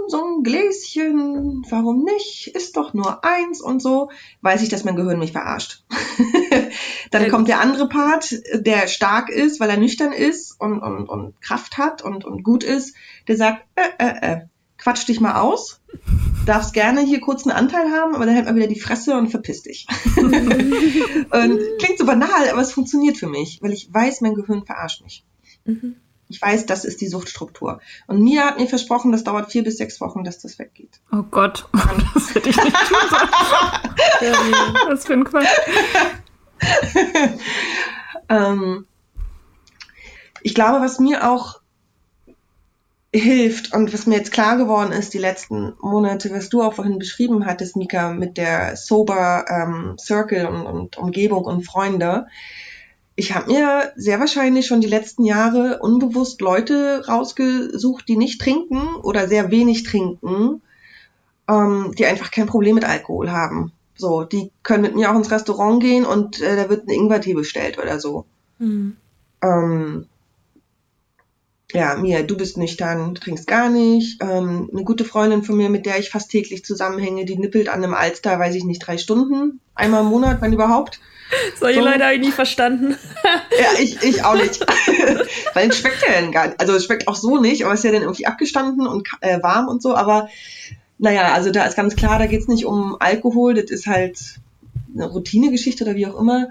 [0.07, 2.47] so ein Gläschen, warum nicht?
[2.47, 4.09] Ist doch nur eins und so,
[4.41, 5.83] weiß ich, dass mein Gehirn mich verarscht.
[7.11, 7.29] Dann ja.
[7.29, 11.77] kommt der andere Part, der stark ist, weil er nüchtern ist und, und, und Kraft
[11.77, 12.95] hat und, und gut ist,
[13.27, 14.41] der sagt, äh, äh, äh,
[14.77, 15.81] quatsch dich mal aus,
[16.45, 19.29] darfst gerne hier kurz einen Anteil haben, aber dann hält man wieder die Fresse und
[19.29, 19.87] verpiss dich.
[20.17, 25.03] und klingt so banal, aber es funktioniert für mich, weil ich weiß, mein Gehirn verarscht
[25.03, 25.25] mich.
[25.65, 25.95] Mhm.
[26.27, 27.79] Ich weiß, das ist die Suchtstruktur.
[28.07, 30.99] Und Mia hat mir versprochen, das dauert vier bis sechs Wochen, dass das weggeht.
[31.11, 31.67] Oh Gott,
[32.13, 33.29] das hätte ich nicht tun sollen.
[34.87, 35.47] Was für ein Quatsch.
[38.29, 38.87] ähm,
[40.41, 41.59] ich glaube, was mir auch
[43.13, 46.99] hilft und was mir jetzt klar geworden ist, die letzten Monate, was du auch vorhin
[46.99, 52.27] beschrieben hattest, Mika, mit der Sober ähm, Circle und, und Umgebung und Freunde,
[53.15, 58.95] ich habe mir sehr wahrscheinlich schon die letzten Jahre unbewusst Leute rausgesucht, die nicht trinken
[58.95, 60.61] oder sehr wenig trinken,
[61.47, 63.71] ähm, die einfach kein Problem mit Alkohol haben.
[63.95, 67.33] So, die können mit mir auch ins Restaurant gehen und äh, da wird ein Ingwertee
[67.33, 68.25] bestellt oder so.
[68.59, 68.97] Mhm.
[69.41, 70.07] Ähm,
[71.71, 74.21] ja, Mia, du bist nüchtern, trinkst gar nicht.
[74.21, 77.83] Ähm, eine gute Freundin von mir, mit der ich fast täglich zusammenhänge, die nippelt an
[77.83, 80.99] einem Alster, weiß ich nicht, drei Stunden, einmal im Monat, wenn überhaupt.
[81.59, 81.85] Solche so.
[81.85, 82.95] Leute habe ich nie verstanden.
[83.59, 84.59] Ja, ich, ich auch nicht.
[85.53, 86.59] Weil es schmeckt ja dann gar nicht.
[86.59, 89.41] Also es schmeckt auch so nicht, aber es ist ja dann irgendwie abgestanden und äh,
[89.41, 89.95] warm und so.
[89.95, 90.29] Aber
[90.97, 94.19] naja, also da ist ganz klar, da geht es nicht um Alkohol, das ist halt
[94.93, 96.49] eine Routinegeschichte oder wie auch immer.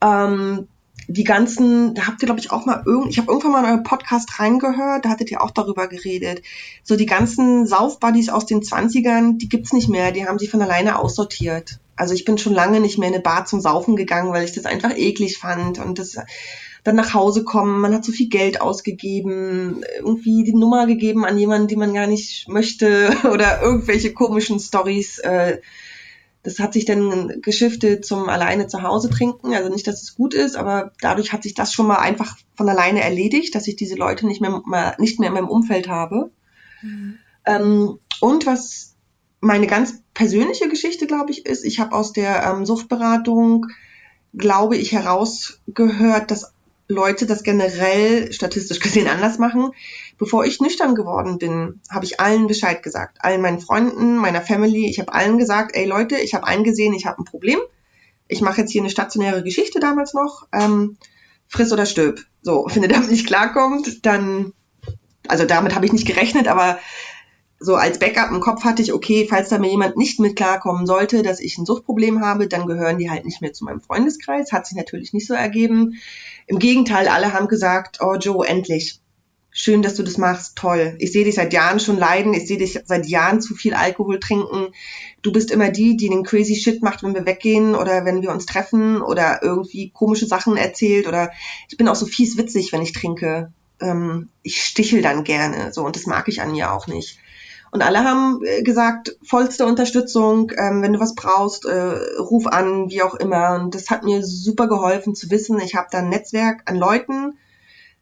[0.00, 0.68] Ähm,
[1.08, 3.70] die ganzen, da habt ihr, glaube ich, auch mal irgend, ich habe irgendwann mal in
[3.70, 6.42] euren Podcast reingehört, da hattet ihr auch darüber geredet.
[6.82, 10.62] So die ganzen Saufbuddies aus den 20ern, die gibt's nicht mehr, die haben sich von
[10.62, 11.78] alleine aussortiert.
[11.96, 14.52] Also ich bin schon lange nicht mehr in eine Bar zum Saufen gegangen, weil ich
[14.52, 16.16] das einfach eklig fand und das
[16.84, 21.38] dann nach Hause kommen, man hat so viel Geld ausgegeben, irgendwie die Nummer gegeben an
[21.38, 25.18] jemanden, die man gar nicht möchte oder irgendwelche komischen Stories.
[25.18, 25.60] Äh,
[26.44, 29.54] das hat sich dann geschiftet zum alleine zu Hause trinken.
[29.54, 32.68] Also nicht, dass es gut ist, aber dadurch hat sich das schon mal einfach von
[32.68, 36.30] alleine erledigt, dass ich diese Leute nicht mehr, nicht mehr in meinem Umfeld habe.
[36.82, 37.18] Mhm.
[37.46, 38.94] Ähm, und was
[39.40, 43.66] meine ganz persönliche Geschichte, glaube ich, ist, ich habe aus der ähm, Suchtberatung,
[44.34, 46.52] glaube ich, herausgehört, dass
[46.88, 49.70] Leute das generell statistisch gesehen anders machen.
[50.16, 53.18] Bevor ich nüchtern geworden bin, habe ich allen Bescheid gesagt.
[53.20, 54.88] Allen meinen Freunden, meiner Family.
[54.88, 57.58] Ich habe allen gesagt, ey Leute, ich habe eingesehen, ich habe ein Problem.
[58.28, 60.46] Ich mache jetzt hier eine stationäre Geschichte damals noch.
[60.52, 60.96] Ähm,
[61.48, 62.20] friss oder stirb.
[62.42, 64.52] So, wenn ihr damit nicht klarkommt, dann,
[65.28, 66.78] also damit habe ich nicht gerechnet, aber
[67.60, 70.86] so als Backup im Kopf hatte ich, okay, falls da mir jemand nicht mit klarkommen
[70.86, 74.52] sollte, dass ich ein Suchtproblem habe, dann gehören die halt nicht mehr zu meinem Freundeskreis.
[74.52, 75.94] Hat sich natürlich nicht so ergeben.
[76.46, 79.00] Im Gegenteil, alle haben gesagt, oh Joe, endlich.
[79.56, 80.96] Schön, dass du das machst, toll.
[80.98, 84.18] Ich sehe dich seit Jahren schon leiden, ich sehe dich seit Jahren zu viel Alkohol
[84.18, 84.74] trinken.
[85.22, 88.32] Du bist immer die, die den crazy Shit macht, wenn wir weggehen oder wenn wir
[88.32, 91.30] uns treffen oder irgendwie komische Sachen erzählt oder
[91.68, 93.52] ich bin auch so fies witzig, wenn ich trinke.
[93.80, 97.20] Ähm, ich stichel dann gerne, so und das mag ich an mir auch nicht.
[97.70, 102.90] Und alle haben äh, gesagt, vollste Unterstützung, ähm, wenn du was brauchst, äh, ruf an,
[102.90, 103.54] wie auch immer.
[103.54, 107.38] Und das hat mir super geholfen zu wissen, ich habe da ein Netzwerk an Leuten,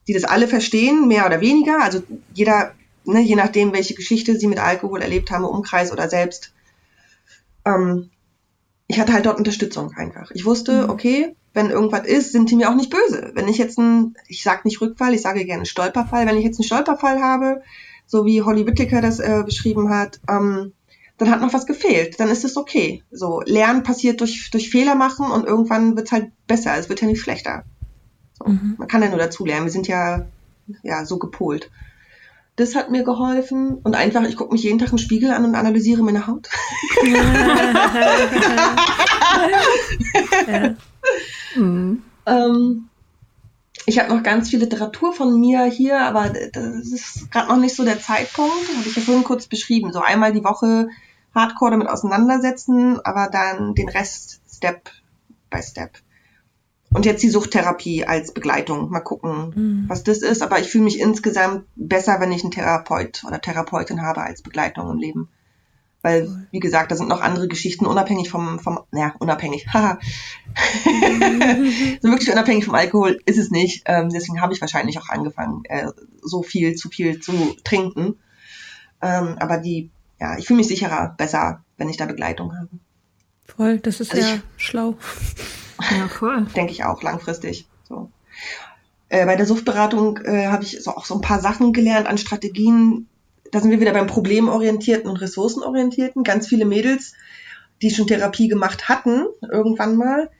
[0.08, 1.82] die das alle verstehen, mehr oder weniger.
[1.82, 2.02] Also
[2.34, 2.72] jeder,
[3.04, 6.52] ne, je nachdem, welche Geschichte sie mit Alkohol erlebt haben, im Umkreis oder selbst.
[7.64, 8.10] Ähm,
[8.88, 10.30] ich hatte halt dort Unterstützung einfach.
[10.32, 10.90] Ich wusste, mhm.
[10.90, 13.32] okay, wenn irgendwas ist, sind die mir auch nicht böse.
[13.34, 16.58] Wenn ich jetzt einen, ich sage nicht Rückfall, ich sage gerne Stolperfall, wenn ich jetzt
[16.58, 17.62] einen Stolperfall habe,
[18.06, 20.72] so wie Holly Whittaker das äh, beschrieben hat, ähm,
[21.18, 22.18] dann hat noch was gefehlt.
[22.18, 23.02] Dann ist es okay.
[23.10, 26.76] So, Lernen passiert durch, durch Fehler machen und irgendwann wird es halt besser.
[26.76, 27.64] Es wird ja nicht schlechter.
[28.46, 28.74] Mhm.
[28.78, 29.66] Man kann ja nur dazu lernen.
[29.66, 30.26] Wir sind ja,
[30.82, 31.70] ja so gepolt.
[32.56, 33.78] Das hat mir geholfen.
[33.82, 36.48] Und einfach, ich gucke mich jeden Tag im Spiegel an und analysiere meine Haut.
[40.46, 40.74] ja.
[41.56, 42.02] mhm.
[42.26, 42.88] ähm,
[43.86, 47.74] ich habe noch ganz viel Literatur von mir hier, aber das ist gerade noch nicht
[47.74, 48.68] so der Zeitpunkt.
[48.76, 49.92] Habe ich ja vorhin kurz beschrieben.
[49.92, 50.88] So einmal die Woche
[51.34, 54.90] Hardcore damit auseinandersetzen, aber dann den Rest Step
[55.50, 55.98] by Step.
[56.94, 58.90] Und jetzt die Suchttherapie als Begleitung.
[58.90, 59.84] Mal gucken, mhm.
[59.88, 60.42] was das ist.
[60.42, 64.90] Aber ich fühle mich insgesamt besser, wenn ich einen Therapeut oder Therapeutin habe als Begleitung
[64.90, 65.28] im Leben.
[66.02, 70.00] Weil, wie gesagt, da sind noch andere Geschichten unabhängig vom, vom, naja, unabhängig, haha.
[72.02, 73.84] so wirklich unabhängig vom Alkohol ist es nicht.
[73.86, 75.86] Ähm, deswegen habe ich wahrscheinlich auch angefangen, äh,
[76.20, 78.16] so viel, zu viel zu trinken.
[79.00, 79.90] Ähm, aber die,
[80.20, 82.68] ja, ich fühle mich sicherer, besser, wenn ich da Begleitung habe.
[83.44, 84.96] Voll, das ist also ja ich, schlau.
[85.98, 86.46] Ja, voll.
[86.56, 87.66] Denke ich auch, langfristig.
[87.88, 88.10] So.
[89.08, 92.18] Äh, bei der Suchtberatung äh, habe ich so auch so ein paar Sachen gelernt an
[92.18, 93.08] Strategien,
[93.50, 96.24] da sind wir wieder beim Problemorientierten und Ressourcenorientierten.
[96.24, 97.12] Ganz viele Mädels,
[97.82, 100.30] die schon Therapie gemacht hatten, irgendwann mal,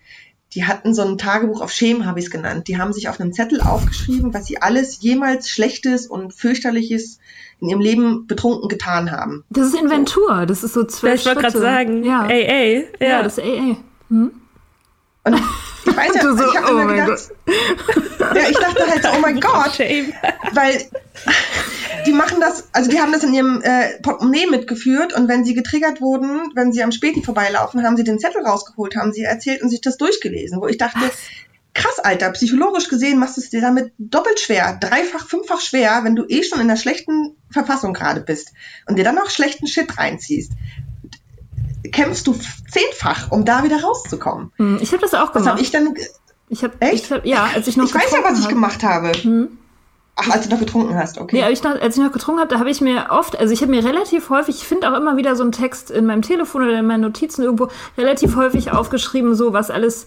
[0.54, 2.68] die hatten so ein Tagebuch auf Schämen, habe ich es genannt.
[2.68, 7.18] Die haben sich auf einem Zettel aufgeschrieben, was sie alles jemals Schlechtes und Fürchterliches
[7.60, 9.44] in ihrem Leben betrunken getan haben.
[9.50, 12.22] Das ist Inventur, das ist so zwölf Ich wollte gerade sagen, ja.
[12.22, 12.30] AA.
[12.30, 12.84] Ja.
[13.00, 13.76] ja, das ist AA.
[14.08, 14.32] Hm?
[15.24, 17.30] Und ich weiß ja, so, ich habe oh immer gedacht,
[18.34, 19.78] ja, ich dachte halt so, oh mein Gott,
[20.52, 20.90] weil
[22.06, 25.54] die machen das, also die haben das in ihrem äh, Portemonnaie mitgeführt und wenn sie
[25.54, 29.62] getriggert wurden, wenn sie am Späti vorbeilaufen, haben sie den Zettel rausgeholt, haben sie erzählt
[29.62, 31.12] und sich das durchgelesen, wo ich dachte, Was?
[31.74, 36.16] krass, Alter, psychologisch gesehen machst du es dir damit doppelt schwer, dreifach, fünffach schwer, wenn
[36.16, 38.52] du eh schon in einer schlechten Verfassung gerade bist
[38.86, 40.52] und dir dann noch schlechten Shit reinziehst
[41.90, 42.34] kämpfst du
[42.70, 44.52] zehnfach, um da wieder rauszukommen.
[44.56, 45.34] Hm, ich habe das auch gemacht.
[45.34, 45.94] Was habe ich dann?
[46.48, 48.82] Ich habe echt, ich hab, ja, als ich noch ich weiß ja, was ich gemacht
[48.82, 49.12] habe.
[49.12, 49.58] Hm.
[50.14, 51.36] Ach, als du noch getrunken hast, okay.
[51.36, 53.54] Nee, als ich noch, als ich noch getrunken habe, da habe ich mir oft, also
[53.54, 56.20] ich habe mir relativ häufig, ich finde auch immer wieder so einen Text in meinem
[56.20, 60.06] Telefon oder in meinen Notizen irgendwo relativ häufig aufgeschrieben, so was alles,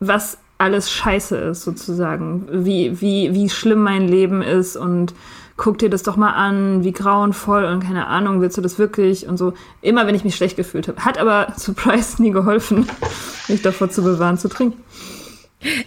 [0.00, 2.46] was alles scheiße ist, sozusagen.
[2.52, 5.14] Wie, wie, wie schlimm mein Leben ist und
[5.58, 9.26] guck dir das doch mal an, wie grauenvoll und keine Ahnung, willst du das wirklich
[9.26, 9.52] und so.
[9.82, 11.04] Immer wenn ich mich schlecht gefühlt habe.
[11.04, 12.88] Hat aber, Surprise, nie geholfen,
[13.48, 14.82] mich davor zu bewahren, zu trinken.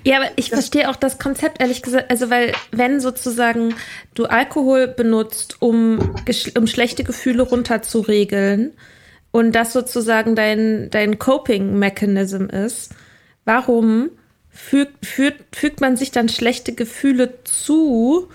[0.04, 2.12] Ja, aber ich verstehe auch das Konzept, ehrlich gesagt.
[2.12, 3.74] Also, weil, wenn sozusagen
[4.14, 6.16] du Alkohol benutzt, um,
[6.58, 8.74] um schlechte Gefühle runterzuregeln
[9.32, 12.94] und das sozusagen dein, dein Coping-Mechanism ist,
[13.46, 14.10] warum
[14.50, 18.28] fügt, fügt, fügt man sich dann schlechte Gefühle zu,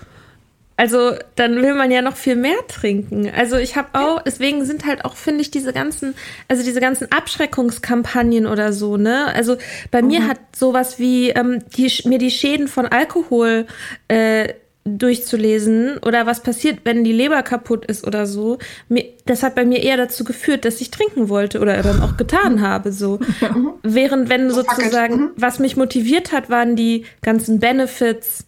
[0.77, 3.29] also dann will man ja noch viel mehr trinken.
[3.35, 6.13] Also ich habe auch, deswegen sind halt auch, finde ich, diese ganzen,
[6.47, 9.25] also diese ganzen Abschreckungskampagnen oder so, ne?
[9.33, 9.57] Also
[9.89, 10.07] bei mhm.
[10.07, 13.65] mir hat sowas wie ähm, die, mir die Schäden von Alkohol
[14.07, 14.53] äh,
[14.87, 18.57] durchzulesen oder was passiert, wenn die Leber kaputt ist oder so.
[18.87, 22.17] Mir, das hat bei mir eher dazu geführt, dass ich trinken wollte oder dann auch
[22.17, 22.91] getan habe.
[22.91, 23.19] So.
[23.83, 25.29] Während wenn sozusagen, mhm.
[25.35, 28.46] was mich motiviert hat, waren die ganzen Benefits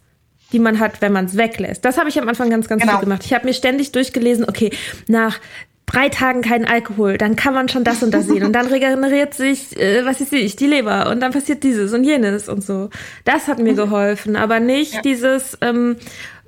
[0.52, 1.84] die man hat, wenn man es weglässt.
[1.84, 2.94] Das habe ich am Anfang ganz, ganz genau.
[2.94, 3.24] viel gemacht.
[3.24, 4.70] Ich habe mir ständig durchgelesen, okay,
[5.06, 5.40] nach
[5.86, 9.34] drei Tagen keinen Alkohol, dann kann man schon das und das sehen und dann regeneriert
[9.34, 12.90] sich, äh, was weiß ich, die Leber und dann passiert dieses und jenes und so.
[13.24, 13.76] Das hat mir mhm.
[13.76, 15.00] geholfen, aber nicht ja.
[15.02, 15.96] dieses, ähm,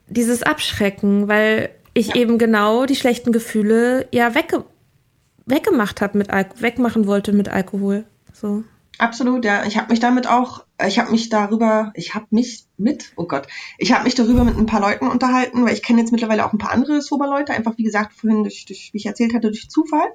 [0.07, 2.17] dieses Abschrecken, weil ich ja.
[2.17, 4.65] eben genau die schlechten Gefühle ja wegge
[5.45, 8.05] weggemacht habe mit Al wegmachen wollte mit Alkohol.
[8.33, 8.63] So.
[9.03, 9.65] Absolut, ja.
[9.67, 13.49] Ich habe mich damit auch, ich habe mich darüber, ich habe mich mit, oh Gott,
[13.79, 16.53] ich habe mich darüber mit ein paar Leuten unterhalten, weil ich kenne jetzt mittlerweile auch
[16.53, 19.69] ein paar andere Sober-Leute, einfach wie gesagt, vorhin, durch, durch, wie ich erzählt hatte, durch
[19.69, 20.07] Zufall.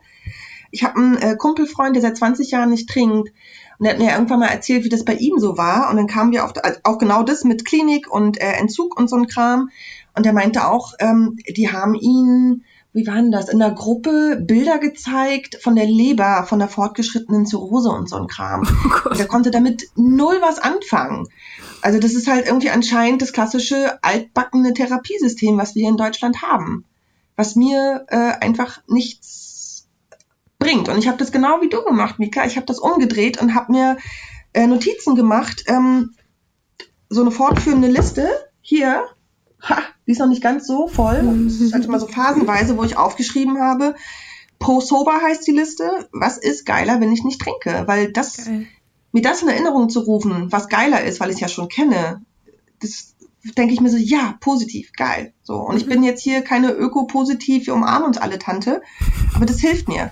[0.71, 3.33] Ich habe einen äh, Kumpelfreund, der seit 20 Jahren nicht trinkt.
[3.77, 5.89] Und der hat mir irgendwann mal erzählt, wie das bei ihm so war.
[5.89, 9.09] Und dann kamen wir auf also auch genau das mit Klinik und äh, Entzug und
[9.09, 9.69] so ein Kram.
[10.15, 12.63] Und er meinte auch, ähm, die haben ihn
[12.97, 17.45] wie war denn das, in der Gruppe Bilder gezeigt von der Leber, von der fortgeschrittenen
[17.45, 18.67] Zirrhose und so ein Kram.
[19.05, 21.27] Oh und er konnte damit null was anfangen.
[21.81, 26.41] Also das ist halt irgendwie anscheinend das klassische altbackene Therapiesystem, was wir hier in Deutschland
[26.41, 26.83] haben.
[27.35, 29.87] was mir äh, einfach nichts
[30.57, 30.89] bringt.
[30.89, 32.45] Und ich habe das genau wie du gemacht, Mika.
[32.45, 33.97] Ich habe das umgedreht und habe mir
[34.53, 36.15] äh, Notizen gemacht, ähm,
[37.09, 38.27] so eine fortführende Liste.
[38.61, 39.05] Hier,
[39.61, 41.21] ha, die ist noch nicht ganz so voll.
[41.45, 43.95] Das ist halt immer so phasenweise, wo ich aufgeschrieben habe,
[44.59, 46.09] Pro Sober heißt die Liste.
[46.11, 47.83] Was ist geiler, wenn ich nicht trinke?
[47.85, 48.67] Weil das, Geil.
[49.11, 52.21] mir das in Erinnerung zu rufen, was geiler ist, weil ich es ja schon kenne,
[52.79, 53.15] das
[53.57, 55.33] denke ich mir so, ja, positiv, geil.
[55.43, 55.55] So.
[55.55, 55.81] Und mhm.
[55.81, 58.81] ich bin jetzt hier keine Öko-positiv, wir umarmen uns alle Tante,
[59.33, 60.11] aber das hilft mir.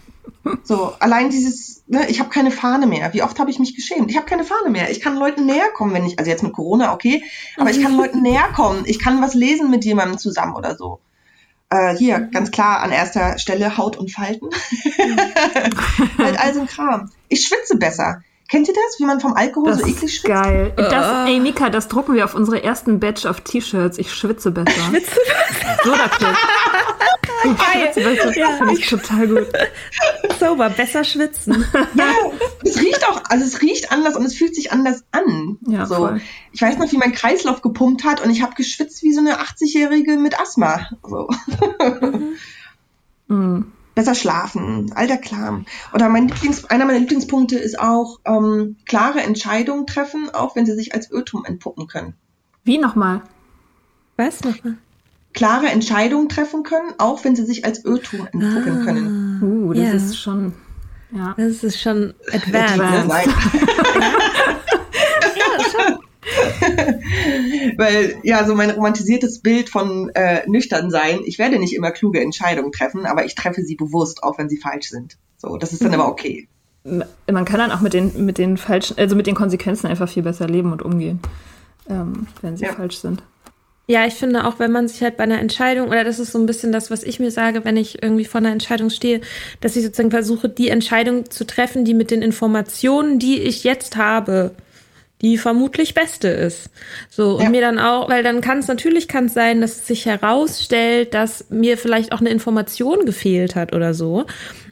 [0.63, 3.13] So, allein dieses, ne, ich habe keine Fahne mehr.
[3.13, 4.11] Wie oft habe ich mich geschämt?
[4.11, 4.91] Ich habe keine Fahne mehr.
[4.91, 7.23] Ich kann Leuten näher kommen, wenn ich, also jetzt mit Corona, okay,
[7.57, 8.83] aber ich kann Leuten näher kommen.
[8.85, 10.99] Ich kann was lesen mit jemandem zusammen oder so.
[11.69, 12.31] Äh, hier, mhm.
[12.31, 14.49] ganz klar an erster Stelle Haut und Falten.
[14.49, 15.19] Mhm.
[16.17, 17.11] halt all so ein Kram.
[17.27, 18.21] Ich schwitze besser.
[18.47, 20.25] Kennt ihr das, wie man vom Alkohol das so eklig schwitzt?
[20.25, 20.73] Geil.
[20.75, 23.97] Das, ey, Mika, das drucken wir auf unsere ersten Batch of T-Shirts.
[23.97, 24.79] Ich schwitze besser.
[24.89, 25.77] Schwitze besser.
[25.83, 26.35] So dafür.
[27.53, 28.37] Besser.
[28.37, 29.47] Ja, Finde ich total gut.
[30.39, 31.65] Sober, besser schwitzen.
[31.95, 32.11] Ja,
[32.63, 35.57] es riecht auch, also es riecht anders und es fühlt sich anders an.
[35.67, 35.95] Ja, so.
[35.95, 36.21] Voll.
[36.51, 39.39] Ich weiß noch, wie mein Kreislauf gepumpt hat und ich habe geschwitzt wie so eine
[39.39, 40.89] 80-Jährige mit Asthma.
[41.03, 41.29] So.
[42.01, 42.35] Mhm.
[43.27, 45.65] mhm besser schlafen, all der Kram.
[45.93, 50.75] Oder mein Lieblings, einer meiner Lieblingspunkte ist auch ähm, klare Entscheidungen treffen, auch wenn sie
[50.75, 52.13] sich als Irrtum entpuppen können.
[52.63, 53.21] Wie nochmal?
[54.17, 54.77] Was nochmal?
[55.35, 59.39] Klare Entscheidungen treffen können, auch wenn sie sich als Irrtum entpuppen ah, können.
[59.41, 59.91] Uh, das ja.
[59.93, 60.53] ist schon.
[61.11, 61.35] Ja.
[61.37, 62.79] Das ist schon advanced.
[62.79, 63.35] advanced.
[65.35, 65.99] ja, schon.
[67.77, 72.21] Weil, ja, so mein romantisiertes Bild von äh, nüchtern sein, ich werde nicht immer kluge
[72.21, 75.17] Entscheidungen treffen, aber ich treffe sie bewusst, auch wenn sie falsch sind.
[75.37, 75.99] So, das ist dann mhm.
[75.99, 76.47] aber okay.
[76.83, 80.23] Man kann dann auch mit den, mit den falschen, also mit den Konsequenzen einfach viel
[80.23, 81.19] besser leben und umgehen,
[81.89, 82.73] ähm, wenn sie ja.
[82.73, 83.23] falsch sind.
[83.87, 86.39] Ja, ich finde auch, wenn man sich halt bei einer Entscheidung, oder das ist so
[86.39, 89.21] ein bisschen das, was ich mir sage, wenn ich irgendwie vor einer Entscheidung stehe,
[89.61, 93.95] dass ich sozusagen versuche, die Entscheidung zu treffen, die mit den Informationen, die ich jetzt
[93.95, 94.55] habe,
[95.21, 96.69] die vermutlich beste ist.
[97.09, 97.49] So, und ja.
[97.49, 101.13] mir dann auch, weil dann kann es natürlich kann es sein, dass es sich herausstellt,
[101.13, 104.25] dass mir vielleicht auch eine Information gefehlt hat oder so.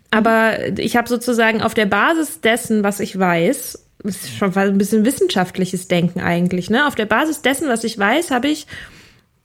[0.10, 5.06] Aber ich habe sozusagen auf der Basis dessen, was ich weiß, ist schon ein bisschen
[5.06, 6.88] wissenschaftliches Denken eigentlich, ne?
[6.88, 8.68] Auf der Basis dessen, was ich weiß, habe ich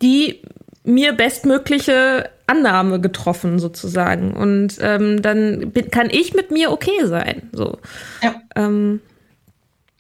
[0.03, 0.43] die
[0.85, 7.79] mir bestmögliche Annahme getroffen sozusagen und ähm, dann kann ich mit mir okay sein so
[8.23, 8.35] ja.
[8.57, 9.01] ähm,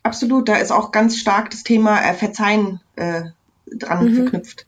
[0.09, 3.25] Absolut, da ist auch ganz stark das Thema äh, Verzeihen äh,
[3.67, 4.15] dran mhm.
[4.15, 4.67] verknüpft.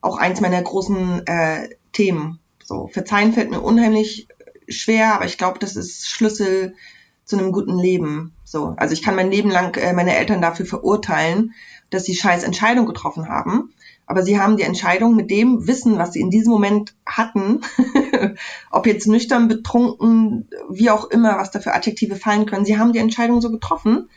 [0.00, 2.38] Auch eins meiner großen äh, Themen.
[2.62, 4.28] So, Verzeihen fällt mir unheimlich
[4.68, 6.76] schwer, aber ich glaube, das ist Schlüssel
[7.24, 8.34] zu einem guten Leben.
[8.44, 11.54] So, also ich kann mein Leben lang äh, meine Eltern dafür verurteilen,
[11.90, 13.72] dass sie scheiß Entscheidung getroffen haben.
[14.10, 17.60] Aber sie haben die Entscheidung mit dem Wissen, was sie in diesem Moment hatten,
[18.70, 22.94] ob jetzt nüchtern, betrunken, wie auch immer, was da für Adjektive fallen können, sie haben
[22.94, 24.08] die Entscheidung so getroffen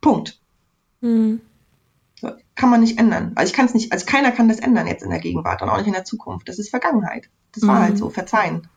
[0.00, 0.40] Punkt.
[1.00, 1.40] Mhm.
[2.20, 3.32] So, kann man nicht ändern.
[3.34, 5.68] Also ich kann es nicht, also keiner kann das ändern jetzt in der Gegenwart und
[5.68, 6.48] auch nicht in der Zukunft.
[6.48, 7.28] Das ist Vergangenheit.
[7.52, 7.88] Das war halt mhm.
[7.88, 8.68] halt so, verzeihen.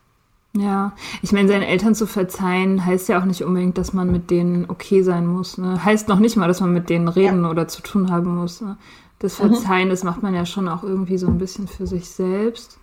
[0.57, 4.31] Ja, ich meine, seinen Eltern zu verzeihen heißt ja auch nicht unbedingt, dass man mit
[4.31, 5.57] denen okay sein muss.
[5.57, 5.83] Ne?
[5.85, 7.49] Heißt noch nicht mal, dass man mit denen reden ja.
[7.49, 8.59] oder zu tun haben muss.
[8.59, 8.77] Ne?
[9.21, 9.53] Das mhm.
[9.53, 9.91] Verzeihen, mhm.
[9.91, 12.79] das macht man ja schon auch irgendwie so ein bisschen für sich selbst,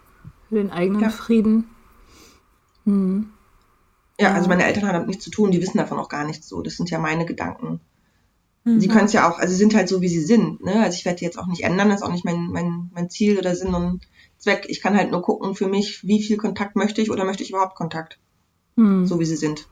[0.48, 1.10] für den eigenen ja.
[1.10, 1.68] Frieden.
[2.84, 3.30] Mhm.
[4.20, 6.48] Ja, also meine Eltern haben damit nichts zu tun, die wissen davon auch gar nichts
[6.48, 6.62] so.
[6.62, 7.80] Das sind ja meine Gedanken.
[8.62, 8.80] Mhm.
[8.80, 10.64] Sie können es ja auch, also sie sind halt so, wie sie sind.
[10.64, 10.80] Ne?
[10.80, 13.36] Also ich werde jetzt auch nicht ändern, das ist auch nicht mein, mein, mein Ziel
[13.36, 14.06] oder Sinn und
[14.38, 14.66] Zweck.
[14.68, 17.50] Ich kann halt nur gucken für mich, wie viel Kontakt möchte ich oder möchte ich
[17.50, 18.20] überhaupt Kontakt.
[18.76, 19.06] Mhm.
[19.06, 19.68] So wie sie sind.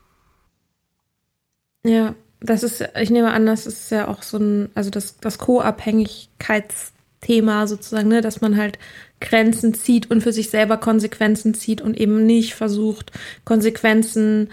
[1.85, 5.39] Ja, das ist, ich nehme an, das ist ja auch so ein, also das, das
[5.39, 8.79] Co-Abhängigkeitsthema sozusagen, ne, dass man halt
[9.21, 13.13] Grenzen zieht und für sich selber Konsequenzen zieht und eben nicht versucht,
[13.45, 14.51] Konsequenzen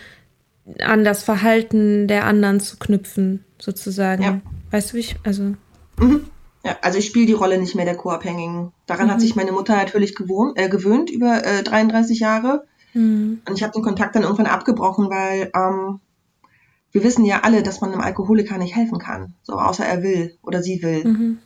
[0.81, 4.23] an das Verhalten der anderen zu knüpfen sozusagen.
[4.23, 4.41] Ja.
[4.71, 5.55] Weißt du, wie ich, also.
[5.97, 6.25] Mhm.
[6.65, 8.71] Ja, also ich spiele die Rolle nicht mehr der Co-Abhängigen.
[8.86, 9.11] Daran mhm.
[9.11, 12.63] hat sich meine Mutter natürlich gewohnt, äh, gewöhnt über äh, 33 Jahre.
[12.93, 13.41] Mhm.
[13.47, 15.99] Und ich habe den Kontakt dann irgendwann abgebrochen, weil ähm,
[16.94, 19.34] wir wissen ja alle, dass man einem Alkoholiker nicht helfen kann.
[19.41, 21.04] So, außer er will oder sie will.
[21.04, 21.39] Mhm.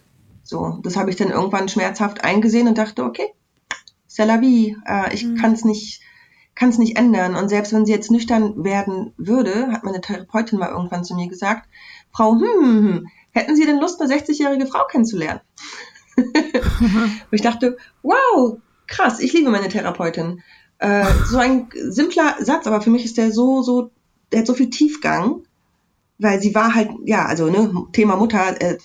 [0.43, 3.33] So, das habe ich dann irgendwann schmerzhaft eingesehen und dachte, okay,
[4.09, 4.77] c'est la vie.
[4.85, 5.35] Äh, ich mhm.
[5.35, 6.01] kann es nicht,
[6.53, 7.35] kann es nicht ändern.
[7.35, 11.29] Und selbst wenn sie jetzt nüchtern werden würde, hat meine Therapeutin mal irgendwann zu mir
[11.29, 11.67] gesagt,
[12.11, 15.41] Frau, hm, hm, hm, hätten Sie denn Lust, eine 60-jährige Frau kennenzulernen?
[16.17, 20.41] Und ich dachte, wow, krass, ich liebe meine Therapeutin.
[20.79, 23.91] Äh, so ein simpler Satz, aber für mich ist der so, so,
[24.31, 25.43] der hat so viel Tiefgang,
[26.19, 28.77] weil sie war halt, ja, also ne, Thema Mutter, äh,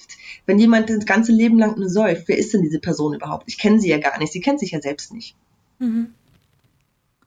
[0.47, 3.45] wenn jemand das ganze Leben lang nur säuft, wer ist denn diese Person überhaupt?
[3.47, 5.36] Ich kenne sie ja gar nicht, sie kennt sich ja selbst nicht.
[5.78, 6.09] Mhm.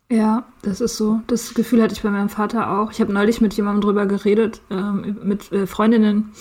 [0.09, 1.21] Ja, das ist so.
[1.25, 2.91] Das Gefühl hatte ich bei meinem Vater auch.
[2.91, 6.31] Ich habe neulich mit jemandem drüber geredet, ähm, mit äh, Freundinnen,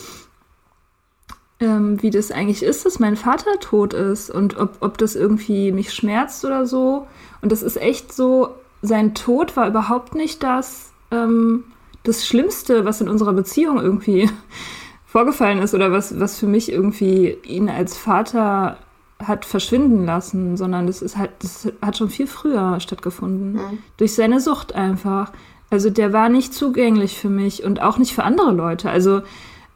[1.61, 5.73] ähm, wie das eigentlich ist, dass mein Vater tot ist und ob, ob das irgendwie
[5.73, 7.07] mich schmerzt oder so.
[7.41, 11.65] Und das ist echt so, sein Tod war überhaupt nicht das, ähm,
[12.03, 14.29] das Schlimmste, was in unserer Beziehung irgendwie
[15.07, 18.79] vorgefallen ist oder was, was für mich irgendwie ihn als Vater
[19.23, 23.53] hat verschwinden lassen, sondern das ist halt, das hat schon viel früher stattgefunden.
[23.55, 23.79] Mhm.
[23.97, 25.33] Durch seine Sucht einfach.
[25.71, 28.91] Also der war nicht zugänglich für mich und auch nicht für andere Leute.
[28.91, 29.23] Also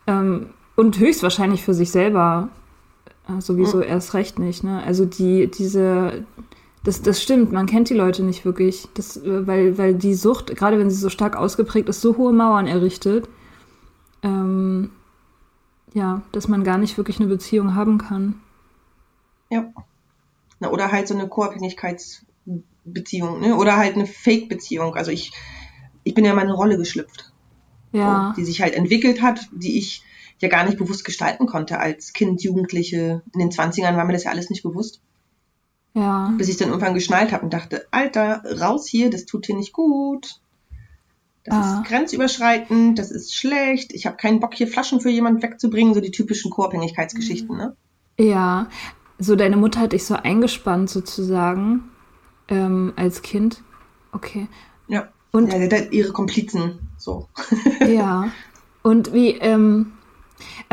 [0.06, 2.48] ähm, und höchstwahrscheinlich für sich selber
[3.28, 3.84] äh, sowieso mhm.
[3.84, 4.64] erst recht nicht.
[4.64, 4.82] Ne?
[4.84, 6.24] Also die, diese,
[6.84, 8.88] das, das stimmt, man kennt die Leute nicht wirklich.
[8.94, 12.66] Das, weil, weil die Sucht, gerade wenn sie so stark ausgeprägt ist, so hohe Mauern
[12.66, 13.28] errichtet,
[14.22, 14.90] ähm,
[15.94, 18.40] ja, dass man gar nicht wirklich eine Beziehung haben kann.
[19.50, 19.70] Ja.
[20.60, 23.56] Na, oder halt so eine Co-Abhängigkeitsbeziehung, ne?
[23.56, 24.94] Oder halt eine Fake-Beziehung.
[24.94, 25.32] Also ich,
[26.04, 27.32] ich bin ja in meine Rolle geschlüpft.
[27.92, 28.34] Ja.
[28.36, 30.02] Die sich halt entwickelt hat, die ich
[30.40, 33.22] ja gar nicht bewusst gestalten konnte als Kind, Jugendliche.
[33.32, 35.00] In den 20ern war mir das ja alles nicht bewusst.
[35.98, 36.32] Ja.
[36.36, 39.72] Bis ich dann irgendwann geschnallt habe und dachte, Alter, raus hier, das tut hier nicht
[39.72, 40.40] gut.
[41.44, 41.80] Das ah.
[41.80, 46.00] ist grenzüberschreitend, das ist schlecht, ich habe keinen Bock, hier Flaschen für jemanden wegzubringen, so
[46.00, 47.76] die typischen Co-Abhängigkeitsgeschichten, ne?
[48.18, 48.68] Ja,
[49.18, 51.84] so deine Mutter hat dich so eingespannt sozusagen
[52.48, 53.62] ähm, als Kind.
[54.12, 54.48] Okay.
[54.88, 55.08] Ja.
[55.32, 57.28] Und ja, ihre Komplizen, so.
[57.86, 58.30] ja.
[58.82, 59.92] Und wie, ähm,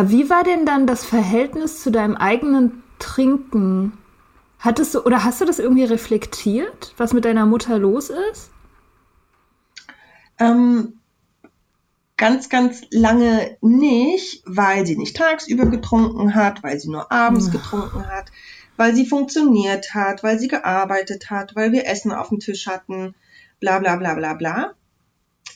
[0.01, 3.93] wie war denn dann das Verhältnis zu deinem eigenen Trinken?
[4.65, 8.49] Hattest du oder hast du das irgendwie reflektiert, was mit deiner Mutter los ist?
[10.39, 10.99] Ähm,
[12.17, 18.07] ganz, ganz lange nicht, weil sie nicht tagsüber getrunken hat, weil sie nur abends getrunken
[18.07, 18.31] hat,
[18.75, 23.13] weil sie funktioniert hat, weil sie gearbeitet hat, weil wir Essen auf dem Tisch hatten,
[23.59, 24.73] bla bla bla bla bla.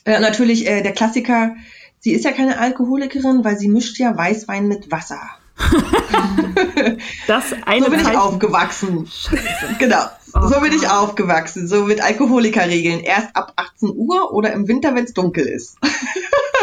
[0.04, 1.56] Äh, natürlich äh, der Klassiker,
[2.02, 5.20] Sie ist ja keine Alkoholikerin, weil sie mischt ja Weißwein mit Wasser.
[7.26, 8.12] das eine so bin Zeichen.
[8.12, 9.06] ich aufgewachsen.
[9.06, 9.76] Scheiße.
[9.78, 10.04] Genau.
[10.34, 11.68] Oh, so bin ich aufgewachsen.
[11.68, 13.00] So mit Alkoholikerregeln.
[13.00, 15.78] Erst ab 18 Uhr oder im Winter, wenn es dunkel ist.
[15.82, 15.86] oh.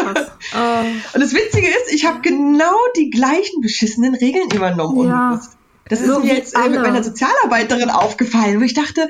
[1.14, 5.08] Und das Witzige ist, ich habe genau die gleichen beschissenen Regeln übernommen.
[5.08, 5.40] Ja.
[5.88, 6.70] Das so ist mir jetzt alle.
[6.70, 9.08] mit meiner Sozialarbeiterin aufgefallen, wo ich dachte,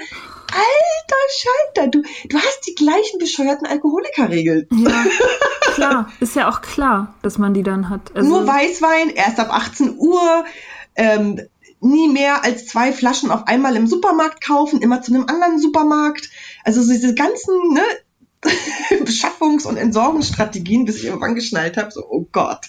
[0.52, 4.66] alter Schalter, du, du hast die gleichen bescheuerten Alkoholikerregeln.
[4.70, 5.04] Ja,
[5.74, 6.12] klar.
[6.20, 8.14] Ist ja auch klar, dass man die dann hat.
[8.14, 10.44] Also Nur Weißwein, erst ab 18 Uhr,
[10.96, 11.40] ähm,
[11.80, 16.30] nie mehr als zwei Flaschen auf einmal im Supermarkt kaufen, immer zu einem anderen Supermarkt.
[16.64, 17.82] Also so diese ganzen ne,
[19.04, 22.66] Beschaffungs- und Entsorgungsstrategien, bis ich irgendwann geschnallt habe, so, oh Gott,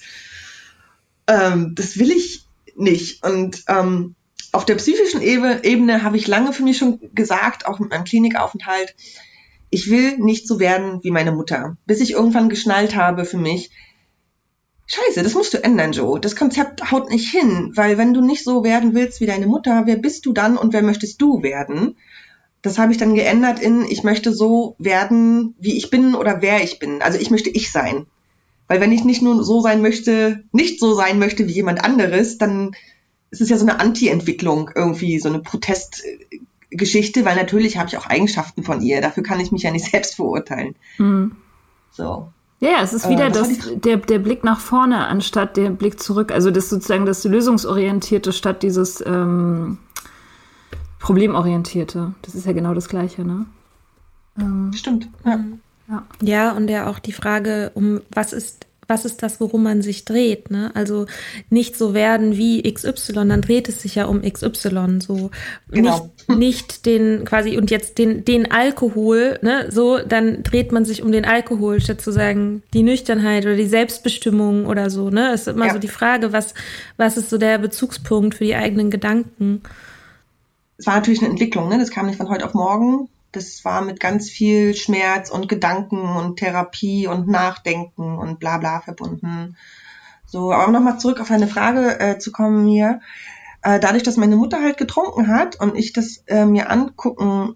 [1.27, 3.23] ähm, das will ich nicht.
[3.23, 4.15] Und ähm,
[4.51, 8.95] auf der psychischen Ebene habe ich lange für mich schon gesagt, auch mit meinem Klinikaufenthalt,
[9.69, 11.77] ich will nicht so werden wie meine Mutter.
[11.85, 13.69] Bis ich irgendwann geschnallt habe für mich,
[14.91, 16.19] Scheiße, das musst du ändern, Joe.
[16.19, 19.83] Das Konzept haut nicht hin, weil wenn du nicht so werden willst wie deine Mutter,
[19.85, 21.95] wer bist du dann und wer möchtest du werden?
[22.63, 26.63] Das habe ich dann geändert in, ich möchte so werden, wie ich bin oder wer
[26.63, 27.03] ich bin.
[27.03, 28.07] Also ich möchte ich sein.
[28.67, 32.39] Weil wenn ich nicht nur so sein möchte, nicht so sein möchte wie jemand anderes,
[32.39, 32.71] dann
[33.31, 38.07] ist es ja so eine Anti-Entwicklung irgendwie, so eine Protestgeschichte, weil natürlich habe ich auch
[38.07, 39.01] Eigenschaften von ihr.
[39.01, 40.75] Dafür kann ich mich ja nicht selbst verurteilen.
[40.97, 41.35] Mhm.
[41.91, 42.31] So.
[42.61, 46.31] Ja, es ist wieder äh, das, der, der Blick nach vorne anstatt der Blick zurück.
[46.31, 49.77] Also das sozusagen das lösungsorientierte statt dieses ähm,
[50.99, 52.13] problemorientierte.
[52.21, 53.45] Das ist ja genau das Gleiche, ne?
[54.37, 55.07] Ähm, Stimmt.
[55.25, 55.39] Ja.
[55.87, 56.05] ja.
[56.21, 60.03] Ja, und ja auch die Frage, um was ist was ist das, worum man sich
[60.03, 60.71] dreht, ne?
[60.73, 61.05] Also
[61.49, 65.29] nicht so werden wie XY, dann dreht es sich ja um XY, so
[65.69, 66.11] genau.
[66.27, 69.67] nicht, nicht den quasi und jetzt den, den Alkohol, ne?
[69.71, 73.67] So, dann dreht man sich um den Alkohol, statt zu sagen, die Nüchternheit oder die
[73.67, 75.33] Selbstbestimmung oder so, ne?
[75.33, 75.73] Es ist immer ja.
[75.73, 76.55] so die Frage, was,
[76.97, 79.61] was ist so der Bezugspunkt für die eigenen Gedanken?
[80.77, 81.77] Es war natürlich eine Entwicklung, ne?
[81.77, 86.01] Das kam nicht von heute auf morgen das war mit ganz viel Schmerz und Gedanken
[86.01, 89.55] und Therapie und Nachdenken und bla bla verbunden.
[90.25, 93.01] So, aber nochmal zurück auf eine Frage äh, zu kommen hier.
[93.61, 97.55] Äh, dadurch, dass meine Mutter halt getrunken hat und ich das äh, mir angucken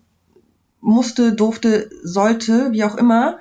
[0.81, 3.39] musste, durfte, sollte, wie auch immer,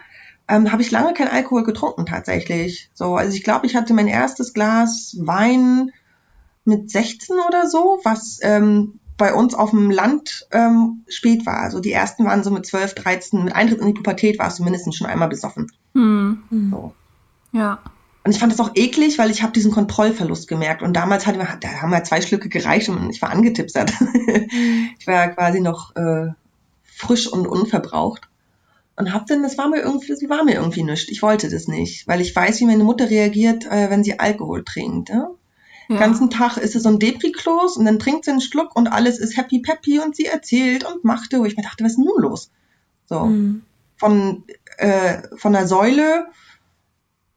[0.49, 2.91] ähm, habe ich lange kein Alkohol getrunken tatsächlich.
[2.95, 5.91] So, also ich glaube, ich hatte mein erstes Glas Wein
[6.65, 11.59] mit 16 oder so, was ähm, bei uns auf dem Land ähm, spät war.
[11.59, 14.65] Also die ersten waren so mit 12, 13, mit Eintritt in die Pubertät warst du
[14.65, 15.71] mindestens schon einmal besoffen.
[15.95, 16.43] Hm.
[16.73, 16.93] So.
[17.53, 17.79] Ja.
[18.25, 20.83] Und ich fand das auch eklig, weil ich habe diesen Kontrollverlust gemerkt.
[20.83, 23.93] Und damals hatten wir, da haben wir zwei Schlücke gereicht und ich war angetipsert.
[24.99, 26.31] ich war quasi noch äh,
[26.83, 28.29] frisch und unverbraucht.
[28.97, 31.13] Und hab dann, das war mir irgendwie, sie war mir irgendwie nichts.
[31.13, 34.65] Ich wollte das nicht, weil ich weiß, wie meine Mutter reagiert, äh, wenn sie Alkohol
[34.65, 35.11] trinkt.
[35.11, 35.31] Ja?
[35.89, 35.97] Ja.
[35.97, 38.89] Den ganzen Tag ist es so ein Depri-Klos und dann trinkt sie einen Schluck und
[38.89, 41.99] alles ist happy peppy und sie erzählt und machte, wo ich mir dachte, was ist
[41.99, 42.51] nun los?
[43.07, 43.27] So.
[43.27, 43.63] Mhm.
[43.97, 44.45] Von,
[44.79, 46.27] äh, von der Säule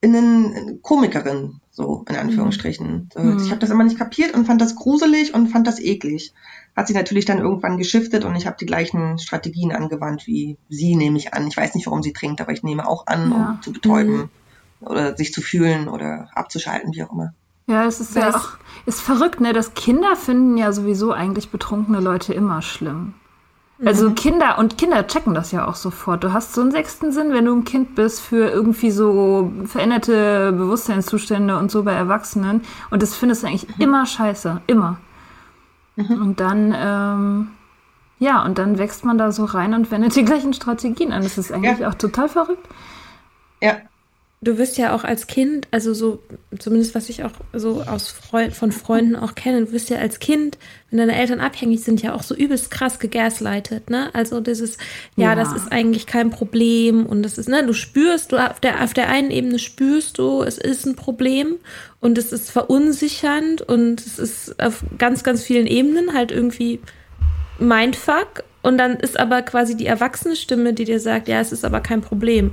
[0.02, 3.10] in eine Komikerin, so in Anführungsstrichen.
[3.16, 3.38] Mhm.
[3.44, 6.34] Ich habe das immer nicht kapiert und fand das gruselig und fand das eklig.
[6.76, 10.96] Hat sie natürlich dann irgendwann geschiftet und ich habe die gleichen Strategien angewandt wie sie,
[10.96, 11.48] nehme ich an.
[11.48, 13.36] Ich weiß nicht, warum sie trinkt, aber ich nehme auch an, ja.
[13.36, 14.30] um zu betäuben
[14.80, 14.88] mhm.
[14.88, 17.34] oder sich zu fühlen oder abzuschalten, wie auch immer.
[17.68, 19.54] Ja, es ist ja auch ist verrückt, ne?
[19.54, 23.14] Dass Kinder finden ja sowieso eigentlich betrunkene Leute immer schlimm.
[23.84, 24.16] Also mhm.
[24.16, 26.24] Kinder und Kinder checken das ja auch sofort.
[26.24, 30.54] Du hast so einen sechsten Sinn, wenn du ein Kind bist, für irgendwie so veränderte
[30.54, 32.62] Bewusstseinszustände und so bei Erwachsenen.
[32.90, 33.84] Und das findest du eigentlich mhm.
[33.84, 34.62] immer scheiße.
[34.68, 34.98] Immer.
[35.98, 36.22] Mhm.
[36.22, 37.48] Und dann, ähm,
[38.20, 41.24] ja, und dann wächst man da so rein und wendet die gleichen Strategien an.
[41.24, 41.90] Das ist eigentlich ja.
[41.90, 42.66] auch total verrückt.
[43.62, 43.78] Ja,
[44.46, 46.20] du wirst ja auch als Kind, also so,
[46.60, 50.20] zumindest was ich auch so aus Freund, von Freunden auch kenne, du wirst ja als
[50.20, 54.14] Kind, wenn deine Eltern abhängig sind, ja auch so übelst krass gegaslightet, ne?
[54.14, 54.78] Also dieses,
[55.16, 58.60] ja, ja, das ist eigentlich kein Problem und das ist, ne, du spürst, du auf
[58.60, 61.56] der, auf der einen Ebene spürst du, es ist ein Problem
[62.00, 66.80] und es ist verunsichernd und es ist auf ganz, ganz vielen Ebenen halt irgendwie
[67.58, 71.66] Mindfuck und dann ist aber quasi die erwachsene Stimme, die dir sagt, ja, es ist
[71.66, 72.52] aber kein Problem.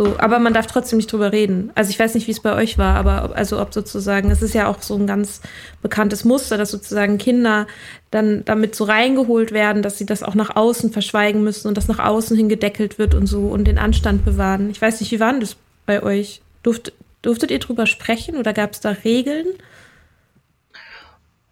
[0.00, 1.72] So, aber man darf trotzdem nicht drüber reden.
[1.74, 4.40] Also ich weiß nicht, wie es bei euch war, aber ob, also ob sozusagen, es
[4.40, 5.42] ist ja auch so ein ganz
[5.82, 7.66] bekanntes Muster, dass sozusagen Kinder
[8.10, 11.86] dann damit so reingeholt werden, dass sie das auch nach außen verschweigen müssen und das
[11.86, 14.70] nach außen hin gedeckelt wird und so und den Anstand bewahren.
[14.70, 16.40] Ich weiß nicht, wie war das bei euch?
[16.62, 19.48] Durft, durftet ihr drüber sprechen oder gab es da Regeln?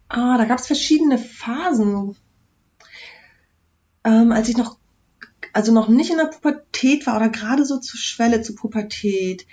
[0.09, 2.17] Ah, da gab es verschiedene Phasen.
[4.05, 4.79] Ähm, als ich noch
[5.59, 9.45] also noch nicht in der Pubertät war oder gerade so zur Schwelle zur Pubertät,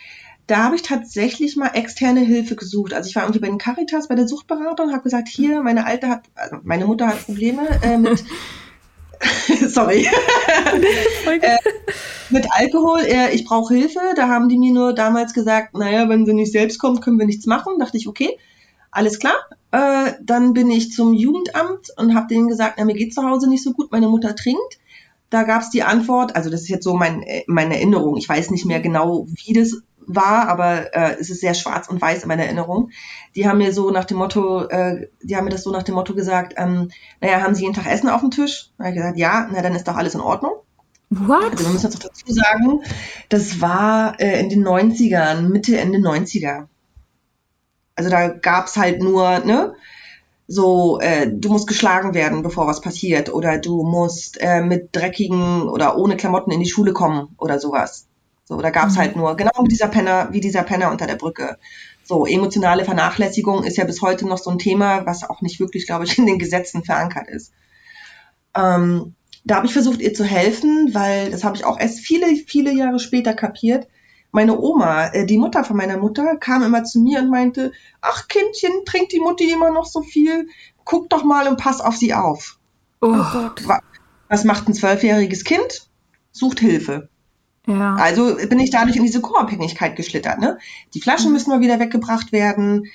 [0.45, 2.93] da habe ich tatsächlich mal externe Hilfe gesucht.
[2.93, 6.08] Also ich war irgendwie bei den Caritas bei der Suchtberatung, habe gesagt, hier, meine Alte
[6.08, 8.24] hat, also meine Mutter hat Probleme äh, mit,
[9.68, 10.08] sorry,
[11.41, 11.58] äh,
[12.30, 12.99] mit Alkohol.
[12.99, 13.99] Äh, ich brauche Hilfe.
[14.16, 17.26] Da haben die mir nur damals gesagt, naja, wenn sie nicht selbst kommt, können wir
[17.26, 17.80] nichts machen.
[17.80, 18.38] Dachte ich, okay,
[18.91, 19.38] alles klar.
[19.72, 23.49] Äh, dann bin ich zum Jugendamt und habe denen gesagt, na, mir geht zu Hause
[23.49, 24.78] nicht so gut, meine Mutter trinkt.
[25.30, 28.30] Da gab es die Antwort, also das ist jetzt so mein, äh, meine Erinnerung, ich
[28.30, 32.23] weiß nicht mehr genau, wie das war, aber äh, es ist sehr schwarz und weiß
[32.23, 32.91] in meiner Erinnerung.
[33.36, 35.95] Die haben mir so nach dem Motto, äh, die haben mir das so nach dem
[35.95, 38.69] Motto gesagt, ähm, naja, haben Sie jeden Tag Essen auf dem Tisch?
[38.78, 40.53] Da habe ich gesagt, ja, na dann ist doch alles in Ordnung.
[41.09, 41.51] What?
[41.51, 42.82] Also wir müssen jetzt noch dazu sagen,
[43.30, 46.67] das war äh, in den 90ern, Mitte, Ende 90er.
[47.95, 49.73] Also da gab's halt nur, ne,
[50.48, 55.68] so, äh, du musst geschlagen werden, bevor was passiert, oder du musst äh, mit dreckigen
[55.68, 58.08] oder ohne Klamotten in die Schule kommen oder sowas.
[58.43, 59.00] So, da gab's mhm.
[59.00, 61.58] halt nur, genau wie dieser Penner, wie dieser Penner unter der Brücke.
[62.04, 65.88] So, emotionale Vernachlässigung ist ja bis heute noch so ein Thema, was auch nicht wirklich,
[65.88, 67.52] glaube ich, in den Gesetzen verankert ist.
[68.56, 72.28] Ähm, da habe ich versucht, ihr zu helfen, weil das habe ich auch erst viele,
[72.48, 73.88] viele Jahre später kapiert
[74.36, 77.71] meine Oma, äh, die Mutter von meiner Mutter, kam immer zu mir und meinte,
[78.01, 80.47] ach Kindchen, trinkt die Mutti immer noch so viel?
[80.83, 82.59] Guck doch mal und pass auf sie auf.
[83.01, 83.63] Oh Gott.
[84.27, 85.89] Was macht ein zwölfjähriges Kind?
[86.31, 87.09] Sucht Hilfe.
[87.65, 87.95] Ja.
[87.95, 90.39] Also bin ich dadurch in diese Co-Abhängigkeit geschlittert.
[90.39, 90.59] Ne?
[90.93, 91.33] Die Flaschen mhm.
[91.33, 92.91] müssen mal wieder weggebracht werden.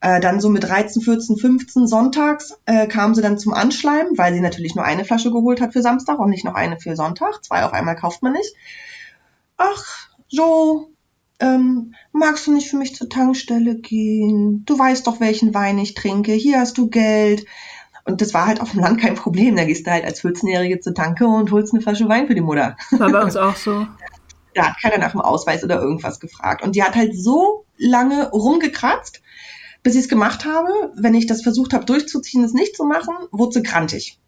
[0.00, 4.34] Äh, dann so mit 13, 14, 15 sonntags äh, kam sie dann zum Anschleimen, weil
[4.34, 7.44] sie natürlich nur eine Flasche geholt hat für Samstag und nicht noch eine für Sonntag.
[7.44, 8.54] Zwei auf einmal kauft man nicht.
[9.56, 10.92] Ach, so,
[11.40, 14.64] ähm, magst du nicht für mich zur Tankstelle gehen?
[14.64, 16.32] Du weißt doch, welchen Wein ich trinke.
[16.32, 17.44] Hier hast du Geld.
[18.04, 19.56] Und das war halt auf dem Land kein Problem.
[19.56, 22.40] Da gehst du halt als 14-Jährige zur Tanke und holst eine Flasche Wein für die
[22.40, 22.76] Mutter.
[22.92, 23.86] War bei uns auch so.
[24.54, 26.62] Da hat keiner nach dem Ausweis oder irgendwas gefragt.
[26.62, 29.22] Und die hat halt so lange rumgekratzt,
[29.82, 30.92] bis ich es gemacht habe.
[30.94, 34.20] Wenn ich das versucht habe durchzuziehen, es nicht zu machen, wurde sie grantig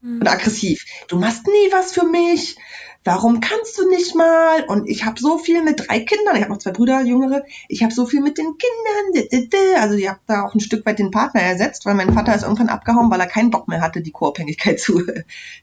[0.00, 0.20] mhm.
[0.20, 0.84] und aggressiv.
[1.08, 2.56] Du machst nie was für mich
[3.04, 4.64] warum kannst du nicht mal?
[4.64, 7.82] Und ich habe so viel mit drei Kindern, ich habe noch zwei Brüder, jüngere, ich
[7.82, 11.10] habe so viel mit den Kindern, also ich habe da auch ein Stück weit den
[11.10, 14.10] Partner ersetzt, weil mein Vater ist irgendwann abgehauen, weil er keinen Bock mehr hatte, die
[14.10, 15.02] Co-Abhängigkeit zu,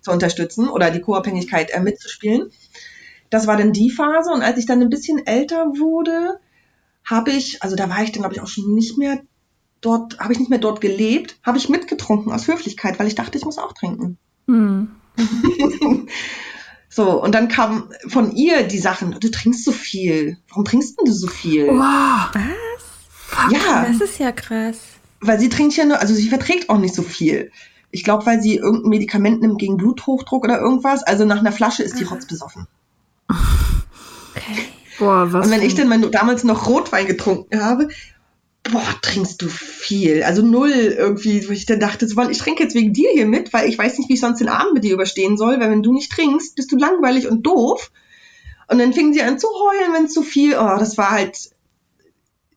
[0.01, 2.51] zu unterstützen oder die Co-Abhängigkeit äh, mitzuspielen.
[3.29, 6.39] Das war dann die Phase und als ich dann ein bisschen älter wurde,
[7.03, 9.21] habe ich, also da war ich dann glaube ich auch schon nicht mehr
[9.81, 13.37] dort, habe ich nicht mehr dort gelebt, habe ich mitgetrunken aus Höflichkeit, weil ich dachte,
[13.37, 14.17] ich muss auch trinken.
[14.47, 14.89] Hm.
[16.95, 20.37] So, und dann kam von ihr die Sachen, du trinkst so viel.
[20.47, 21.67] Warum trinkst du so viel?
[21.67, 22.29] Wow.
[22.31, 23.51] Was?
[23.51, 23.85] Ja.
[23.85, 24.77] Das ist ja krass.
[25.19, 27.51] Weil sie trinkt ja nur, also sie verträgt auch nicht so viel.
[27.91, 31.03] Ich glaube, weil sie irgendein Medikament nimmt gegen Bluthochdruck oder irgendwas.
[31.03, 32.65] Also nach einer Flasche ist die rotzbesoffen.
[33.27, 34.61] Okay.
[34.97, 37.89] Boah, was Und wenn ich dann mein, damals noch Rotwein getrunken habe,
[38.71, 40.23] boah, trinkst du viel.
[40.23, 43.53] Also null irgendwie, wo ich dann dachte, so, ich trinke jetzt wegen dir hier mit,
[43.53, 45.83] weil ich weiß nicht, wie ich sonst den Abend mit dir überstehen soll, weil wenn
[45.83, 47.91] du nicht trinkst, bist du langweilig und doof.
[48.67, 51.51] Und dann fingen sie an zu heulen, wenn es zu viel, oh, das war halt,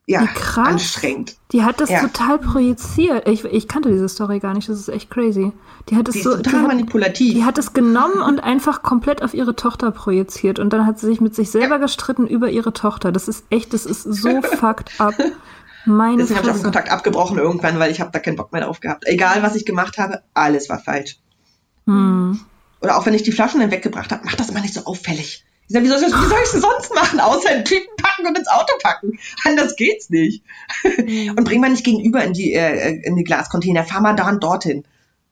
[0.07, 0.69] ja, krass.
[0.69, 1.37] anstrengend.
[1.53, 2.01] Die hat das ja.
[2.01, 3.29] total projiziert.
[3.29, 5.53] Ich, ich kannte diese Story gar nicht, das ist echt crazy.
[5.91, 7.29] Die hat es so, total die manipulativ.
[7.29, 10.99] Hat, die hat es genommen und einfach komplett auf ihre Tochter projiziert und dann hat
[10.99, 11.83] sie sich mit sich selber ja.
[11.83, 13.13] gestritten über ihre Tochter.
[13.13, 15.15] Das ist echt, das ist so fucked up.
[15.85, 18.53] Meine Deswegen habe ich auch den Kontakt abgebrochen irgendwann, weil ich habe da keinen Bock
[18.53, 19.07] mehr drauf gehabt.
[19.07, 21.19] Egal, was ich gemacht habe, alles war falsch.
[21.87, 22.41] Hm.
[22.81, 25.45] Oder auch wenn ich die Flaschen dann weggebracht habe, mach das mal nicht so auffällig.
[25.69, 28.73] Ich sag, wie soll, ich, es sonst machen, außer in Tüten packen und ins Auto
[28.83, 29.19] packen?
[29.45, 30.43] Anders geht's nicht.
[30.83, 31.35] Hm.
[31.37, 33.85] Und bring mal nicht gegenüber in die, äh, in die Glascontainer.
[33.85, 34.85] Fahr mal da und dorthin.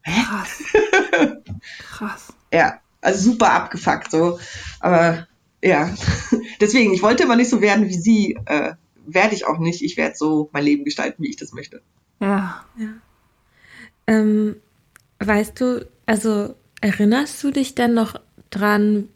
[0.03, 0.23] Hä?
[0.23, 0.63] Krass.
[1.91, 2.33] Krass.
[2.53, 4.39] ja, also super abgefuckt so.
[4.81, 5.27] Aber
[5.63, 5.91] ja,
[6.61, 8.39] deswegen, ich wollte immer nicht so werden wie sie.
[8.47, 8.75] Äh,
[9.07, 9.83] werde ich auch nicht.
[9.83, 11.83] Ich werde so mein Leben gestalten, wie ich das möchte.
[12.21, 12.65] Ja.
[12.79, 12.89] ja.
[14.07, 14.57] Ähm,
[15.19, 18.21] weißt du, also erinnerst du dich denn noch
[18.51, 19.09] dran,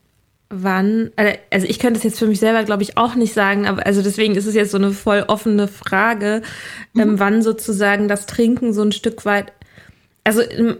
[0.48, 3.66] wann, äh, also ich könnte es jetzt für mich selber, glaube ich, auch nicht sagen,
[3.66, 6.42] aber also deswegen ist es jetzt so eine voll offene Frage,
[6.96, 7.18] ähm, mhm.
[7.18, 9.52] wann sozusagen das Trinken so ein Stück weit,
[10.24, 10.78] also, ähm,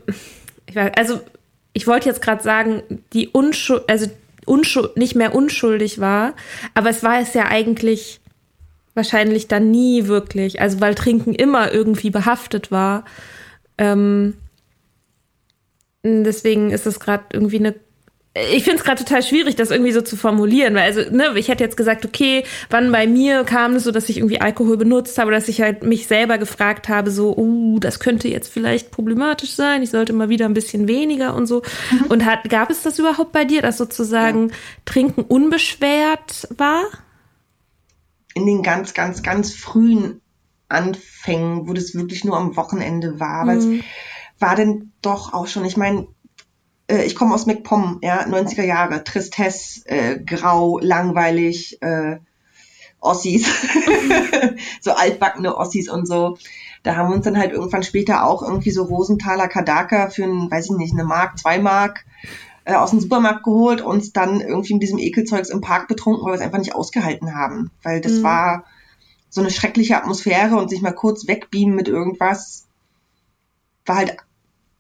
[0.67, 1.21] ich weiß, also
[1.73, 2.83] ich wollte jetzt gerade sagen,
[3.13, 4.07] die Unschuld, also
[4.47, 6.35] Unschuld, nicht mehr unschuldig war,
[6.75, 8.20] aber es war es ja eigentlich
[8.95, 13.05] wahrscheinlich dann nie wirklich, also weil Trinken immer irgendwie behaftet war.
[13.79, 14.35] Ähm,
[16.03, 17.75] deswegen ist es gerade irgendwie eine
[18.35, 21.49] ich finde es gerade total schwierig, das irgendwie so zu formulieren, weil also, ne, ich
[21.49, 25.19] hätte jetzt gesagt, okay, wann bei mir kam es so, dass ich irgendwie Alkohol benutzt
[25.19, 29.51] habe, dass ich halt mich selber gefragt habe, so, oh, das könnte jetzt vielleicht problematisch
[29.51, 31.63] sein, ich sollte mal wieder ein bisschen weniger und so.
[31.91, 32.07] Mhm.
[32.07, 34.55] Und hat, gab es das überhaupt bei dir, dass sozusagen ja.
[34.85, 36.85] Trinken unbeschwert war?
[38.41, 40.21] In den ganz, ganz, ganz frühen
[40.69, 43.43] Anfängen, wo das wirklich nur am Wochenende war.
[43.43, 43.81] Aber mhm.
[43.81, 43.85] es
[44.41, 46.07] war denn doch auch schon, ich meine,
[46.89, 52.19] äh, ich komme aus MacPom, ja, 90er Jahre, Tristesse, äh, grau, langweilig, äh,
[53.03, 53.47] Ossis,
[54.81, 56.37] so altbackene Ossis und so.
[56.83, 60.51] Da haben wir uns dann halt irgendwann später auch irgendwie so Rosenthaler Kadaka für ein,
[60.51, 62.05] weiß ich nicht, eine Mark, zwei Mark
[62.65, 66.33] äh, aus dem Supermarkt geholt, und dann irgendwie mit diesem Ekelzeugs im Park betrunken, weil
[66.33, 67.71] wir es einfach nicht ausgehalten haben.
[67.83, 68.23] Weil das mhm.
[68.23, 68.65] war
[69.29, 72.67] so eine schreckliche Atmosphäre und sich mal kurz wegbeamen mit irgendwas
[73.91, 74.17] war halt,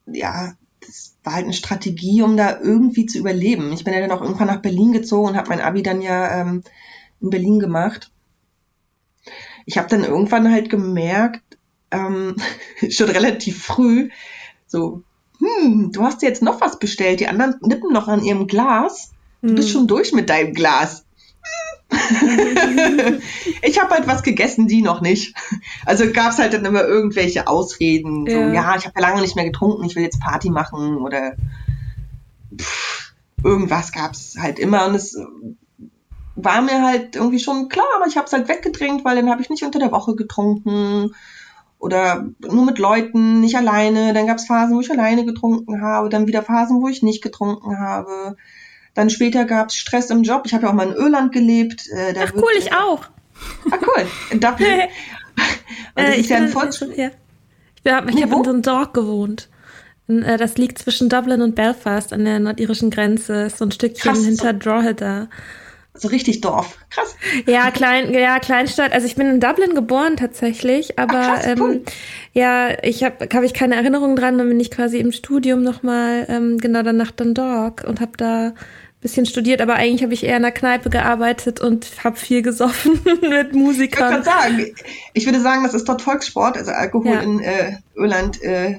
[0.06, 3.72] ja, das war halt eine Strategie, um da irgendwie zu überleben.
[3.72, 6.40] Ich bin ja dann auch irgendwann nach Berlin gezogen und habe mein Abi dann ja
[6.40, 6.62] ähm,
[7.20, 8.10] in Berlin gemacht.
[9.66, 11.58] Ich habe dann irgendwann halt gemerkt,
[11.90, 12.36] ähm,
[12.88, 14.10] schon relativ früh,
[14.66, 15.02] so
[15.40, 19.12] hm, du hast jetzt noch was bestellt, die anderen nippen noch an ihrem Glas.
[19.42, 19.54] Du hm.
[19.56, 21.04] bist schon durch mit deinem Glas.
[23.62, 25.34] ich habe halt was gegessen, die noch nicht.
[25.84, 28.32] Also gab es halt dann immer irgendwelche Ausreden, ja.
[28.32, 31.34] so, ja, ich habe ja lange nicht mehr getrunken, ich will jetzt Party machen oder
[32.56, 35.18] pff, irgendwas gab es halt immer und es
[36.36, 39.42] war mir halt irgendwie schon klar, aber ich habe es halt weggedrängt, weil dann habe
[39.42, 41.14] ich nicht unter der Woche getrunken
[41.80, 44.12] oder nur mit Leuten, nicht alleine.
[44.12, 47.22] Dann gab es Phasen, wo ich alleine getrunken habe, dann wieder Phasen, wo ich nicht
[47.22, 48.36] getrunken habe.
[48.94, 50.42] Dann später gab es Stress im Job.
[50.44, 51.88] Ich habe ja auch mal in Irland gelebt.
[51.90, 53.04] Äh, Ach cool, ich auch.
[53.70, 54.80] Ah cool, in Dublin.
[55.94, 56.92] Und das äh, ist ja ein Volksschul...
[56.94, 57.10] Ja.
[57.82, 59.48] Ich habe hab in Dundalk gewohnt.
[60.06, 63.44] Äh, das liegt zwischen Dublin und Belfast an der nordirischen Grenze.
[63.44, 65.28] Ist so ein Stückchen Krass, hinter Drogheda
[65.94, 66.78] so richtig Dorf.
[66.90, 67.16] Krass.
[67.46, 68.92] Ja, klein, ja, Kleinstadt.
[68.92, 71.72] Also ich bin in Dublin geboren tatsächlich, aber Ach, krass, cool.
[71.72, 71.82] ähm,
[72.32, 76.26] ja, ich habe hab ich keine Erinnerung dran, dann bin ich quasi im Studium nochmal
[76.28, 78.54] ähm, genau dann nach Dundalk und habe da ein
[79.00, 83.00] bisschen studiert, aber eigentlich habe ich eher in der Kneipe gearbeitet und habe viel gesoffen
[83.28, 84.20] mit Musikern.
[84.20, 84.74] Ich, sagen,
[85.14, 87.20] ich würde sagen, das ist dort Volkssport, also Alkohol ja.
[87.20, 88.42] in äh, Irland.
[88.42, 88.78] Äh,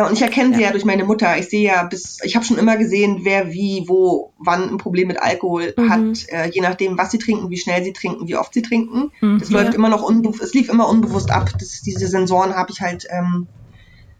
[0.00, 0.68] und ich erkenne sie ja.
[0.68, 1.36] ja durch meine Mutter.
[1.38, 5.08] Ich sehe ja bis, ich habe schon immer gesehen, wer wie, wo, wann ein Problem
[5.08, 5.90] mit Alkohol mhm.
[5.90, 9.12] hat, äh, je nachdem, was sie trinken, wie schnell sie trinken, wie oft sie trinken.
[9.20, 9.38] Mhm.
[9.38, 9.74] Das läuft ja.
[9.74, 11.50] immer noch unbewusst, es lief immer unbewusst ab.
[11.58, 13.46] Das, diese Sensoren habe ich halt ähm,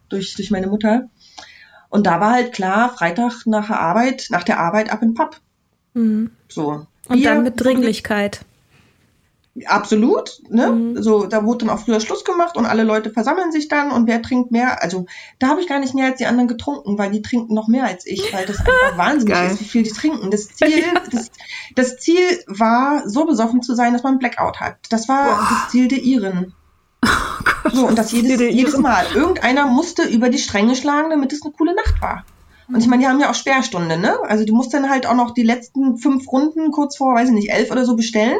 [0.09, 1.09] durch, durch meine Mutter.
[1.89, 5.15] Und da war halt klar, Freitag nach der Arbeit, nach der Arbeit ab in den
[5.15, 5.41] Pub.
[5.95, 6.31] Mhm.
[6.49, 6.87] So.
[7.09, 8.45] Und Bier, dann mit Dringlichkeit.
[9.67, 10.69] Absolut, ne?
[10.69, 11.03] Mhm.
[11.03, 14.07] So, da wurde dann auch früher Schluss gemacht und alle Leute versammeln sich dann und
[14.07, 14.83] wer trinkt mehr?
[14.83, 15.05] Also,
[15.39, 17.85] da habe ich gar nicht mehr als die anderen getrunken, weil die trinken noch mehr
[17.85, 19.51] als ich, weil das einfach wahnsinnig Geil.
[19.51, 20.31] ist, wie viel die trinken.
[20.31, 21.03] Das Ziel, ja.
[21.11, 21.31] das,
[21.75, 24.77] das, Ziel war, so besoffen zu sein, dass man Blackout hat.
[24.89, 25.49] Das war Boah.
[25.51, 26.55] das Ziel der Iren.
[27.05, 27.75] Oh Gott.
[27.75, 29.05] So, und das jedes, jedes Mal.
[29.15, 32.25] Irgendeiner musste über die Stränge schlagen, damit es eine coole Nacht war.
[32.69, 34.19] Und ich meine, die haben ja auch Sperrstunde, ne?
[34.23, 37.35] Also du musst dann halt auch noch die letzten fünf Runden kurz vor, weiß ich
[37.35, 38.39] nicht, elf oder so bestellen,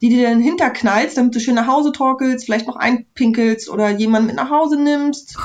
[0.00, 4.28] die dir dann hinterknallst, damit du schön nach Hause torkelst, vielleicht noch einpinkelst oder jemanden
[4.28, 5.42] mit nach Hause nimmst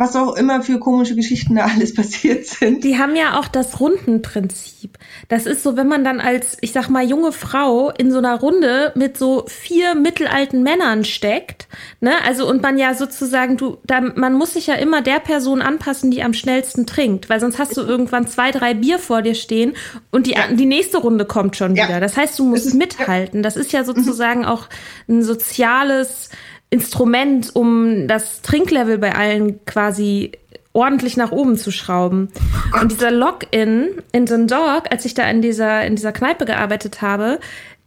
[0.00, 2.82] was auch immer für komische Geschichten da alles passiert sind.
[2.84, 4.98] Die haben ja auch das Rundenprinzip.
[5.28, 8.40] Das ist so, wenn man dann als, ich sag mal, junge Frau in so einer
[8.40, 11.68] Runde mit so vier mittelalten Männern steckt,
[12.00, 15.60] ne, also und man ja sozusagen, du, da, man muss sich ja immer der Person
[15.60, 19.34] anpassen, die am schnellsten trinkt, weil sonst hast du irgendwann zwei, drei Bier vor dir
[19.34, 19.74] stehen
[20.10, 20.48] und die, ja.
[20.50, 21.84] die nächste Runde kommt schon ja.
[21.84, 22.00] wieder.
[22.00, 23.42] Das heißt, du musst mithalten.
[23.42, 24.66] Das ist ja sozusagen auch
[25.08, 26.30] ein soziales,
[26.70, 30.32] Instrument, um das Trinklevel bei allen quasi
[30.72, 32.28] ordentlich nach oben zu schrauben.
[32.80, 37.02] Und dieser Login in so Dog, als ich da in dieser, in dieser Kneipe gearbeitet
[37.02, 37.40] habe,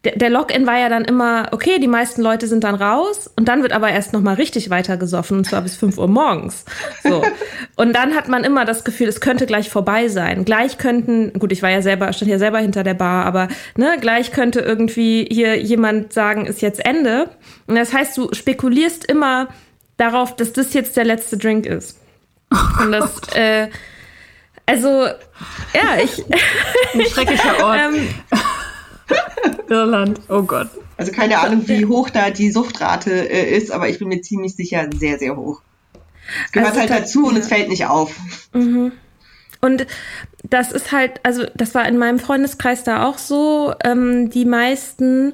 [0.04, 3.48] der, der Login war ja dann immer, okay, die meisten Leute sind dann raus und
[3.48, 6.66] dann wird aber erst nochmal richtig weiter gesoffen und zwar bis 5 Uhr morgens.
[7.04, 7.24] So.
[7.76, 10.46] Und dann hat man immer das Gefühl, es könnte gleich vorbei sein.
[10.46, 13.98] Gleich könnten, gut, ich war ja selber, stand ja selber hinter der Bar, aber ne,
[14.00, 17.30] gleich könnte irgendwie hier jemand sagen, ist jetzt Ende.
[17.66, 19.48] Und das heißt, du spekulierst immer
[19.98, 22.00] darauf, dass das jetzt der letzte Drink ist.
[22.80, 23.70] Und das, äh,
[24.66, 25.06] also,
[25.74, 26.24] ja, ich.
[26.94, 27.80] Ein schrecklicher Ort.
[27.80, 28.08] ähm,
[29.70, 30.70] Irland, oh Gott.
[30.98, 34.56] Also keine Ahnung, wie hoch da die Suchtrate äh, ist, aber ich bin mir ziemlich
[34.56, 35.62] sicher sehr, sehr hoch.
[36.46, 38.16] Es gehört also halt dazu und es fällt nicht auf.
[38.54, 38.92] Mhm.
[39.62, 39.88] Und
[40.44, 43.74] das ist halt, also das war in meinem Freundeskreis da auch so.
[43.84, 45.34] Ähm, die meisten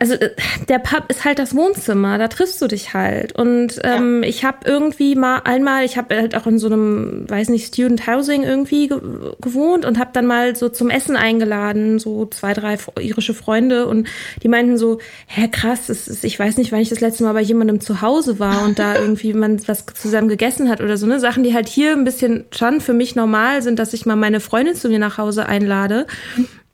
[0.00, 0.30] also äh,
[0.68, 3.34] der Pub ist halt das Wohnzimmer, da triffst du dich halt.
[3.34, 4.28] Und ähm, ja.
[4.28, 8.06] ich habe irgendwie mal einmal, ich habe halt auch in so einem, weiß nicht, Student
[8.06, 8.98] Housing irgendwie ge
[9.40, 14.08] gewohnt und habe dann mal so zum Essen eingeladen, so zwei, drei irische Freunde und
[14.42, 17.42] die meinten so, hä krass, ist, ich weiß nicht, wann ich das letzte Mal bei
[17.42, 21.20] jemandem zu Hause war und da irgendwie man was zusammen gegessen hat oder so, ne?
[21.20, 24.40] Sachen, die halt hier ein bisschen schon für mich normal sind, dass ich mal meine
[24.40, 26.06] Freundin zu mir nach Hause einlade.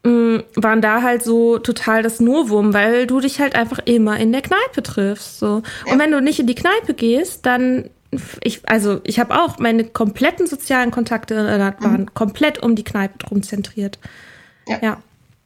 [0.02, 4.32] Mm, waren da halt so total das Novum, weil du dich halt einfach immer in
[4.32, 5.38] der Kneipe triffst.
[5.38, 5.62] So.
[5.90, 7.90] Und wenn du nicht in die Kneipe gehst, dann
[8.42, 12.14] ich, also ich habe auch meine kompletten sozialen Kontakte äh, waren mhm.
[12.14, 13.98] komplett um die Kneipe drum zentriert.
[14.66, 14.78] Ja.
[14.80, 15.02] ja.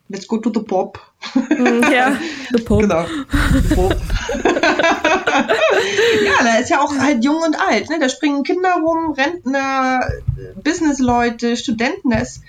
[0.09, 1.01] Let's go to the pop.
[1.35, 2.16] Mm, ja,
[2.52, 2.82] the pop.
[2.82, 3.06] Genau.
[3.52, 3.93] The pop.
[6.24, 7.89] ja, da ist ja auch halt jung und alt.
[7.89, 7.98] Ne?
[7.98, 10.06] Da springen Kinder rum, Rentner,
[10.62, 12.10] Businessleute, Studenten.
[12.10, 12.43] Da ist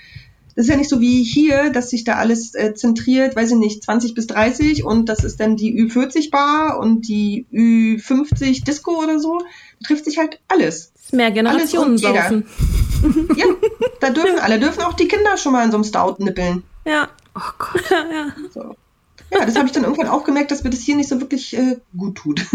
[0.56, 3.56] das ist ja nicht so wie hier, dass sich da alles äh, zentriert, weiß ich
[3.58, 9.02] nicht, 20 bis 30 und das ist dann die Ü40 Bar und die Ü50 Disco
[9.02, 9.38] oder so.
[9.38, 10.92] Da trifft sich halt alles.
[10.94, 12.46] Das ist mehr Generationen saufen.
[13.36, 13.44] ja,
[14.00, 16.62] da dürfen alle, dürfen auch die Kinder schon mal in so einem Stout nippeln.
[16.86, 17.10] Ja.
[17.34, 17.84] Oh Gott.
[17.90, 18.32] Ja, ja.
[18.54, 18.76] So.
[19.30, 21.56] Ja, das habe ich dann irgendwann auch gemerkt, dass mir das hier nicht so wirklich
[21.56, 22.46] äh, gut tut.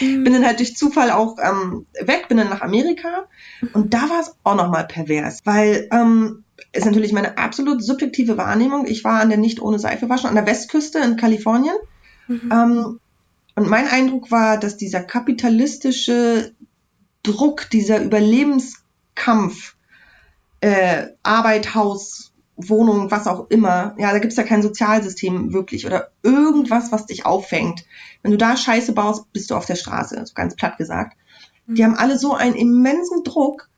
[0.00, 0.24] Mhm.
[0.24, 3.24] Bin dann halt durch Zufall auch ähm, weg, bin dann nach Amerika
[3.72, 8.86] und da war es auch nochmal pervers, weil ähm, ist natürlich meine absolut subjektive Wahrnehmung.
[8.86, 11.76] Ich war an der nicht ohne Seife waschen an der Westküste in Kalifornien.
[12.28, 12.50] Mhm.
[12.52, 13.00] Ähm,
[13.54, 16.54] und mein Eindruck war, dass dieser kapitalistische
[17.22, 19.76] Druck, dieser Überlebenskampf,
[20.60, 26.10] äh, Arbeit, Haus, Wohnung, was auch immer, ja, da gibt's ja kein Sozialsystem wirklich oder
[26.22, 27.84] irgendwas, was dich auffängt.
[28.22, 31.16] Wenn du da Scheiße baust, bist du auf der Straße, so ganz platt gesagt.
[31.66, 31.86] Die mhm.
[31.86, 33.68] haben alle so einen immensen Druck,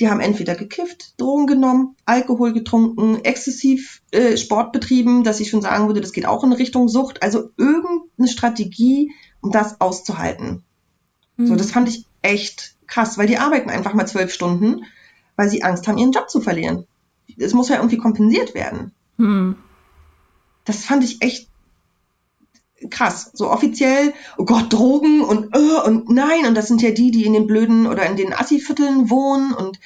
[0.00, 5.62] die haben entweder gekifft, Drogen genommen, Alkohol getrunken, exzessiv äh, Sport betrieben, dass ich schon
[5.62, 7.22] sagen würde, das geht auch in Richtung Sucht.
[7.22, 9.12] Also irgendeine Strategie,
[9.42, 10.64] um das auszuhalten.
[11.36, 11.46] Mhm.
[11.46, 14.84] So, das fand ich echt krass, weil die arbeiten einfach mal zwölf Stunden,
[15.36, 16.86] weil sie Angst haben, ihren Job zu verlieren.
[17.36, 18.92] Es muss ja irgendwie kompensiert werden.
[19.18, 19.56] Mhm.
[20.64, 21.49] Das fand ich echt
[22.88, 23.30] krass.
[23.34, 27.24] So offiziell, oh Gott, Drogen und uh, und nein, und das sind ja die, die
[27.24, 29.78] in den blöden oder in den Assi-Vierteln wohnen und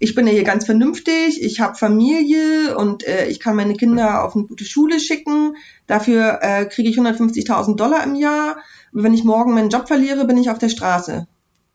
[0.00, 4.24] ich bin ja hier ganz vernünftig, ich habe Familie und äh, ich kann meine Kinder
[4.24, 5.56] auf eine gute Schule schicken.
[5.88, 8.58] Dafür äh, kriege ich 150.000 Dollar im Jahr.
[8.92, 11.26] Und wenn ich morgen meinen Job verliere, bin ich auf der Straße.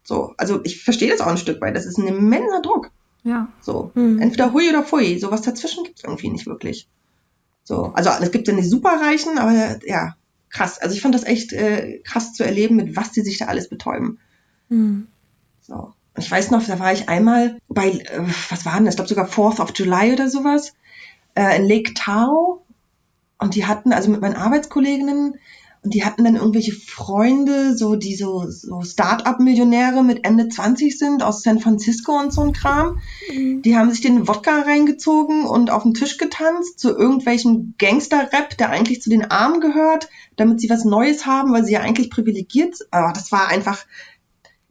[0.04, 1.76] So, also ich verstehe das auch ein Stück weit.
[1.76, 2.92] Das ist ein immenser Druck.
[3.24, 3.50] Ja.
[3.60, 4.22] So, mhm.
[4.22, 5.20] entweder hui oder pfui.
[5.20, 6.88] Sowas dazwischen gibt es irgendwie nicht wirklich.
[7.66, 10.16] So, also es gibt ja nicht Superreichen, aber ja,
[10.54, 10.80] krass.
[10.80, 13.68] Also ich fand das echt äh, krass zu erleben, mit was die sich da alles
[13.68, 14.20] betäuben.
[14.70, 15.08] Mhm.
[15.62, 15.94] So.
[16.16, 18.94] Ich weiß noch, da war ich einmal bei, äh, was war denn das?
[18.94, 20.74] Ich glaube sogar 4th of July oder sowas,
[21.36, 22.62] äh, in Lake Tahoe.
[23.40, 25.36] Und die hatten, also mit meinen Arbeitskolleginnen,
[25.86, 31.44] die hatten dann irgendwelche Freunde, so die so, so Start-up-Millionäre mit Ende 20 sind aus
[31.44, 33.00] San Francisco und so ein Kram.
[33.32, 33.62] Mhm.
[33.62, 38.70] Die haben sich den Wodka reingezogen und auf den Tisch getanzt zu irgendwelchem Gangster-Rap, der
[38.70, 40.08] eigentlich zu den Armen gehört,
[40.38, 42.94] damit sie was Neues haben, weil sie ja eigentlich privilegiert sind.
[42.94, 43.86] Aber das war einfach,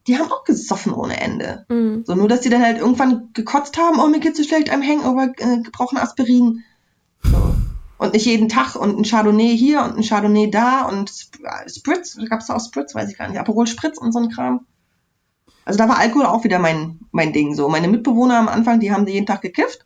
[0.07, 1.65] die haben auch gesoffen ohne Ende.
[1.69, 2.03] Mhm.
[2.07, 4.81] So nur, dass sie dann halt irgendwann gekotzt haben, oh, mir geht's so schlecht, I'm
[4.81, 6.63] hangover, äh, brauchen Aspirin.
[7.23, 7.52] So.
[7.97, 11.11] Und nicht jeden Tag und ein Chardonnay hier und ein Chardonnay da und
[11.67, 14.29] Spritz, gab es da auch Spritz, weiß ich gar nicht, Aperol Spritz und so ein
[14.29, 14.65] Kram.
[15.63, 17.69] Also da war Alkohol auch wieder mein, mein Ding so.
[17.69, 19.85] Meine Mitbewohner am Anfang, die haben jeden Tag gekifft,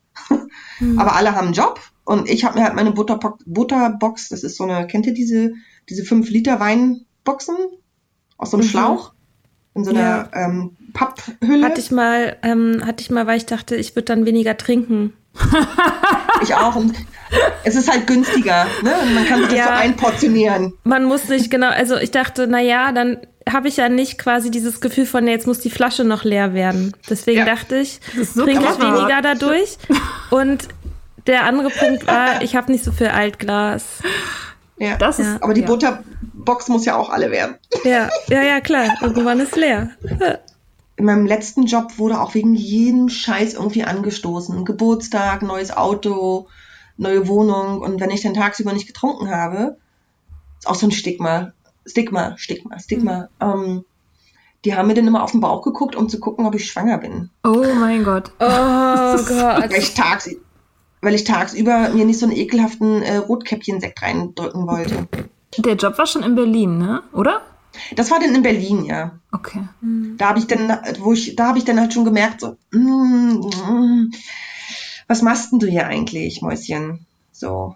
[0.80, 0.98] mhm.
[0.98, 4.58] aber alle haben einen Job und ich habe mir halt meine Butterbox, Butterbox, das ist
[4.58, 5.54] so eine, kennt ihr diese,
[5.90, 7.56] diese 5 Liter Weinboxen
[8.38, 8.72] aus so einem mhm.
[8.72, 9.14] Schlauch?
[9.78, 10.30] in so einer ja.
[10.34, 11.64] ähm, Papphülle.
[11.66, 15.14] Hatte ich mal, ähm, hatte ich mal, weil ich dachte, ich würde dann weniger trinken.
[16.42, 16.76] ich auch.
[16.76, 16.96] Und
[17.64, 18.94] es ist halt günstiger, ne?
[19.14, 20.74] Man kann sich das ja, so einportionieren.
[20.84, 23.18] Man muss nicht, genau, also ich dachte, naja, dann
[23.52, 26.54] habe ich ja nicht quasi dieses Gefühl von, nee, jetzt muss die Flasche noch leer
[26.54, 26.94] werden.
[27.10, 27.46] Deswegen ja.
[27.46, 28.00] dachte ich,
[28.34, 29.78] so trinke ich weniger dadurch.
[30.30, 30.68] Und
[31.28, 33.84] der andere Punkt war, ich habe nicht so viel Altglas.
[34.80, 35.68] Ja, das ist, ja, aber die ja.
[35.68, 37.56] Butterbox muss ja auch alle werden.
[37.84, 38.96] Ja, ja, ja, klar.
[39.02, 39.90] Irgendwann ist leer.
[40.98, 44.66] In meinem letzten Job wurde auch wegen jedem Scheiß irgendwie angestoßen.
[44.66, 46.48] Geburtstag, neues Auto,
[46.98, 47.82] neue Wohnung.
[47.82, 49.78] Und wenn ich dann tagsüber nicht getrunken habe,
[50.60, 51.54] ist auch so ein Stigma.
[51.86, 53.30] Stigma, Stigma, Stigma.
[53.40, 53.48] Mhm.
[53.48, 53.86] Ähm,
[54.66, 56.98] die haben mir dann immer auf den Bauch geguckt, um zu gucken, ob ich schwanger
[56.98, 57.30] bin.
[57.44, 58.32] Oh mein Gott.
[58.40, 59.64] Oh Gott.
[59.64, 60.30] Weil ich tags,
[61.02, 65.08] weil ich tagsüber mir nicht so einen ekelhaften äh, Rotkäppchen-Sekt reindrücken wollte.
[65.58, 67.04] Der Job war schon in Berlin, ne?
[67.14, 67.42] Oder?
[67.96, 69.20] Das war dann in Berlin, ja.
[69.32, 69.62] Okay.
[70.18, 73.40] Da habe ich dann, wo ich, da habe ich dann halt schon gemerkt, so, mm,
[73.40, 74.12] mm,
[75.08, 77.06] was machst denn du hier eigentlich, Mäuschen?
[77.32, 77.76] So.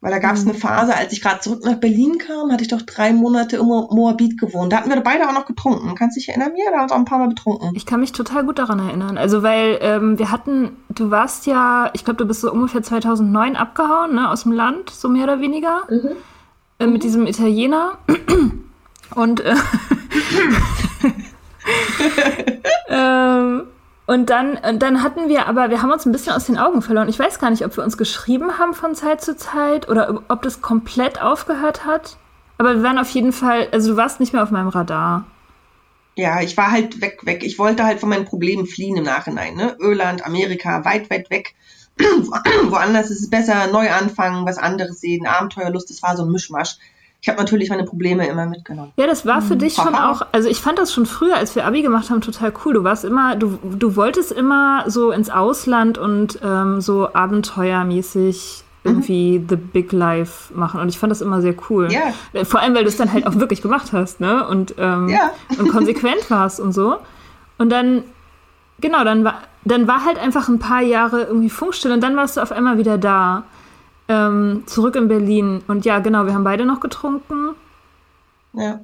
[0.00, 0.50] Weil da gab es mhm.
[0.50, 3.66] eine Phase, als ich gerade zurück nach Berlin kam, hatte ich doch drei Monate im
[3.66, 4.72] Moabit gewohnt.
[4.72, 5.96] Da hatten wir beide auch noch getrunken.
[5.96, 6.52] Kannst du dich erinnern?
[6.54, 7.72] Da haben wir auch ein paar Mal betrunken.
[7.74, 9.18] Ich kann mich total gut daran erinnern.
[9.18, 13.56] Also, weil ähm, wir hatten, du warst ja, ich glaube, du bist so ungefähr 2009
[13.56, 15.82] abgehauen, ne, aus dem Land, so mehr oder weniger.
[15.90, 16.10] Mhm.
[16.78, 17.00] Äh, mit mhm.
[17.00, 17.98] diesem Italiener.
[19.16, 19.56] Und, äh,
[22.88, 23.62] ähm,
[24.08, 26.80] und dann, und dann hatten wir aber, wir haben uns ein bisschen aus den Augen
[26.80, 27.10] verloren.
[27.10, 30.40] Ich weiß gar nicht, ob wir uns geschrieben haben von Zeit zu Zeit oder ob
[30.40, 32.16] das komplett aufgehört hat.
[32.56, 35.26] Aber wir waren auf jeden Fall, also du warst nicht mehr auf meinem Radar.
[36.16, 37.44] Ja, ich war halt weg, weg.
[37.44, 39.54] Ich wollte halt von meinen Problemen fliehen im Nachhinein.
[39.56, 39.76] Ne?
[39.78, 41.54] Irland, Amerika, weit, weit weg.
[41.98, 46.78] Woanders ist es besser, neu anfangen, was anderes sehen, Abenteuerlust, das war so ein Mischmasch
[47.20, 48.92] ich habe natürlich meine Probleme immer mitgenommen.
[48.96, 49.58] Ja, das war für mhm.
[49.58, 52.52] dich schon auch, also ich fand das schon früher, als wir Abi gemacht haben, total
[52.64, 52.74] cool.
[52.74, 59.40] Du warst immer, du, du wolltest immer so ins Ausland und ähm, so abenteuermäßig irgendwie
[59.40, 59.48] mhm.
[59.48, 60.80] The Big Life machen.
[60.80, 61.90] Und ich fand das immer sehr cool.
[61.90, 62.14] Ja.
[62.32, 64.46] Äh, vor allem, weil du es dann halt auch wirklich gemacht hast, ne?
[64.46, 65.32] Und, ähm, ja.
[65.58, 66.98] und konsequent warst und so.
[67.58, 68.04] Und dann,
[68.80, 72.36] genau, dann war, dann war halt einfach ein paar Jahre irgendwie Funkstille und dann warst
[72.36, 73.42] du auf einmal wieder da
[74.08, 75.62] ähm, zurück in Berlin.
[75.68, 77.54] Und ja, genau, wir haben beide noch getrunken.
[78.54, 78.80] Ja.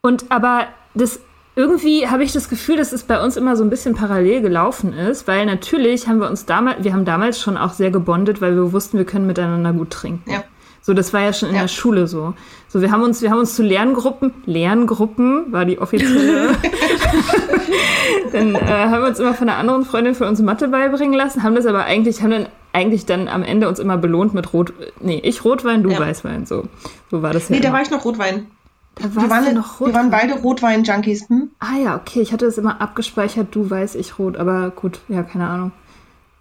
[0.00, 1.20] Und aber das
[1.56, 4.92] irgendwie habe ich das Gefühl, dass es bei uns immer so ein bisschen parallel gelaufen
[4.92, 8.56] ist, weil natürlich haben wir uns damals, wir haben damals schon auch sehr gebondet, weil
[8.56, 10.28] wir wussten, wir können miteinander gut trinken.
[10.30, 10.42] Ja.
[10.80, 11.62] So, das war ja schon in ja.
[11.62, 12.34] der Schule so.
[12.68, 16.50] So, wir haben uns, wir haben uns zu Lerngruppen, Lerngruppen war die offizielle.
[18.32, 21.42] dann äh, haben wir uns immer von einer anderen Freundin für uns Mathe beibringen lassen,
[21.42, 24.72] haben das aber eigentlich, haben dann eigentlich dann am Ende uns immer belohnt mit Rot,
[25.00, 26.00] nee, ich Rotwein, du ja.
[26.00, 26.64] Weißwein, so.
[27.10, 27.56] So war das ja.
[27.56, 28.48] Nee, da war ich noch Rotwein.
[28.96, 29.86] Da wir, waren, noch Rotwein.
[29.86, 31.28] wir waren beide Rotwein-Junkies.
[31.28, 31.50] Hm?
[31.60, 35.22] Ah ja, okay, ich hatte das immer abgespeichert, du weiß, ich rot, aber gut, ja,
[35.22, 35.72] keine Ahnung.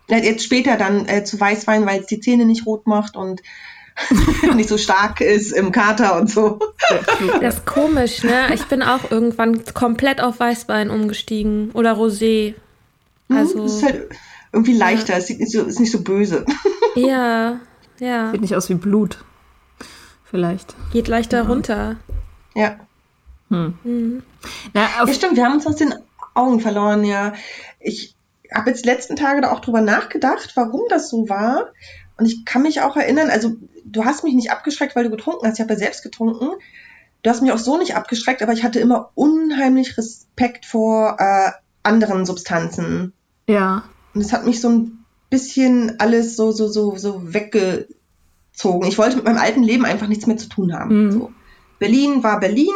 [0.10, 3.42] Jetzt später dann äh, zu Weißwein, weil es die Zähne nicht rot macht und
[4.56, 6.60] nicht so stark ist im Kater und so.
[7.42, 8.54] Das ist komisch, ne?
[8.54, 12.56] Ich bin auch irgendwann komplett auf Weißwein umgestiegen oder Rosé.
[13.28, 14.10] Mhm, also mhm, ist halt
[14.54, 15.20] irgendwie leichter, ja.
[15.20, 16.46] es nicht so, ist nicht so böse.
[16.96, 17.60] Ja,
[17.98, 18.30] ja.
[18.30, 19.26] Sieht nicht aus wie Blut.
[20.24, 20.76] Vielleicht.
[20.92, 21.44] Geht leichter ja.
[21.48, 21.96] runter.
[22.54, 22.76] Ja.
[23.50, 23.80] Hm.
[23.84, 24.24] Mhm.
[24.76, 25.96] Na, ja, stimmt, wir haben uns aus den
[26.36, 27.34] Augen verloren, ja.
[27.80, 28.16] Ich
[28.54, 31.72] habe jetzt die letzten Tage da auch drüber nachgedacht, warum das so war.
[32.18, 33.56] Und ich kann mich auch erinnern, also
[33.86, 35.56] du hast mich nicht abgeschreckt, weil du getrunken hast.
[35.56, 36.50] Ich habe ja selbst getrunken.
[37.24, 41.52] Du hast mich auch so nicht abgeschreckt, aber ich hatte immer unheimlich Respekt vor äh,
[41.82, 43.14] anderen Substanzen.
[43.48, 43.84] Ja.
[44.14, 48.88] Und es hat mich so ein bisschen alles so, so, so, so weggezogen.
[48.88, 51.06] Ich wollte mit meinem alten Leben einfach nichts mehr zu tun haben.
[51.06, 51.12] Mhm.
[51.12, 51.34] So.
[51.80, 52.68] Berlin war Berlin.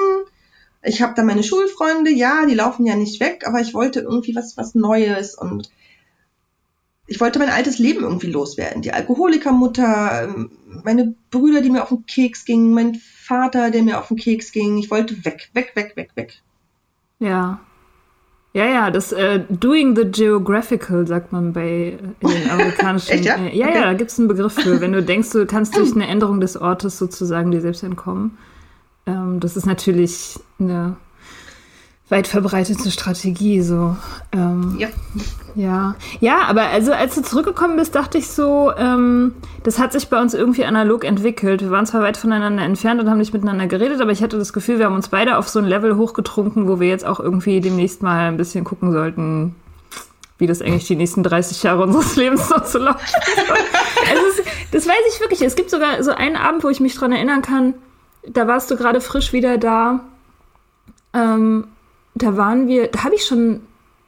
[0.83, 4.35] Ich habe da meine Schulfreunde, ja, die laufen ja nicht weg, aber ich wollte irgendwie
[4.35, 5.69] was, was Neues und
[7.07, 8.81] ich wollte mein altes Leben irgendwie loswerden.
[8.81, 10.51] Die Alkoholikermutter, ähm,
[10.83, 14.51] meine Brüder, die mir auf den Keks gingen, mein Vater, der mir auf den Keks
[14.51, 14.77] ging.
[14.77, 16.41] Ich wollte weg, weg, weg, weg, weg.
[17.19, 17.61] Ja.
[18.57, 23.11] Ja, ja, das äh, Doing the Geographical sagt man bei äh, in den amerikanischen.
[23.11, 23.35] Echt, ja?
[23.35, 23.75] Äh, ja, okay.
[23.75, 24.81] ja, da gibt es einen Begriff für.
[24.81, 28.39] Wenn du denkst, du kannst durch eine Änderung des Ortes sozusagen dir selbst entkommen.
[29.05, 30.95] Ähm, das ist natürlich eine
[32.09, 33.97] weit verbreitete Strategie, so.
[34.31, 34.87] Ähm, ja.
[35.55, 35.95] Ja.
[36.19, 40.21] Ja, aber also als du zurückgekommen bist, dachte ich so, ähm, das hat sich bei
[40.21, 41.61] uns irgendwie analog entwickelt.
[41.61, 44.53] Wir waren zwar weit voneinander entfernt und haben nicht miteinander geredet, aber ich hatte das
[44.53, 47.59] Gefühl, wir haben uns beide auf so ein Level hochgetrunken, wo wir jetzt auch irgendwie
[47.59, 49.55] demnächst mal ein bisschen gucken sollten,
[50.37, 53.15] wie das eigentlich die nächsten 30 Jahre unseres Lebens noch so läuft.
[54.09, 55.41] also es, das weiß ich wirklich.
[55.41, 57.73] Es gibt sogar so einen Abend, wo ich mich dran erinnern kann,
[58.29, 60.01] da warst du gerade frisch wieder da.
[61.13, 61.67] Ähm,
[62.23, 63.61] da waren wir, da habe ich schon,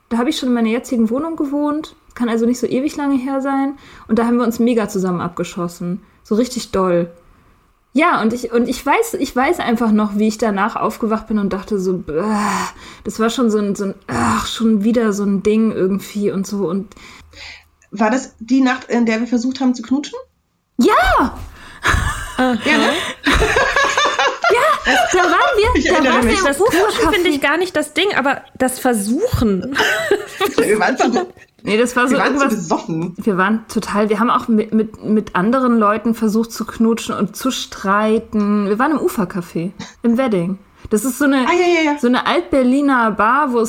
[0.10, 1.96] da habe ich schon in meiner jetzigen Wohnung gewohnt.
[2.16, 3.78] Kann also nicht so ewig lange her sein.
[4.08, 6.02] Und da haben wir uns mega zusammen abgeschossen.
[6.24, 7.12] So richtig doll.
[7.94, 11.40] Ja, und ich, und ich weiß, ich weiß einfach noch, wie ich danach aufgewacht bin
[11.40, 12.04] und dachte so,
[13.04, 16.46] das war schon so ein, so ein, ach, schon wieder so ein Ding irgendwie und
[16.46, 16.94] so und.
[17.92, 20.18] War das die Nacht, in der wir versucht haben zu knutschen?
[20.78, 21.38] Ja!
[22.38, 22.94] Ja, ne?
[24.90, 25.82] Ja, da waren wir.
[25.82, 26.42] Ich da waren mich.
[26.42, 29.76] Das Pushen finde ich gar nicht das Ding, aber das Versuchen.
[30.58, 31.28] wir waren zu,
[31.64, 32.56] nee, das war so wir waren irgendwas.
[32.56, 33.14] besoffen.
[33.18, 34.10] Wir waren total.
[34.10, 38.68] Wir haben auch mit, mit, mit anderen Leuten versucht zu knutschen und zu streiten.
[38.68, 39.72] Wir waren im Ufercafé
[40.04, 40.60] im Wedding.
[40.90, 42.00] Das ist so eine, ah, ja, ja, ja.
[42.00, 43.60] so eine Alt-Berliner Bar, wo,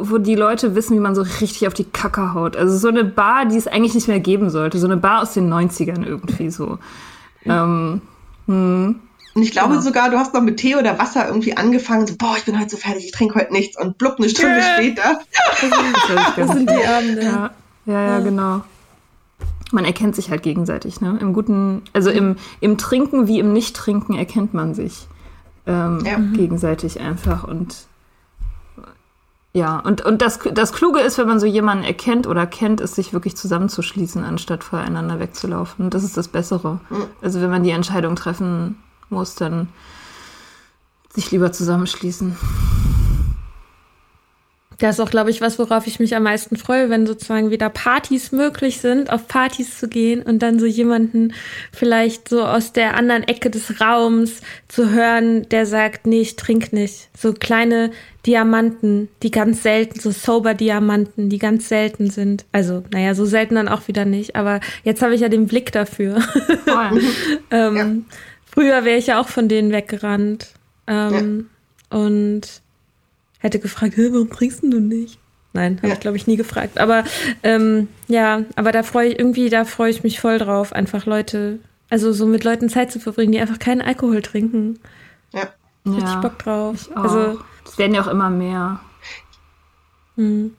[0.00, 2.56] wo die Leute wissen, wie man so richtig auf die Kacke haut.
[2.56, 4.78] Also so eine Bar, die es eigentlich nicht mehr geben sollte.
[4.78, 6.78] So eine Bar aus den 90ern irgendwie so.
[7.44, 8.02] Ähm,
[8.46, 9.00] hm.
[9.38, 9.82] Und ich glaube genau.
[9.82, 12.70] sogar, du hast noch mit Tee oder Wasser irgendwie angefangen, so, boah, ich bin heute
[12.70, 13.80] so fertig, ich trinke heute nichts.
[13.80, 14.74] Und blub, eine Stunde yeah.
[14.74, 15.20] später.
[16.34, 17.22] das sind die Abende.
[17.22, 17.50] Ja,
[17.86, 18.62] ja, ja, genau.
[19.70, 21.18] Man erkennt sich halt gegenseitig, ne?
[21.20, 25.06] Im guten, also im, im Trinken wie im Nicht-Trinken erkennt man sich
[25.68, 26.18] ähm, ja.
[26.18, 27.44] gegenseitig einfach.
[27.44, 27.86] Und
[29.52, 32.96] ja, und, und das, das Kluge ist, wenn man so jemanden erkennt oder kennt, ist
[32.96, 35.84] sich wirklich zusammenzuschließen, anstatt voreinander wegzulaufen.
[35.84, 36.80] Und das ist das Bessere.
[36.90, 37.04] Mhm.
[37.22, 38.78] Also wenn man die Entscheidung treffen
[39.10, 39.68] muss, dann
[41.14, 42.36] sich lieber zusammenschließen.
[44.78, 47.68] Das ist auch, glaube ich, was, worauf ich mich am meisten freue, wenn sozusagen wieder
[47.68, 51.34] Partys möglich sind, auf Partys zu gehen und dann so jemanden
[51.72, 56.72] vielleicht so aus der anderen Ecke des Raums zu hören, der sagt, nee, ich trink
[56.72, 57.08] nicht.
[57.16, 57.90] So kleine
[58.24, 62.44] Diamanten, die ganz selten, so sober Diamanten, die ganz selten sind.
[62.52, 65.72] Also, naja, so selten dann auch wieder nicht, aber jetzt habe ich ja den Blick
[65.72, 66.22] dafür.
[67.50, 68.16] ähm, ja.
[68.50, 70.54] Früher wäre ich ja auch von denen weggerannt.
[70.86, 71.48] Ähm,
[71.90, 71.98] ja.
[71.98, 72.62] Und
[73.38, 75.18] hätte gefragt, warum trinkst du nicht?
[75.52, 75.94] Nein, habe ja.
[75.94, 76.78] ich glaube ich nie gefragt.
[76.78, 77.04] Aber
[77.42, 81.58] ähm, ja, aber da freue ich irgendwie, da freue ich mich voll drauf, einfach Leute,
[81.90, 84.78] also so mit Leuten Zeit zu verbringen, die einfach keinen Alkohol trinken.
[85.32, 85.48] Ja.
[85.86, 86.90] Richtig ja, Bock drauf.
[86.94, 88.80] Also es werden ja auch immer mehr.
[90.16, 90.54] Hm.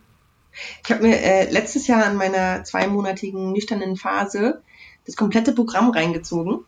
[0.83, 4.61] Ich habe mir äh, letztes Jahr in meiner zweimonatigen nüchternen Phase
[5.05, 6.59] das komplette Programm reingezogen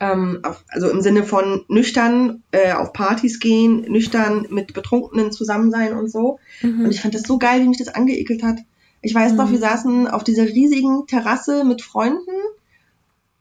[0.00, 5.70] ähm, auf, also im Sinne von nüchtern äh, auf Partys gehen, nüchtern mit Betrunkenen zusammen
[5.70, 6.38] sein und so.
[6.62, 6.84] Mhm.
[6.84, 8.58] Und ich fand das so geil, wie mich das angeekelt hat.
[9.00, 9.38] Ich weiß mhm.
[9.38, 12.30] noch, wir saßen auf dieser riesigen Terrasse mit Freunden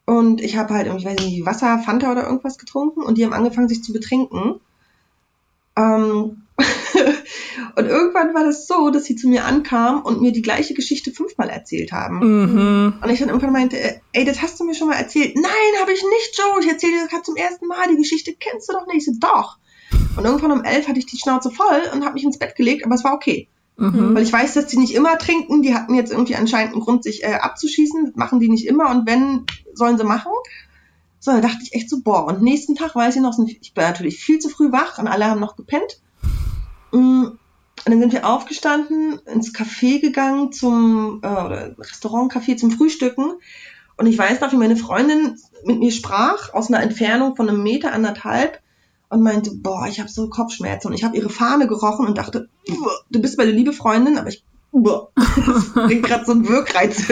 [0.06, 3.34] und ich habe halt, ich weiß nicht, Wasser, Fanta oder irgendwas getrunken und die haben
[3.34, 4.60] angefangen, sich zu betrinken.
[5.76, 6.44] Ähm,
[7.76, 11.11] und irgendwann war das so, dass sie zu mir ankam und mir die gleiche Geschichte
[11.11, 12.19] fünfmal erzählt haben.
[12.19, 12.94] Mhm.
[13.02, 15.36] Und ich dann irgendwann meinte, ey, das hast du mir schon mal erzählt.
[15.36, 16.61] Nein, habe ich nicht, Joe.
[16.61, 17.90] Ich erzähle dir das gerade zum ersten Mal.
[17.90, 18.98] Die Geschichte kennst du doch nicht.
[18.98, 19.57] Ich so, doch.
[20.15, 22.86] Und irgendwann um elf hatte ich die Schnauze voll und habe mich ins Bett gelegt,
[22.86, 23.49] aber es war okay.
[23.77, 24.15] Mhm.
[24.15, 25.61] Weil ich weiß, dass die nicht immer trinken.
[25.61, 28.06] Die hatten jetzt irgendwie anscheinend einen Grund, sich äh, abzuschießen.
[28.06, 28.90] Das machen die nicht immer.
[28.90, 30.32] Und wenn, sollen sie machen.
[31.19, 32.26] So, da dachte ich echt so, boah.
[32.26, 35.26] Und nächsten Tag weiß ich noch, ich bin natürlich viel zu früh wach und alle
[35.26, 35.99] haben noch gepennt.
[36.92, 37.24] Mm,
[37.86, 43.34] und dann sind wir aufgestanden, ins Café gegangen, zum äh, oder Restaurant, Café zum Frühstücken.
[43.98, 47.64] Und ich weiß noch, wie meine Freundin mit mir sprach, aus einer Entfernung von einem
[47.64, 48.60] Meter, anderthalb,
[49.10, 50.88] und meinte, boah, ich habe so Kopfschmerzen.
[50.88, 52.50] Und ich habe ihre Fahne gerochen und dachte,
[53.12, 54.44] du bist meine liebe Freundin, aber ich
[55.74, 57.10] bringt gerade so ein Wirkreiz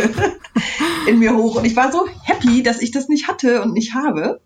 [1.08, 1.56] in mir hoch.
[1.56, 4.42] Und ich war so happy, dass ich das nicht hatte und nicht habe.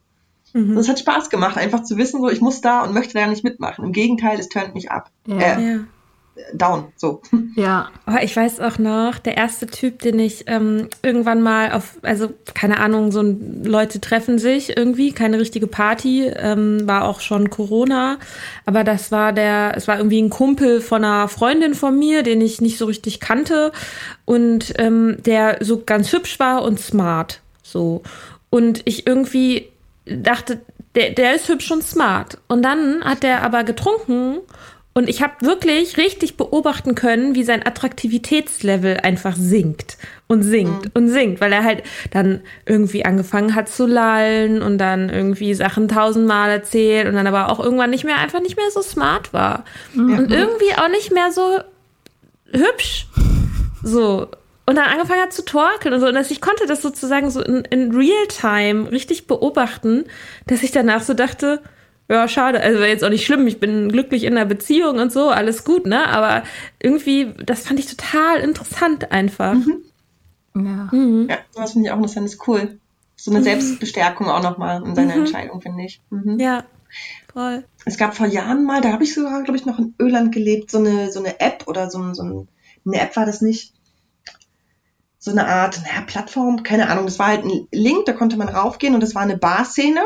[0.58, 0.72] Mhm.
[0.72, 3.28] Und es hat Spaß gemacht, einfach zu wissen, so ich muss da und möchte da
[3.28, 3.86] nicht mitmachen.
[3.86, 5.12] Im Gegenteil, es turnt mich ab.
[5.28, 5.38] Ja.
[5.38, 5.80] Äh, ja.
[6.54, 7.22] Down, so.
[7.56, 7.90] Ja.
[8.06, 12.30] Oh, ich weiß auch noch, der erste Typ, den ich ähm, irgendwann mal auf, also
[12.54, 17.50] keine Ahnung, so ein, Leute treffen sich irgendwie, keine richtige Party, ähm, war auch schon
[17.50, 18.20] Corona,
[18.68, 22.42] aber das war der, es war irgendwie ein Kumpel von einer Freundin von mir, den
[22.42, 23.72] ich nicht so richtig kannte
[24.26, 28.04] und ähm, der so ganz hübsch war und smart, so.
[28.52, 29.70] Und ich irgendwie
[30.10, 30.62] dachte,
[30.96, 32.38] der, der ist hübsch und smart.
[32.48, 34.40] Und dann hat der aber getrunken
[34.98, 40.92] und ich habe wirklich richtig beobachten können, wie sein Attraktivitätslevel einfach sinkt und sinkt mhm.
[40.96, 45.88] und sinkt, weil er halt dann irgendwie angefangen hat zu lallen und dann irgendwie Sachen
[45.88, 49.66] tausendmal erzählt und dann aber auch irgendwann nicht mehr, einfach nicht mehr so smart war.
[49.94, 50.18] Mhm.
[50.18, 51.60] Und irgendwie auch nicht mehr so
[52.52, 53.06] hübsch.
[53.84, 54.30] So.
[54.68, 56.08] Und dann angefangen hat zu torkeln und so.
[56.08, 60.04] Und dass ich konnte das sozusagen so in, in Real-Time richtig beobachten,
[60.46, 61.62] dass ich danach so dachte,
[62.10, 65.12] ja, schade, also wäre jetzt auch nicht schlimm, ich bin glücklich in einer Beziehung und
[65.12, 66.08] so, alles gut, ne?
[66.08, 66.44] Aber
[66.82, 69.54] irgendwie, das fand ich total interessant einfach.
[69.54, 69.84] Mhm.
[70.56, 70.90] Ja.
[70.92, 71.28] Mhm.
[71.30, 72.78] Ja, sowas finde ich auch interessant, ist cool.
[73.16, 73.46] So eine mhm.
[73.46, 75.22] Selbstbestärkung auch nochmal in seiner mhm.
[75.22, 76.02] Entscheidung, finde ich.
[76.10, 76.40] Mhm.
[76.40, 76.64] Ja,
[77.32, 77.64] voll.
[77.86, 80.72] Es gab vor Jahren mal, da habe ich sogar, glaube ich, noch in Öland gelebt,
[80.72, 82.48] so eine, so eine App oder so, so ein,
[82.86, 83.74] eine App war das nicht.
[85.28, 88.48] So eine Art, naja, Plattform, keine Ahnung, das war halt ein Link, da konnte man
[88.48, 90.00] raufgehen und das war eine Barszene.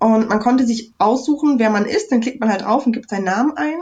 [0.00, 3.08] Und man konnte sich aussuchen, wer man ist, dann klickt man halt drauf und gibt
[3.08, 3.78] seinen Namen ein.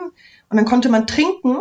[0.51, 1.57] Und dann konnte man trinken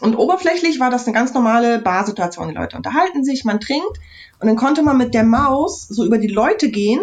[0.00, 2.48] und oberflächlich war das eine ganz normale Barsituation.
[2.48, 4.00] Die Leute unterhalten sich, man trinkt
[4.40, 7.00] und dann konnte man mit der Maus so über die Leute gehen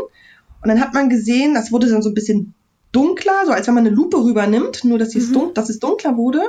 [0.62, 2.54] und dann hat man gesehen, das wurde dann so ein bisschen
[2.92, 5.32] dunkler, so als wenn man eine Lupe rübernimmt, nur dass, mhm.
[5.32, 6.42] dun dass es dunkler wurde.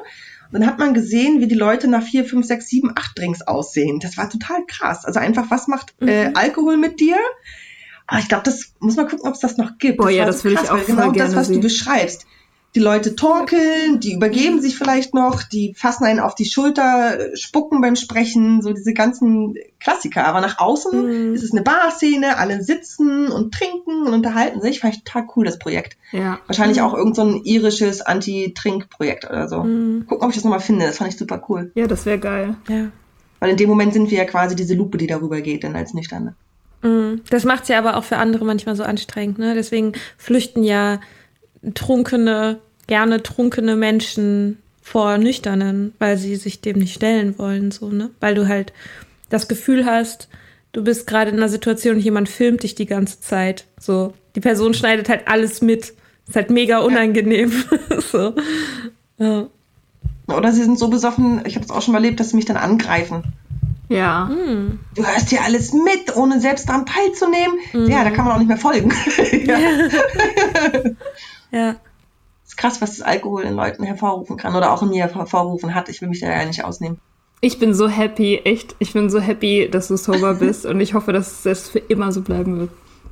[0.55, 3.99] Dann hat man gesehen, wie die Leute nach vier, fünf, sechs, sieben, acht Drinks aussehen.
[3.99, 5.05] Das war total krass.
[5.05, 6.37] Also einfach, was macht äh, mhm.
[6.37, 7.17] Alkohol mit dir?
[8.07, 9.99] Aber ich glaube, das muss man gucken, ob es das noch gibt.
[9.99, 11.57] Boah, das ja, das so würde ich auch genau das, was sehen.
[11.57, 12.25] du beschreibst
[12.75, 17.81] die Leute torkeln, die übergeben sich vielleicht noch, die fassen einen auf die Schulter, spucken
[17.81, 20.27] beim Sprechen, so diese ganzen Klassiker.
[20.27, 21.35] Aber nach außen mhm.
[21.35, 24.81] ist es eine Barszene, alle sitzen und trinken und unterhalten sich.
[24.81, 25.97] Fand ich total cool, das Projekt.
[26.11, 26.41] Ja.
[26.47, 26.85] Wahrscheinlich mhm.
[26.85, 29.63] auch irgend so ein irisches Anti-Trink-Projekt oder so.
[29.63, 30.07] Mhm.
[30.09, 30.87] Gucken, ob ich das nochmal finde.
[30.87, 31.71] Das fand ich super cool.
[31.77, 32.57] Ja, das wäre geil.
[32.69, 32.89] Ja.
[33.39, 35.95] Weil in dem Moment sind wir ja quasi diese Lupe, die darüber geht, dann als
[35.95, 36.35] Nüchterne.
[36.83, 37.21] Mhm.
[37.31, 39.39] Das macht es ja aber auch für andere manchmal so anstrengend.
[39.39, 39.55] Ne?
[39.55, 40.99] Deswegen flüchten ja
[41.75, 48.11] trunkene, gerne trunkene Menschen vor nüchternen, weil sie sich dem nicht stellen wollen, so, ne?
[48.21, 48.73] Weil du halt
[49.31, 50.29] das Gefühl hast,
[50.73, 53.65] du bist gerade in einer Situation, jemand filmt dich die ganze Zeit.
[53.81, 55.95] So, die Person schneidet halt alles mit.
[56.27, 57.53] Ist halt mega unangenehm.
[57.91, 58.01] Ja.
[58.13, 58.35] so.
[59.19, 59.47] Ja.
[60.27, 62.47] Oder sie sind so besoffen, ich habe es auch schon mal erlebt, dass sie mich
[62.47, 63.25] dann angreifen.
[63.89, 64.29] Ja.
[64.29, 64.81] Hm.
[64.95, 67.59] Du hörst hier alles mit, ohne selbst daran teilzunehmen.
[67.73, 67.91] Mhm.
[67.91, 68.93] Ja, da kann man auch nicht mehr folgen.
[69.47, 69.59] ja.
[71.51, 71.77] ja
[72.55, 75.89] ist krass, was das Alkohol in Leuten hervorrufen kann oder auch in mir hervorrufen hat.
[75.89, 76.99] Ich will mich da ja nicht ausnehmen.
[77.41, 78.77] Ich bin so happy, echt.
[78.79, 82.13] Ich bin so happy, dass du sober bist und ich hoffe, dass das für immer
[82.13, 82.71] so bleiben wird.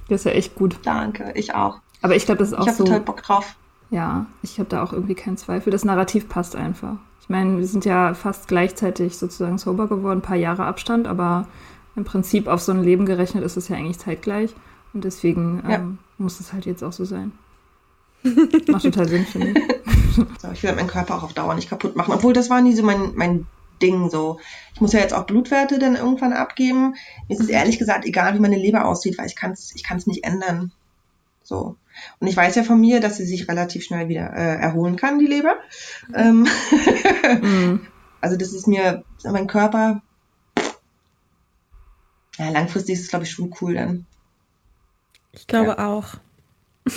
[0.08, 0.76] Das ist ja echt gut.
[0.84, 1.80] Danke, ich auch.
[2.00, 2.84] Aber ich glaube, das ist auch ich so.
[2.84, 3.56] Ich habe total Bock drauf.
[3.90, 5.70] Ja, ich habe da auch irgendwie keinen Zweifel.
[5.70, 6.96] Das Narrativ passt einfach.
[7.20, 11.46] Ich meine, wir sind ja fast gleichzeitig sozusagen sober geworden, ein paar Jahre Abstand, aber
[11.94, 14.54] im Prinzip auf so ein Leben gerechnet ist es ja eigentlich zeitgleich.
[14.94, 15.76] Und deswegen ja.
[15.76, 17.32] ähm, muss es halt jetzt auch so sein.
[18.68, 19.56] Macht total Sinn, finde ich.
[20.14, 22.12] So, ich will halt meinen Körper auch auf Dauer nicht kaputt machen.
[22.12, 23.46] Obwohl, das war nie so mein, mein
[23.80, 24.40] Ding so.
[24.74, 26.96] Ich muss ja jetzt auch Blutwerte dann irgendwann abgeben.
[27.28, 29.82] Mir ist es ehrlich gesagt egal, wie meine Leber aussieht, weil ich kann es ich
[29.82, 30.70] kann's nicht ändern.
[31.42, 31.76] So.
[32.20, 35.18] Und ich weiß ja von mir, dass sie sich relativ schnell wieder äh, erholen kann,
[35.18, 35.56] die Leber.
[36.14, 36.46] Ähm
[37.40, 37.86] mhm.
[38.20, 40.00] Also das ist mir, mein Körper,
[42.38, 44.06] ja, langfristig ist es, glaube ich, schon cool dann.
[45.32, 45.88] Ich glaube ja.
[45.88, 46.14] auch.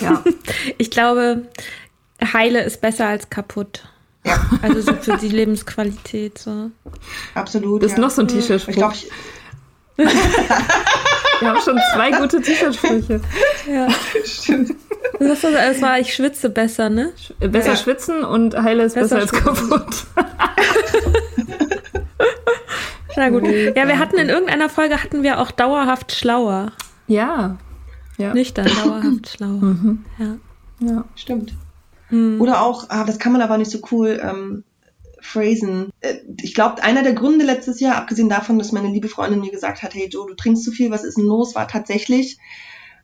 [0.00, 0.22] Ja.
[0.78, 1.48] ich glaube,
[2.32, 3.88] heile ist besser als kaputt.
[4.24, 4.40] Ja.
[4.62, 6.38] Also so für die Lebensqualität.
[6.38, 6.70] So.
[7.34, 7.82] Absolut.
[7.82, 8.02] Das ist ja.
[8.02, 8.66] noch so ein T-Shirt.
[8.68, 9.10] Ich glaube, ich.
[11.38, 13.20] Wir haben schon zwei gute T-Shirt-Sprüche.
[13.70, 13.88] Ja.
[14.24, 14.74] Stimmt.
[15.18, 17.12] Das es war, ich schwitze besser, ne?
[17.40, 17.76] Besser ja.
[17.76, 20.06] schwitzen und heile ist besser, besser als kaputt.
[23.16, 23.44] Na gut.
[23.46, 26.72] Ja, wir hatten in irgendeiner Folge hatten wir auch dauerhaft schlauer.
[27.06, 27.56] Ja.
[28.18, 28.34] Ja.
[28.34, 29.48] Nüchtern, dauerhaft schlau.
[29.48, 30.04] Mhm.
[30.18, 30.36] Ja.
[30.80, 31.54] ja, stimmt.
[32.10, 32.40] Mhm.
[32.40, 34.64] Oder auch, ah, das kann man aber nicht so cool ähm,
[35.20, 35.90] phrasen.
[36.00, 39.50] Äh, ich glaube, einer der Gründe letztes Jahr, abgesehen davon, dass meine liebe Freundin mir
[39.50, 42.38] gesagt hat, hey Joe, du trinkst zu viel, was ist denn los, war tatsächlich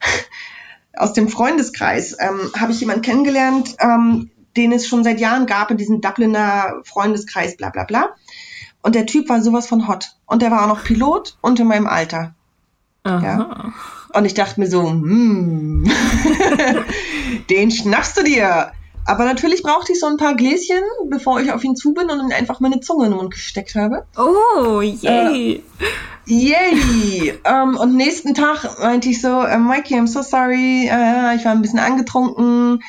[0.97, 2.17] aus dem Freundeskreis.
[2.19, 6.83] Ähm, Habe ich jemanden kennengelernt, ähm, den es schon seit Jahren gab in diesem Dubliner
[6.85, 8.15] Freundeskreis, bla bla bla.
[8.83, 10.17] Und der Typ war sowas von hot.
[10.27, 12.35] Und der war auch noch Pilot und in meinem Alter.
[13.05, 13.25] Aha.
[13.25, 13.73] Ja.
[14.15, 15.91] Und ich dachte mir so, hm,
[17.51, 18.73] den schnappst du dir.
[19.05, 22.21] Aber natürlich brauchte ich so ein paar Gläschen, bevor ich auf ihn zu bin und
[22.21, 24.07] ihm einfach meine Zunge in den Mund gesteckt habe.
[24.17, 25.55] Oh, yay.
[25.55, 25.63] Äh,
[26.27, 27.35] yay.
[27.45, 31.53] um, und nächsten Tag meinte ich so, äh, Mikey, I'm so sorry, äh, ich war
[31.53, 32.83] ein bisschen angetrunken,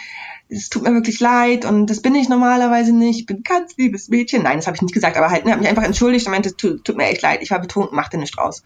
[0.50, 4.10] es tut mir wirklich leid und das bin ich normalerweise nicht, ich bin ganz liebes
[4.10, 4.44] Mädchen.
[4.44, 6.56] Nein, das habe ich nicht gesagt, aber halt, ne, habe mich einfach entschuldigt und meinte,
[6.56, 8.62] tut, tut mir echt leid, ich war betrunken, mach dir nicht draus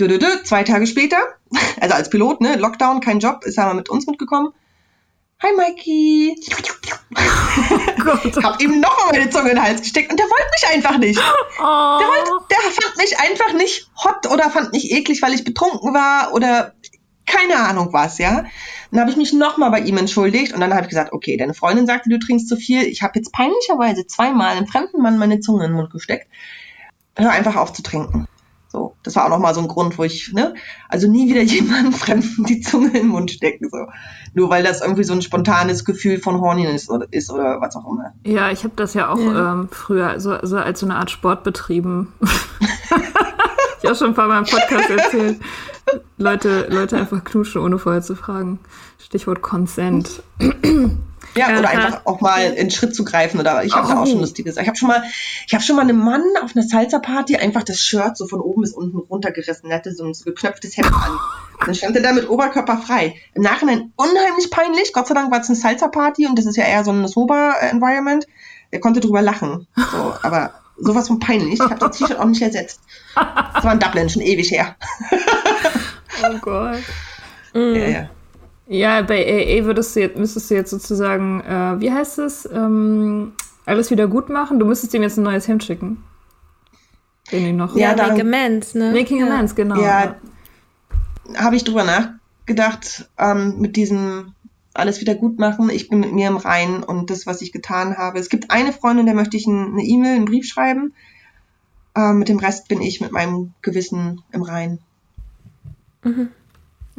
[0.00, 1.18] dü, dü, dü, zwei Tage später,
[1.80, 4.52] also als Pilot, ne, Lockdown, kein Job, ist er mit uns mitgekommen.
[5.42, 6.36] Hi Mikey.
[7.12, 10.98] Oh hab ihm nochmal meine Zunge in den Hals gesteckt und der wollte mich einfach
[10.98, 11.18] nicht.
[11.18, 11.98] Oh.
[11.98, 15.92] Der, wollte, der fand mich einfach nicht hot oder fand mich eklig, weil ich betrunken
[15.92, 16.72] war oder
[17.26, 18.44] keine Ahnung was, ja.
[18.90, 21.54] Dann habe ich mich nochmal bei ihm entschuldigt und dann habe ich gesagt, okay, deine
[21.54, 22.82] Freundin sagte, du trinkst zu viel.
[22.82, 26.28] Ich habe jetzt peinlicherweise zweimal einem fremden Mann meine Zunge in den Mund gesteckt.
[27.16, 28.26] Hör einfach auf zu trinken.
[28.72, 30.54] So, das war auch nochmal so ein Grund, wo ich, ne,
[30.88, 33.78] also nie wieder jemandem Fremden die Zunge in den Mund stecken, so.
[34.32, 37.74] Nur weil das irgendwie so ein spontanes Gefühl von Horniness ist oder, ist oder was
[37.74, 38.12] auch immer.
[38.24, 39.52] Ja, ich habe das ja auch ja.
[39.52, 42.12] Ähm, früher so, so als so eine Art Sport betrieben.
[43.82, 45.40] ich auch schon ein paar Mal im Podcast erzählt.
[46.16, 48.60] Leute, Leute einfach knuschen, ohne vorher zu fragen.
[48.98, 50.22] Stichwort Consent.
[51.36, 53.90] Ja, oder einfach auch mal in Schritt zu greifen oder ich habe oh.
[53.90, 54.56] da auch schon lustiges.
[54.56, 55.02] Ich habe schon mal,
[55.46, 58.40] ich habe schon mal einem Mann auf einer Salsa Party einfach das Shirt so von
[58.40, 61.18] oben bis unten runtergerissen, er hatte so ein so geknöpftes Hemd an.
[61.64, 63.16] Dann stand er da mit Oberkörper frei.
[63.34, 64.92] Im Nachhinein unheimlich peinlich.
[64.92, 67.06] Gott sei Dank war es eine Salsa Party und das ist ja eher so ein
[67.06, 68.26] sober Environment.
[68.70, 69.66] Er konnte drüber lachen.
[69.76, 71.54] So, aber sowas von peinlich.
[71.54, 72.80] Ich habe das T-Shirt auch nicht ersetzt.
[73.14, 74.76] Das war in Dublin schon ewig her.
[76.24, 76.78] oh Gott.
[77.52, 77.74] Mm.
[77.74, 78.10] Ja, ja.
[78.72, 83.32] Ja, bei AA würdest du jetzt, müsstest du jetzt sozusagen, äh, wie heißt es, ähm,
[83.66, 84.60] alles wieder gut machen?
[84.60, 86.04] Du müsstest ihm jetzt ein neues Hemd schicken.
[87.32, 87.74] Den ich noch.
[87.74, 88.92] Ja, ja Make Amends, ne?
[88.92, 89.26] Making ja.
[89.26, 89.82] Amends, genau.
[89.82, 90.14] Ja,
[91.34, 94.34] habe ich drüber nachgedacht, ähm, mit diesem
[94.72, 95.68] alles wieder gut machen.
[95.68, 98.20] Ich bin mit mir im Reinen und das, was ich getan habe.
[98.20, 100.94] Es gibt eine Freundin, der möchte ich eine E-Mail, einen Brief schreiben.
[101.96, 104.78] Ähm, mit dem Rest bin ich mit meinem Gewissen im Reinen.
[106.04, 106.28] Mhm.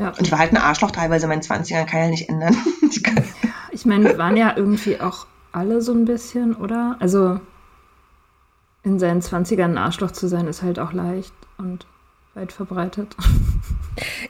[0.01, 0.09] Ja.
[0.09, 2.55] Und ich war halt ein Arschloch teilweise in meinen 20ern, kann ja nicht ändern.
[3.71, 6.95] ich meine, wir waren ja irgendwie auch alle so ein bisschen, oder?
[6.99, 7.39] Also
[8.83, 11.85] in seinen 20ern ein Arschloch zu sein, ist halt auch leicht und
[12.33, 13.15] weit verbreitet.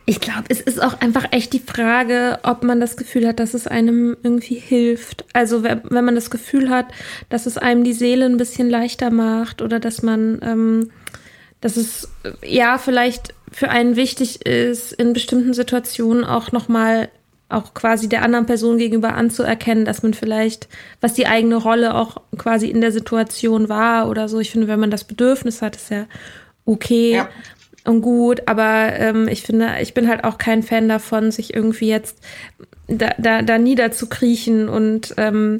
[0.06, 3.54] Ich glaube, es ist auch einfach echt die Frage, ob man das Gefühl hat, dass
[3.54, 5.24] es einem irgendwie hilft.
[5.34, 6.88] Also wenn man das Gefühl hat,
[7.30, 10.90] dass es einem die Seele ein bisschen leichter macht oder dass man, ähm,
[11.62, 12.10] dass es
[12.44, 17.10] ja vielleicht für einen wichtig ist, in bestimmten Situationen auch nochmal
[17.50, 20.70] auch quasi der anderen Person gegenüber anzuerkennen, dass man vielleicht,
[21.02, 24.40] was die eigene Rolle auch quasi in der Situation war oder so.
[24.40, 26.06] Ich finde, wenn man das Bedürfnis hat, ist ja
[26.64, 27.30] okay ja.
[27.84, 31.90] und gut, aber ähm, ich finde, ich bin halt auch kein Fan davon, sich irgendwie
[31.90, 32.20] jetzt
[32.88, 35.58] da, da, da niederzukriechen und ähm,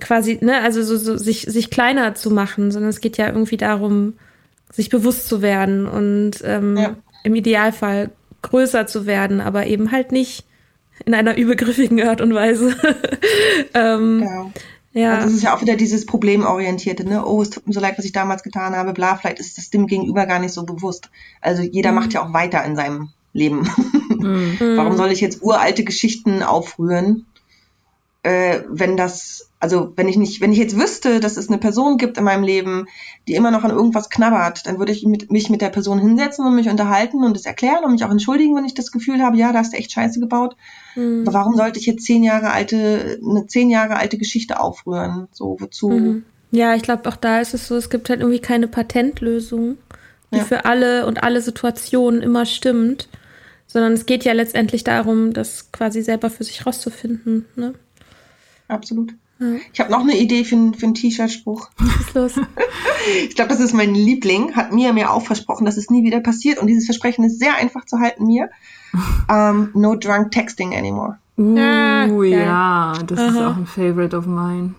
[0.00, 3.56] quasi, ne, also so, so sich, sich kleiner zu machen, sondern es geht ja irgendwie
[3.56, 4.14] darum,
[4.74, 6.96] sich bewusst zu werden und ähm, ja.
[7.22, 8.10] im Idealfall
[8.42, 10.44] größer zu werden, aber eben halt nicht
[11.04, 12.76] in einer übergriffigen Art und Weise.
[13.74, 14.52] ähm, genau.
[14.92, 15.14] Ja.
[15.14, 17.26] Also das ist ja auch wieder dieses Problemorientierte, ne?
[17.26, 19.70] Oh, es tut mir so leid, was ich damals getan habe, bla, vielleicht ist das
[19.70, 21.10] dem Gegenüber gar nicht so bewusst.
[21.40, 21.96] Also jeder mhm.
[21.96, 23.68] macht ja auch weiter in seinem Leben.
[24.08, 24.56] Mhm.
[24.76, 27.26] Warum soll ich jetzt uralte Geschichten aufrühren,
[28.22, 31.96] äh, wenn das, also wenn ich nicht, wenn ich jetzt wüsste, dass es eine Person
[31.96, 32.86] gibt in meinem Leben,
[33.26, 36.46] die immer noch an irgendwas knabbert, dann würde ich mit, mich mit der Person hinsetzen
[36.46, 39.38] und mich unterhalten und es erklären und mich auch entschuldigen, wenn ich das Gefühl habe,
[39.38, 40.54] ja, da hast du echt Scheiße gebaut.
[40.96, 41.22] Mhm.
[41.22, 45.28] Aber warum sollte ich jetzt zehn Jahre alte, eine zehn Jahre alte Geschichte aufrühren?
[45.32, 45.88] So, wozu?
[45.88, 46.24] Mhm.
[46.50, 49.78] Ja, ich glaube, auch da ist es so, es gibt halt irgendwie keine Patentlösung,
[50.30, 50.44] die ja.
[50.44, 53.08] für alle und alle Situationen immer stimmt,
[53.66, 57.46] sondern es geht ja letztendlich darum, das quasi selber für sich rauszufinden.
[57.56, 57.72] Ne?
[58.68, 59.14] absolut.
[59.44, 59.60] Ja.
[59.72, 61.70] Ich habe noch eine Idee für, für einen T-Shirt-Spruch.
[61.78, 62.46] Was ist los?
[63.28, 64.54] ich glaube, das ist mein Liebling.
[64.54, 66.58] Hat mir mir auch versprochen, dass es nie wieder passiert.
[66.58, 68.50] Und dieses Versprechen ist sehr einfach zu halten mir.
[68.92, 69.00] Um,
[69.30, 71.18] ähm, no drunk texting anymore.
[71.36, 73.28] Uh, ja, ja das Aha.
[73.28, 74.74] ist auch ein Favorite of mine.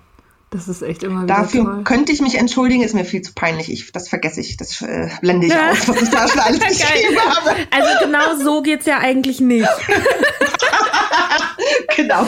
[0.52, 1.84] Das ist echt immer wieder Dafür toll.
[1.84, 3.70] könnte ich mich entschuldigen, ist mir viel zu peinlich.
[3.70, 5.72] Ich, das vergesse ich, das äh, blende ich ja.
[5.72, 7.56] aus, was ich da schon alles geschrieben habe.
[7.72, 9.68] Also genau so geht es ja eigentlich nicht.
[11.98, 12.26] genau.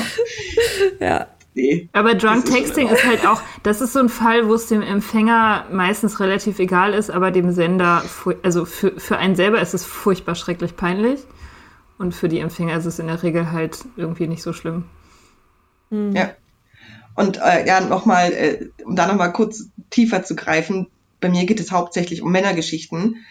[1.00, 1.28] Ja
[1.58, 1.90] nee.
[1.94, 5.66] Aber Drunk Texting ist halt auch, das ist so ein Fall, wo es dem Empfänger
[5.72, 8.04] meistens relativ egal ist, aber dem Sender,
[8.44, 11.20] also für, für einen selber ist es furchtbar schrecklich peinlich.
[11.98, 14.86] Und für die Empfänger ist es in der Regel halt irgendwie nicht so schlimm.
[15.90, 16.16] Mhm.
[16.16, 16.30] Ja.
[17.16, 20.88] Und äh, ja, nochmal, äh, um da nochmal kurz tiefer zu greifen,
[21.20, 23.26] bei mir geht es hauptsächlich um Männergeschichten.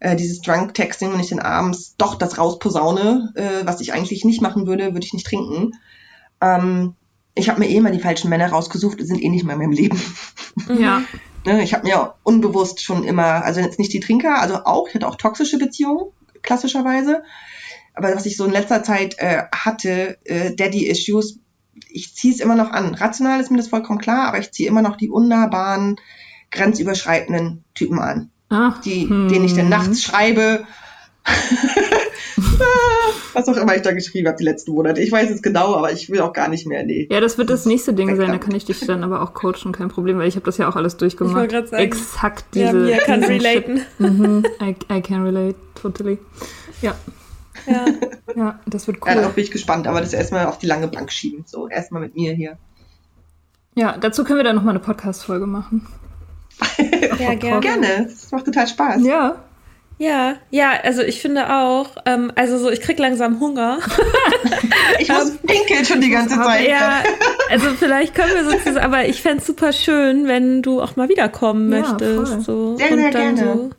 [0.00, 4.24] Äh, dieses Drunk Texting, wenn ich dann abends doch das rausposaune, äh, was ich eigentlich
[4.24, 5.72] nicht machen würde, würde ich nicht trinken.
[6.40, 6.94] Ähm,
[7.38, 9.60] ich habe mir eh mal die falschen Männer rausgesucht, die sind eh nicht mehr in
[9.60, 10.00] meinem Leben.
[10.78, 11.02] Ja.
[11.46, 14.94] ne, ich habe mir unbewusst schon immer, also jetzt nicht die Trinker, also auch, ich
[14.94, 16.12] hatte auch toxische Beziehungen,
[16.42, 17.22] klassischerweise.
[17.94, 21.40] Aber was ich so in letzter Zeit äh, hatte, äh, Daddy-Issues,
[21.90, 22.94] ich ziehe es immer noch an.
[22.94, 25.96] Rational ist mir das vollkommen klar, aber ich ziehe immer noch die unnahbaren,
[26.50, 28.30] grenzüberschreitenden Typen an.
[28.48, 29.28] Ach, die, hm.
[29.28, 30.66] denen ich dann nachts schreibe,
[33.32, 35.00] Was auch immer ich da geschrieben habe die letzten Monate.
[35.00, 36.84] Ich weiß es genau, aber ich will auch gar nicht mehr.
[36.84, 37.08] Nee.
[37.10, 38.28] Ja, das wird das nächste Ding sein.
[38.28, 40.68] Da kann ich dich dann aber auch coachen, kein Problem, weil ich habe das ja
[40.68, 41.52] auch alles durchgemacht.
[41.52, 42.88] Ich sagen, Exakt diese.
[42.88, 43.82] Ja, mir kann relaten.
[43.98, 46.18] Mhm, I, I can relate, totally.
[46.82, 46.94] Ja.
[47.66, 47.84] Ja,
[48.36, 49.08] ja das wird cool.
[49.08, 51.44] Ja, darauf bin ich gespannt, aber das erstmal auf die lange Bank schieben.
[51.46, 52.58] So, erstmal mit mir hier.
[53.74, 55.86] Ja, dazu können wir dann nochmal eine Podcast-Folge machen.
[57.18, 57.60] ja, gerne.
[57.60, 58.06] gerne.
[58.08, 59.04] Das macht total Spaß.
[59.04, 59.36] Ja.
[59.98, 63.80] Ja, ja, also ich finde auch, ähm, also so, ich krieg langsam Hunger.
[65.00, 66.68] ich muss ähm, pinkeln schon die ganze Zeit.
[66.68, 67.02] Ja,
[67.50, 71.08] also vielleicht können wir sozusagen, aber ich fände es super schön, wenn du auch mal
[71.08, 72.32] wiederkommen ja, möchtest.
[72.32, 72.40] Voll.
[72.42, 72.76] So.
[72.76, 73.54] Sehr, und sehr dann gerne.
[73.54, 73.70] so,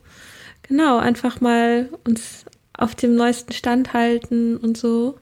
[0.68, 2.44] genau, einfach mal uns
[2.76, 5.18] auf dem neuesten Stand halten und so.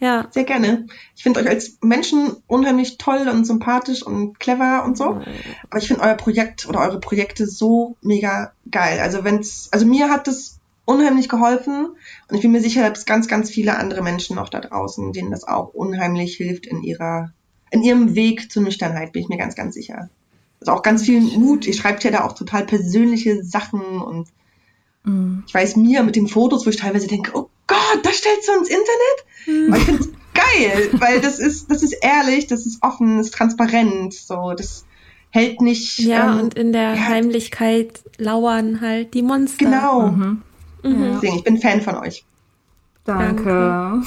[0.00, 0.26] Ja.
[0.30, 0.86] Sehr gerne.
[1.14, 5.20] Ich finde euch als Menschen unheimlich toll und sympathisch und clever und so.
[5.68, 8.98] Aber ich finde euer Projekt oder eure Projekte so mega geil.
[9.00, 11.90] Also wenn's, also mir hat das unheimlich geholfen
[12.28, 15.30] und ich bin mir sicher, dass ganz, ganz viele andere Menschen noch da draußen, denen
[15.30, 17.32] das auch unheimlich hilft in ihrer,
[17.70, 20.08] in ihrem Weg zur Nüchternheit, bin ich mir ganz, ganz sicher.
[20.60, 21.66] Also auch ganz viel Mut.
[21.66, 24.28] Ihr schreibt ja da auch total persönliche Sachen und
[25.04, 25.44] mhm.
[25.46, 28.52] ich weiß mir mit den Fotos, wo ich teilweise denke, oh Gott, das stellst du
[28.58, 29.24] ins Internet?
[29.46, 29.74] Mhm.
[29.74, 33.34] ich finde es geil, weil das ist, das ist ehrlich, das ist offen, das ist
[33.34, 34.84] transparent, so, das
[35.30, 35.98] hält nicht.
[36.00, 39.64] Ja, ähm, und in der ja, Heimlichkeit lauern halt die Monster.
[39.64, 40.08] Genau.
[40.08, 40.42] Mhm.
[40.82, 41.12] Mhm.
[41.14, 42.24] Deswegen, ich bin Fan von euch.
[43.04, 44.02] Danke.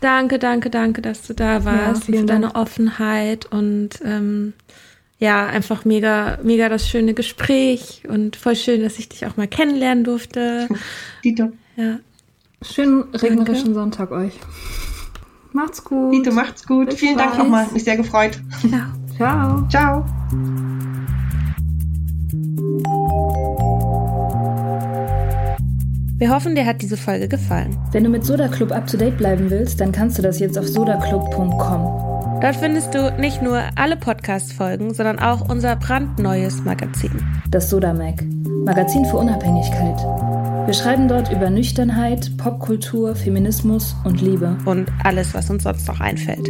[0.00, 2.56] Danke, danke, danke, dass du da warst, ja, für deine Dank.
[2.56, 4.52] Offenheit und ähm,
[5.18, 9.46] ja, einfach mega, mega das schöne Gespräch und voll schön, dass ich dich auch mal
[9.46, 10.68] kennenlernen durfte.
[11.24, 11.52] Dito.
[11.76, 11.98] Ja,
[12.62, 14.38] Schönen regnerischen Sonntag euch.
[15.52, 16.14] Macht's gut.
[16.14, 16.90] Dito, macht's gut.
[16.90, 17.30] Bis Vielen bald.
[17.30, 17.66] Dank nochmal.
[17.72, 18.40] Mich sehr gefreut.
[18.62, 18.92] Ja.
[19.16, 19.68] Ciao.
[19.68, 20.04] Ciao.
[26.18, 27.76] Wir hoffen, dir hat diese Folge gefallen.
[27.90, 30.56] Wenn du mit Soda Club up to date bleiben willst, dann kannst du das jetzt
[30.56, 32.40] auf sodaclub.com.
[32.40, 37.10] Dort findest du nicht nur alle Podcast-Folgen, sondern auch unser brandneues Magazin.
[37.50, 38.22] Das Soda Mag.
[38.64, 40.31] Magazin für Unabhängigkeit.
[40.64, 44.56] Wir schreiben dort über Nüchternheit, Popkultur, Feminismus und Liebe.
[44.64, 46.48] Und alles, was uns sonst noch einfällt.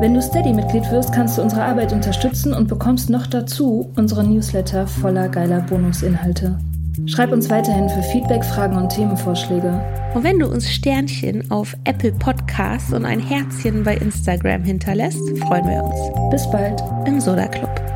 [0.00, 4.86] Wenn du Steady-Mitglied wirst, kannst du unsere Arbeit unterstützen und bekommst noch dazu unsere Newsletter
[4.86, 6.58] voller geiler Bonusinhalte.
[7.06, 9.80] Schreib uns weiterhin für Feedback, Fragen und Themenvorschläge.
[10.14, 15.66] Und wenn du uns Sternchen auf Apple Podcasts und ein Herzchen bei Instagram hinterlässt, freuen
[15.66, 16.30] wir uns.
[16.30, 17.95] Bis bald im Soda Club.